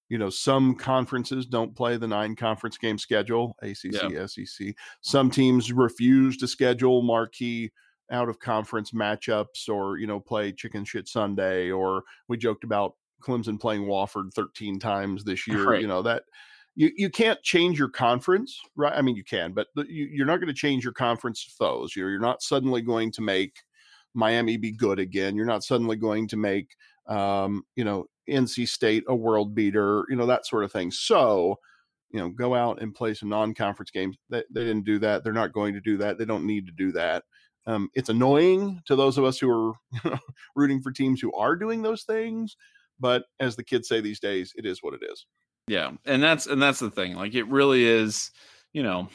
you 0.08 0.18
know, 0.18 0.30
some 0.30 0.74
conferences 0.74 1.46
don't 1.46 1.76
play 1.76 1.96
the 1.96 2.08
nine 2.08 2.34
conference 2.34 2.78
game 2.78 2.98
schedule, 2.98 3.56
ACC, 3.62 4.10
yeah. 4.10 4.26
SEC. 4.26 4.74
Some 5.02 5.30
teams 5.30 5.72
refuse 5.72 6.36
to 6.38 6.48
schedule 6.48 7.02
marquee 7.02 7.70
out 8.10 8.28
of 8.28 8.38
conference 8.38 8.92
matchups 8.92 9.68
or, 9.68 9.98
you 9.98 10.06
know, 10.06 10.18
play 10.18 10.52
chicken 10.52 10.84
shit 10.84 11.08
Sunday. 11.08 11.70
Or 11.70 12.04
we 12.26 12.38
joked 12.38 12.64
about 12.64 12.94
Clemson 13.22 13.60
playing 13.60 13.84
Wofford 13.84 14.32
13 14.32 14.78
times 14.78 15.24
this 15.24 15.46
year. 15.48 15.72
Right. 15.72 15.80
You 15.82 15.88
know, 15.88 16.02
that 16.02 16.22
you, 16.74 16.90
you 16.96 17.10
can't 17.10 17.42
change 17.42 17.78
your 17.78 17.90
conference, 17.90 18.58
right? 18.76 18.94
I 18.94 19.02
mean, 19.02 19.16
you 19.16 19.24
can, 19.24 19.52
but 19.52 19.66
you, 19.88 20.22
are 20.22 20.26
not 20.26 20.36
going 20.36 20.48
to 20.48 20.54
change 20.54 20.84
your 20.84 20.92
conference 20.92 21.42
foes. 21.58 21.94
You're, 21.94 22.10
you're 22.10 22.20
not 22.20 22.40
suddenly 22.40 22.80
going 22.80 23.12
to 23.12 23.20
make 23.20 23.56
Miami 24.14 24.56
be 24.56 24.72
good 24.72 24.98
again. 24.98 25.36
You're 25.36 25.44
not 25.44 25.64
suddenly 25.64 25.96
going 25.96 26.28
to 26.28 26.36
make, 26.36 26.76
um, 27.08 27.64
you 27.76 27.84
know, 27.84 28.06
NC 28.28 28.68
State 28.68 29.04
a 29.08 29.14
world 29.14 29.54
beater, 29.54 30.04
you 30.08 30.16
know, 30.16 30.26
that 30.26 30.46
sort 30.46 30.64
of 30.64 30.72
thing. 30.72 30.90
So, 30.90 31.56
you 32.10 32.20
know, 32.20 32.28
go 32.28 32.54
out 32.54 32.80
and 32.80 32.94
play 32.94 33.14
some 33.14 33.28
non-conference 33.28 33.90
games. 33.90 34.16
They, 34.30 34.42
they 34.50 34.64
didn't 34.64 34.84
do 34.84 34.98
that. 35.00 35.24
They're 35.24 35.32
not 35.32 35.52
going 35.52 35.74
to 35.74 35.80
do 35.80 35.96
that. 35.98 36.18
They 36.18 36.24
don't 36.24 36.46
need 36.46 36.66
to 36.66 36.72
do 36.72 36.92
that. 36.92 37.24
Um, 37.66 37.90
it's 37.94 38.08
annoying 38.08 38.80
to 38.86 38.96
those 38.96 39.18
of 39.18 39.24
us 39.24 39.38
who 39.38 39.50
are 39.50 39.72
you 39.92 40.00
know, 40.10 40.18
rooting 40.56 40.80
for 40.80 40.90
teams 40.90 41.20
who 41.20 41.32
are 41.34 41.54
doing 41.56 41.82
those 41.82 42.04
things. 42.04 42.56
But 43.00 43.24
as 43.40 43.56
the 43.56 43.64
kids 43.64 43.88
say 43.88 44.00
these 44.00 44.20
days, 44.20 44.52
it 44.56 44.66
is 44.66 44.82
what 44.82 44.94
it 44.94 45.00
is. 45.02 45.26
Yeah, 45.68 45.92
and 46.06 46.22
that's 46.22 46.46
and 46.46 46.60
that's 46.60 46.80
the 46.80 46.90
thing. 46.90 47.14
Like 47.14 47.34
it 47.34 47.46
really 47.46 47.84
is. 47.84 48.30
You 48.72 48.82
know, 48.82 49.08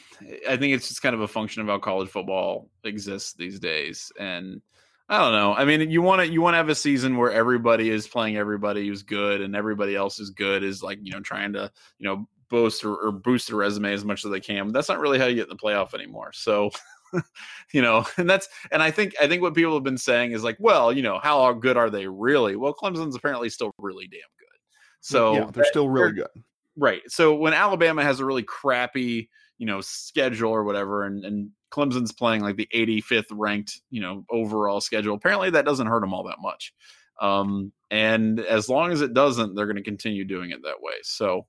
I 0.49 0.57
think 0.57 0.73
it's 0.73 0.87
just 0.87 1.01
kind 1.01 1.15
of 1.15 1.21
a 1.21 1.27
function 1.27 1.61
of 1.61 1.67
how 1.67 1.77
college 1.79 2.09
football 2.09 2.69
exists 2.83 3.33
these 3.33 3.59
days, 3.59 4.11
and 4.19 4.61
I 5.09 5.19
don't 5.19 5.33
know. 5.33 5.53
I 5.53 5.65
mean, 5.65 5.89
you 5.91 6.01
want 6.01 6.21
to 6.21 6.27
you 6.31 6.41
want 6.41 6.53
to 6.53 6.57
have 6.57 6.69
a 6.69 6.75
season 6.75 7.17
where 7.17 7.31
everybody 7.31 7.89
is 7.89 8.07
playing 8.07 8.37
everybody 8.37 8.87
who's 8.87 9.03
good, 9.03 9.41
and 9.41 9.55
everybody 9.55 9.95
else 9.95 10.19
is 10.19 10.29
good 10.29 10.63
is 10.63 10.81
like 10.81 10.99
you 11.01 11.11
know 11.11 11.19
trying 11.19 11.53
to 11.53 11.71
you 11.99 12.07
know 12.07 12.27
boost 12.49 12.85
or, 12.85 12.95
or 12.95 13.11
boost 13.11 13.47
their 13.47 13.57
resume 13.57 13.91
as 13.91 14.05
much 14.05 14.23
as 14.23 14.31
they 14.31 14.39
can. 14.39 14.67
But 14.67 14.73
that's 14.73 14.89
not 14.89 14.99
really 14.99 15.19
how 15.19 15.25
you 15.25 15.35
get 15.35 15.49
in 15.49 15.49
the 15.49 15.55
playoff 15.55 15.93
anymore. 15.93 16.31
So 16.33 16.71
you 17.73 17.81
know, 17.81 18.05
and 18.17 18.29
that's 18.29 18.47
and 18.71 18.81
I 18.81 18.91
think 18.91 19.13
I 19.21 19.27
think 19.27 19.41
what 19.41 19.55
people 19.55 19.73
have 19.73 19.83
been 19.83 19.97
saying 19.97 20.31
is 20.31 20.43
like, 20.43 20.57
well, 20.59 20.91
you 20.91 21.01
know, 21.01 21.19
how 21.21 21.51
good 21.53 21.77
are 21.77 21.89
they 21.89 22.07
really? 22.07 22.55
Well, 22.55 22.73
Clemson's 22.73 23.15
apparently 23.15 23.49
still 23.49 23.71
really 23.77 24.07
damn 24.07 24.21
good. 24.39 24.59
So 25.01 25.33
yeah, 25.33 25.49
they're 25.51 25.65
still 25.65 25.89
really 25.89 26.13
good. 26.13 26.27
Right. 26.75 27.01
So 27.07 27.35
when 27.35 27.53
Alabama 27.53 28.03
has 28.03 28.19
a 28.19 28.25
really 28.25 28.43
crappy, 28.43 29.29
you 29.63 29.67
know, 29.67 29.79
schedule 29.79 30.51
or 30.51 30.65
whatever, 30.65 31.05
and, 31.05 31.23
and 31.23 31.49
Clemson's 31.71 32.11
playing 32.11 32.41
like 32.41 32.57
the 32.57 32.67
85th 32.75 33.27
ranked, 33.31 33.79
you 33.91 34.01
know, 34.01 34.25
overall 34.29 34.81
schedule, 34.81 35.15
apparently 35.15 35.49
that 35.51 35.63
doesn't 35.63 35.87
hurt 35.87 36.01
them 36.01 36.13
all 36.13 36.25
that 36.25 36.41
much. 36.41 36.73
Um, 37.21 37.71
and 37.89 38.41
as 38.41 38.67
long 38.67 38.91
as 38.91 38.99
it 38.99 39.13
doesn't, 39.13 39.55
they're 39.55 39.65
going 39.65 39.77
to 39.77 39.81
continue 39.81 40.25
doing 40.25 40.51
it 40.51 40.61
that 40.63 40.81
way. 40.81 40.95
So, 41.03 41.45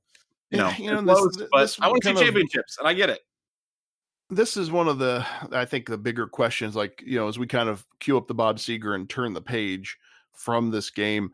you 0.50 0.58
know, 0.58 0.70
you 0.78 0.92
know 0.92 1.02
close, 1.02 1.36
this, 1.36 1.48
but 1.50 1.62
this 1.62 1.80
I 1.80 1.88
want 1.88 2.04
to 2.04 2.16
see 2.16 2.24
championships, 2.24 2.78
of, 2.78 2.82
and 2.82 2.88
I 2.88 2.94
get 2.94 3.10
it. 3.10 3.18
This 4.30 4.56
is 4.56 4.70
one 4.70 4.86
of 4.86 4.98
the, 4.98 5.26
I 5.50 5.64
think, 5.64 5.88
the 5.88 5.98
bigger 5.98 6.28
questions. 6.28 6.76
Like, 6.76 7.02
you 7.04 7.18
know, 7.18 7.26
as 7.26 7.36
we 7.36 7.48
kind 7.48 7.68
of 7.68 7.84
queue 7.98 8.16
up 8.16 8.28
the 8.28 8.34
Bob 8.34 8.58
Seger 8.58 8.94
and 8.94 9.10
turn 9.10 9.32
the 9.32 9.42
page 9.42 9.98
from 10.34 10.70
this 10.70 10.88
game, 10.88 11.32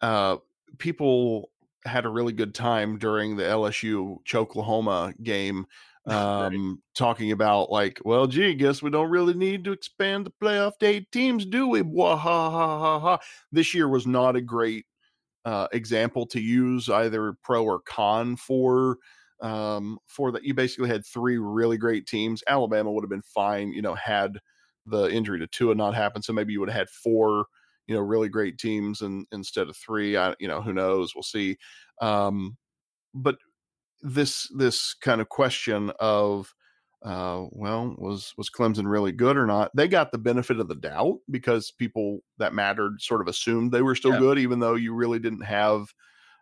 uh, 0.00 0.38
people 0.78 1.50
had 1.84 2.06
a 2.06 2.08
really 2.08 2.32
good 2.32 2.54
time 2.54 2.96
during 2.96 3.36
the 3.36 3.42
LSU 3.42 4.16
Oklahoma 4.34 5.12
game 5.22 5.66
um 6.06 6.82
talking 6.96 7.30
about 7.30 7.70
like 7.70 8.00
well 8.04 8.26
gee 8.26 8.54
guess 8.54 8.82
we 8.82 8.90
don't 8.90 9.10
really 9.10 9.34
need 9.34 9.62
to 9.62 9.70
expand 9.70 10.26
the 10.26 10.32
playoff 10.42 10.76
to 10.78 10.86
eight 10.86 11.10
teams 11.12 11.46
do 11.46 11.68
we? 11.68 11.80
Ha, 11.80 12.16
ha, 12.16 12.50
ha, 12.50 12.98
ha. 13.00 13.18
this 13.52 13.72
year 13.72 13.88
was 13.88 14.04
not 14.06 14.34
a 14.34 14.40
great 14.40 14.84
uh 15.44 15.68
example 15.72 16.26
to 16.26 16.40
use 16.40 16.88
either 16.88 17.34
pro 17.44 17.64
or 17.64 17.80
con 17.80 18.36
for 18.36 18.98
um 19.40 19.98
for 20.08 20.32
that. 20.32 20.44
You 20.44 20.54
basically 20.54 20.88
had 20.88 21.06
three 21.06 21.38
really 21.38 21.78
great 21.78 22.06
teams. 22.06 22.42
Alabama 22.48 22.92
would 22.92 23.04
have 23.04 23.10
been 23.10 23.22
fine 23.22 23.72
you 23.72 23.82
know 23.82 23.94
had 23.94 24.38
the 24.86 25.04
injury 25.10 25.38
to 25.38 25.46
Tua 25.46 25.74
not 25.74 25.94
happened 25.94 26.24
so 26.24 26.32
maybe 26.32 26.52
you 26.52 26.60
would 26.60 26.70
have 26.70 26.78
had 26.78 26.90
four 26.90 27.46
you 27.86 27.94
know 27.94 28.00
really 28.00 28.28
great 28.28 28.58
teams 28.58 29.02
and 29.02 29.26
instead 29.32 29.68
of 29.68 29.76
three. 29.76 30.16
I, 30.16 30.34
you 30.40 30.48
know 30.48 30.62
who 30.62 30.72
knows? 30.72 31.14
We'll 31.14 31.22
see. 31.22 31.56
Um, 32.00 32.56
but 33.14 33.36
this 34.02 34.48
this 34.56 34.94
kind 34.94 35.20
of 35.20 35.28
question 35.28 35.90
of 36.00 36.54
uh, 37.04 37.44
well 37.50 37.94
was 37.98 38.32
was 38.36 38.48
clemson 38.48 38.88
really 38.88 39.12
good 39.12 39.36
or 39.36 39.46
not 39.46 39.70
they 39.74 39.88
got 39.88 40.12
the 40.12 40.18
benefit 40.18 40.60
of 40.60 40.68
the 40.68 40.74
doubt 40.74 41.18
because 41.30 41.72
people 41.72 42.20
that 42.38 42.54
mattered 42.54 43.00
sort 43.00 43.20
of 43.20 43.28
assumed 43.28 43.72
they 43.72 43.82
were 43.82 43.94
still 43.94 44.12
yeah. 44.12 44.18
good 44.18 44.38
even 44.38 44.60
though 44.60 44.74
you 44.74 44.94
really 44.94 45.18
didn't 45.18 45.44
have 45.44 45.92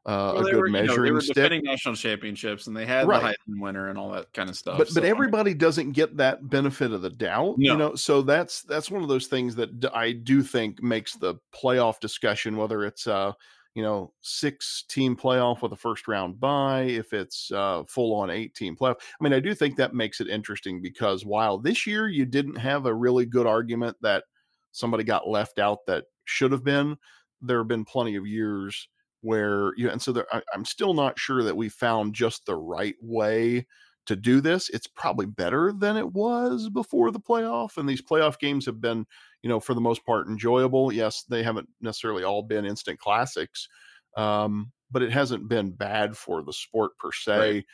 uh, 0.07 0.33
well, 0.35 0.47
a 0.47 0.51
good 0.51 0.61
were, 0.61 0.69
measuring 0.69 0.89
you 0.91 0.97
know, 0.97 1.05
they 1.05 1.11
were 1.11 1.21
stick. 1.21 1.35
defending 1.35 1.63
national 1.63 1.95
championships 1.95 2.67
and 2.67 2.77
they 2.77 2.87
had 2.87 3.07
right. 3.07 3.37
the 3.47 3.53
Heisman 3.53 3.61
winner 3.61 3.91
and 3.91 3.99
all 3.99 4.11
that 4.13 4.33
kind 4.33 4.49
of 4.49 4.57
stuff. 4.57 4.79
But 4.79 4.89
so. 4.89 4.95
but 4.95 5.05
everybody 5.05 5.53
doesn't 5.53 5.93
get 5.93 6.17
that 6.17 6.49
benefit 6.49 6.93
of 6.93 7.03
the 7.03 7.11
doubt, 7.11 7.59
no. 7.59 7.73
you 7.73 7.77
know. 7.77 7.95
So 7.97 8.23
that's 8.23 8.63
that's 8.63 8.91
one 8.91 9.03
of 9.03 9.09
those 9.09 9.27
things 9.27 9.55
that 9.57 9.91
I 9.95 10.13
do 10.13 10.43
think 10.43 10.83
makes 10.83 11.17
the 11.17 11.35
playoff 11.55 12.01
discussion, 12.01 12.57
whether 12.57 12.87
it's 12.87 13.07
uh 13.07 13.33
you 13.75 13.83
know 13.83 14.13
six 14.21 14.85
team 14.89 15.17
playoff 15.17 15.63
with 15.63 15.73
a 15.73 15.77
first 15.77 16.09
round 16.09 16.41
bye, 16.41 16.83
if 16.83 17.13
it's 17.13 17.51
uh, 17.53 17.85
full 17.87 18.15
on 18.15 18.31
eight 18.31 18.55
team 18.55 18.77
playoff. 18.77 18.97
I 18.99 19.25
mean, 19.25 19.33
I 19.33 19.41
do 19.41 19.55
think 19.55 19.77
that 19.77 19.95
makes 19.95 20.21
it 20.21 20.29
interesting 20.29 20.83
because 20.83 21.25
while 21.25 21.59
this 21.59 21.87
year 21.87 22.09
you 22.09 22.27
didn't 22.27 22.57
have 22.57 22.87
a 22.87 22.95
really 22.95 23.27
good 23.27 23.47
argument 23.47 23.97
that 24.03 24.25
somebody 24.73 25.05
got 25.05 25.29
left 25.29 25.59
out 25.59 25.79
that 25.87 26.05
should 26.25 26.53
have 26.53 26.65
been, 26.65 26.97
there 27.41 27.59
have 27.59 27.69
been 27.69 27.85
plenty 27.85 28.17
of 28.17 28.27
years 28.27 28.89
where 29.23 29.73
you 29.77 29.91
and 29.91 30.01
so 30.01 30.13
there, 30.13 30.27
I, 30.33 30.43
I'm 30.55 30.65
still 30.65 30.95
not 30.95 31.19
sure 31.19 31.43
that 31.43 31.57
we 31.57 31.69
found 31.69 32.15
just 32.15 32.47
the 32.47 32.57
right 32.57 32.97
way 33.01 33.67
to 34.07 34.17
do 34.17 34.41
this. 34.41 34.69
It's 34.71 34.87
probably 34.87 35.27
better 35.27 35.73
than 35.73 35.97
it 35.97 36.13
was 36.13 36.69
before 36.71 37.11
the 37.11 37.21
playoff, 37.21 37.77
and 37.77 37.89
these 37.89 38.03
playoff 38.03 38.39
games 38.39 38.67
have 38.67 38.81
been, 38.81 39.07
you 39.43 39.49
know, 39.49 39.61
for 39.61 39.75
the 39.75 39.81
most 39.81 40.05
part 40.05 40.29
enjoyable. 40.29 40.93
Yes, 40.93 41.25
they 41.29 41.43
haven't 41.43 41.69
necessarily 41.81 42.25
all 42.25 42.43
been 42.43 42.65
instant 42.65 42.99
classics, 42.99 43.69
um, 44.17 44.73
but 44.91 45.03
it 45.03 45.13
hasn't 45.13 45.49
been 45.49 45.71
bad 45.71 46.17
for 46.17 46.43
the 46.43 46.53
sport 46.53 46.93
per 46.99 47.11
se. 47.13 47.39
Right. 47.39 47.65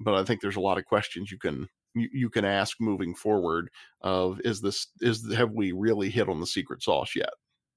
But 0.00 0.14
I 0.14 0.24
think 0.24 0.40
there's 0.40 0.56
a 0.56 0.60
lot 0.60 0.78
of 0.78 0.84
questions 0.84 1.30
you 1.30 1.38
can 1.38 1.68
you, 1.94 2.08
you 2.12 2.30
can 2.30 2.44
ask 2.44 2.76
moving 2.80 3.14
forward 3.14 3.70
of 4.02 4.40
is 4.44 4.60
this 4.60 4.88
is 5.00 5.32
have 5.34 5.52
we 5.52 5.72
really 5.72 6.10
hit 6.10 6.28
on 6.28 6.40
the 6.40 6.46
secret 6.46 6.82
sauce 6.82 7.14
yet? 7.16 7.30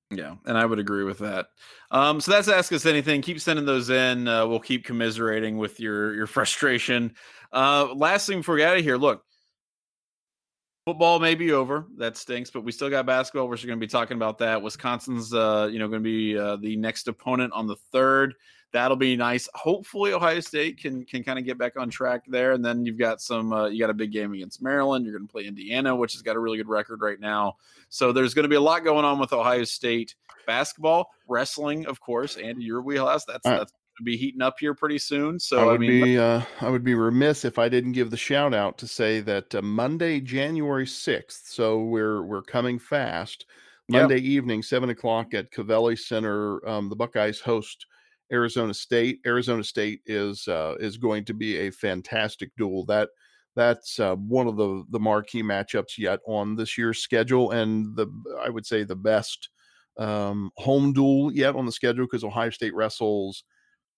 Yeah, 0.10 0.36
and 0.46 0.58
I 0.58 0.66
would 0.66 0.80
agree 0.80 1.04
with 1.04 1.20
that. 1.20 1.48
Um, 1.92 2.22
so 2.22 2.32
that's 2.32 2.48
ask 2.48 2.72
us 2.72 2.86
anything. 2.86 3.22
Keep 3.22 3.42
sending 3.42 3.66
those 3.66 3.90
in. 3.90 4.28
Uh, 4.28 4.48
we'll 4.48 4.60
keep 4.60 4.86
commiserating 4.86 5.58
with 5.58 5.80
your 5.80 6.14
your 6.14 6.28
frustration. 6.28 7.14
Uh, 7.52 7.94
last 7.94 8.28
thing 8.28 8.40
before 8.40 8.56
we 8.56 8.62
get 8.62 8.70
out 8.70 8.78
of 8.78 8.84
here, 8.84 8.98
look, 8.98 9.24
football 10.88 11.20
may 11.20 11.36
be 11.36 11.52
over. 11.52 11.86
That 11.98 12.16
stinks, 12.16 12.50
but 12.50 12.64
we 12.64 12.72
still 12.72 12.90
got 12.90 13.06
basketball. 13.06 13.50
We're 13.50 13.58
going 13.58 13.68
to 13.72 13.76
be 13.76 13.88
talking 13.88 14.16
about 14.16 14.38
that. 14.38 14.62
Wisconsin's, 14.62 15.34
uh, 15.34 15.68
you 15.70 15.80
know, 15.80 15.90
going 15.90 16.02
to 16.02 16.10
be 16.10 16.38
uh, 16.38 16.56
the 16.56 16.78
next 16.78 17.10
opponent 17.10 17.52
on 17.52 17.68
the 17.68 17.76
third 17.92 18.36
that'll 18.72 18.98
be 18.98 19.16
nice. 19.16 19.50
Hopefully, 19.54 20.14
Ohio 20.14 20.40
State 20.40 20.78
can 20.78 21.04
can 21.04 21.24
kind 21.24 21.38
of 21.38 21.44
get 21.46 21.58
back 21.58 21.78
on 21.78 21.90
track 21.90 22.24
there. 22.28 22.54
And 22.54 22.64
then 22.64 22.86
you've 22.86 22.98
got 22.98 23.22
some 23.22 23.52
uh, 23.52 23.68
you 23.68 23.80
got 23.80 23.90
a 23.90 23.94
big 23.94 24.14
game 24.14 24.34
against 24.34 24.62
Maryland. 24.62 25.06
You're 25.06 25.18
going 25.18 25.28
to 25.28 25.32
play 25.32 25.46
Indiana, 25.46 25.94
which 25.94 26.14
has 26.14 26.22
got 26.22 26.36
a 26.36 26.40
really 26.40 26.58
good 26.58 26.70
record 26.70 27.02
right 27.02 27.20
now. 27.20 27.58
So 27.90 28.14
there's 28.14 28.34
going 28.34 28.44
to 28.44 28.50
be 28.50 28.56
a 28.56 28.62
lot 28.62 28.86
going 28.86 29.04
on 29.04 29.20
with 29.20 29.34
Ohio 29.34 29.66
State 29.66 30.16
basketball, 30.46 31.10
wrestling, 31.28 31.86
of 31.86 32.00
course, 32.00 32.38
and 32.38 32.62
your 32.62 32.82
wheelhouse. 32.82 33.26
That's 33.26 33.44
that's 33.44 33.74
to 33.98 34.04
be 34.04 34.18
heating 34.18 34.42
up 34.42 34.56
here 34.60 34.74
pretty 34.74 34.98
soon. 34.98 35.40
So 35.40 35.60
I 35.60 35.66
would 35.66 35.76
I 35.76 35.78
mean, 35.78 36.04
be 36.04 36.18
uh, 36.18 36.42
I 36.62 36.70
would 36.70 36.84
be 36.84 36.96
remiss 36.96 37.46
if 37.46 37.60
I 37.60 37.70
didn't 37.70 37.92
give 37.94 38.10
the 38.10 38.18
shout 38.18 38.54
out 38.54 38.78
to 38.80 38.88
say 38.88 39.20
that 39.22 39.54
uh, 39.54 39.62
Monday, 39.62 40.20
January 40.22 40.88
sixth. 40.88 41.48
So 41.48 41.80
we're 41.80 42.24
we're 42.24 42.44
coming 42.44 42.80
fast. 42.80 43.46
Monday 43.90 44.16
yep. 44.16 44.24
evening, 44.24 44.64
seven 44.64 44.90
o'clock 44.90 45.34
at 45.34 45.52
Covelli 45.52 45.98
Center. 45.98 46.68
Um, 46.68 46.90
the 46.90 46.96
Buckeyes 46.96 47.40
host 47.40 47.86
Arizona 48.32 48.74
State. 48.74 49.20
Arizona 49.26 49.64
State 49.64 50.02
is 50.06 50.48
uh, 50.48 50.76
is 50.80 50.98
going 50.98 51.26
to 51.26 51.34
be 51.34 51.58
a 51.58 51.72
fantastic 51.72 52.52
duel. 52.58 52.86
That 52.86 53.10
that's 53.56 54.00
uh, 54.00 54.16
one 54.16 54.48
of 54.48 54.58
the 54.58 54.84
the 54.90 55.00
marquee 55.00 55.44
matchups 55.44 55.98
yet 55.98 56.20
on 56.28 56.56
this 56.56 56.78
year's 56.78 57.00
schedule, 57.00 57.52
and 57.52 57.96
the 57.96 58.08
I 58.44 58.50
would 58.50 58.66
say 58.66 58.84
the 58.84 58.96
best 58.96 59.50
um, 59.98 60.52
home 60.58 60.94
duel 60.94 61.32
yet 61.34 61.56
on 61.56 61.66
the 61.66 61.72
schedule 61.72 62.06
because 62.06 62.24
Ohio 62.24 62.50
State 62.50 62.76
wrestles 62.76 63.44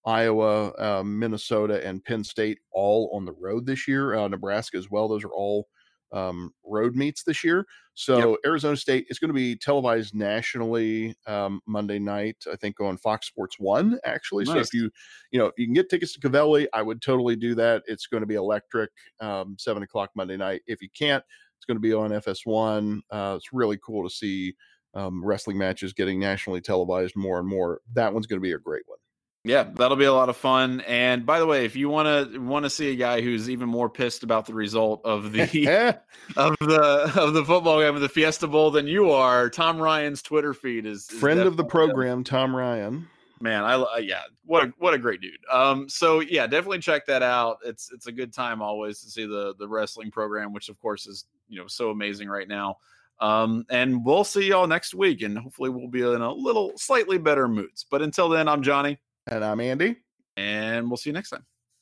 Iowa, 0.10 0.72
uh, 0.80 1.04
Minnesota, 1.04 1.86
and 1.86 2.04
Penn 2.04 2.24
State 2.24 2.58
all 2.72 3.12
on 3.14 3.26
the 3.26 3.34
road 3.34 3.68
this 3.68 3.88
year. 3.88 4.16
Uh, 4.16 4.28
Nebraska 4.28 4.78
as 4.78 4.90
well. 4.90 5.08
Those 5.08 5.24
are 5.24 5.32
all 5.32 5.68
um, 6.12 6.52
road 6.66 6.96
meets 6.96 7.24
this 7.24 7.44
year. 7.44 7.68
So 7.94 8.32
yep. 8.32 8.40
Arizona 8.44 8.76
State 8.76 9.06
is 9.10 9.20
going 9.20 9.30
to 9.30 9.36
be 9.36 9.56
televised 9.56 10.16
nationally 10.16 11.16
um, 11.28 11.62
Monday 11.68 12.00
night, 12.00 12.38
I 12.52 12.56
think 12.56 12.80
on 12.80 12.98
Fox 12.98 13.28
Sports 13.28 13.58
One 13.60 14.00
actually. 14.04 14.46
Nice. 14.46 14.56
So 14.56 14.60
if 14.62 14.74
you, 14.74 14.90
you 15.30 15.38
know, 15.40 15.52
you 15.58 15.68
can 15.68 15.76
get 15.76 15.90
tickets 15.90 16.14
to 16.14 16.20
Covelli, 16.20 16.66
I 16.74 16.82
would 16.82 17.04
totally 17.04 17.36
do 17.36 17.54
that. 17.56 17.84
It's 17.86 18.08
going 18.08 18.22
to 18.22 18.28
be 18.28 18.36
electric, 18.36 18.90
um, 19.20 19.58
seven 19.60 19.84
o'clock 19.84 20.10
Monday 20.16 20.38
night. 20.38 20.62
If 20.66 20.82
you 20.82 20.90
can't, 20.98 21.24
it's 21.58 21.66
going 21.66 21.78
to 21.78 21.82
be 21.82 21.94
on 21.94 22.10
FS1. 22.10 23.02
Uh, 23.12 23.36
it's 23.38 23.54
really 23.54 23.78
cool 23.86 24.08
to 24.08 24.16
see 24.16 24.56
um, 24.96 25.24
wrestling 25.24 25.60
matches 25.60 25.94
getting 25.94 26.20
nationally 26.20 26.62
televised 26.62 27.16
more 27.16 27.38
and 27.38 27.48
more. 27.48 27.82
That 27.94 28.12
one's 28.12 28.26
going 28.26 28.40
to 28.40 28.48
be 28.48 28.54
a 28.54 28.58
great 28.58 28.84
one. 28.88 28.98
Yeah, 29.46 29.64
that'll 29.74 29.96
be 29.96 30.06
a 30.06 30.14
lot 30.14 30.28
of 30.28 30.36
fun. 30.36 30.82
And 30.82 31.26
by 31.26 31.40
the 31.40 31.46
way, 31.46 31.64
if 31.64 31.76
you 31.76 31.88
want 31.88 32.34
to 32.34 32.40
want 32.40 32.66
to 32.66 32.70
see 32.70 32.92
a 32.92 32.96
guy 32.96 33.22
who's 33.22 33.50
even 33.50 33.70
more 33.70 33.90
pissed 33.90 34.24
about 34.24 34.46
the 34.46 34.54
result 34.54 35.02
of 35.06 35.32
the 35.32 35.44
of 36.38 36.58
the 36.60 37.14
of 37.16 37.34
the 37.34 37.46
football 37.46 37.80
game 37.80 37.96
of 37.96 38.02
the 38.02 38.10
Fiesta 38.10 38.48
Bowl 38.48 38.70
than 38.70 38.86
you 38.86 39.12
are, 39.12 39.50
Tom 39.50 39.80
Ryan's 39.80 40.22
Twitter 40.22 40.54
feed 40.54 40.86
is, 40.86 41.10
is 41.10 41.20
friend 41.20 41.40
of 41.40 41.56
the 41.56 41.64
program, 41.64 42.24
Tom 42.24 42.54
Ryan. 42.54 43.08
Man, 43.42 43.64
I 43.64 44.00
yeah, 44.00 44.24
what 44.44 44.66
a, 44.66 44.74
what 44.78 44.94
a 44.94 44.98
great 44.98 45.22
dude. 45.22 45.40
Um, 45.50 45.88
so 45.88 46.20
yeah, 46.20 46.46
definitely 46.46 46.80
check 46.80 47.06
that 47.06 47.24
out. 47.24 47.60
It's 47.64 47.90
it's 47.94 48.08
a 48.08 48.12
good 48.12 48.34
time 48.34 48.62
always 48.62 49.00
to 49.02 49.10
see 49.10 49.26
the 49.26 49.56
the 49.58 49.70
wrestling 49.70 50.12
program, 50.12 50.52
which 50.52 50.68
of 50.68 50.78
course 50.82 51.08
is 51.08 51.26
you 51.48 51.58
know 51.62 51.68
so 51.68 51.92
amazing 51.92 52.28
right 52.28 52.48
now. 52.48 52.78
Um, 53.22 53.66
and 53.70 54.04
we'll 54.06 54.26
see 54.26 54.48
y'all 54.48 54.68
next 54.68 54.94
week, 54.94 55.22
and 55.22 55.38
hopefully 55.38 55.70
we'll 55.70 55.88
be 55.88 56.02
in 56.02 56.22
a 56.22 56.32
little 56.32 56.74
slightly 56.76 57.18
better 57.18 57.48
moods. 57.48 57.86
But 57.90 58.02
until 58.02 58.28
then, 58.28 58.50
I'm 58.50 58.64
Johnny. 58.64 59.00
And 59.28 59.44
I'm 59.44 59.60
Andy. 59.60 59.98
And 60.38 60.90
we'll 60.90 60.98
see 60.98 61.10
you 61.10 61.14
next 61.14 61.30
time. 61.30 61.46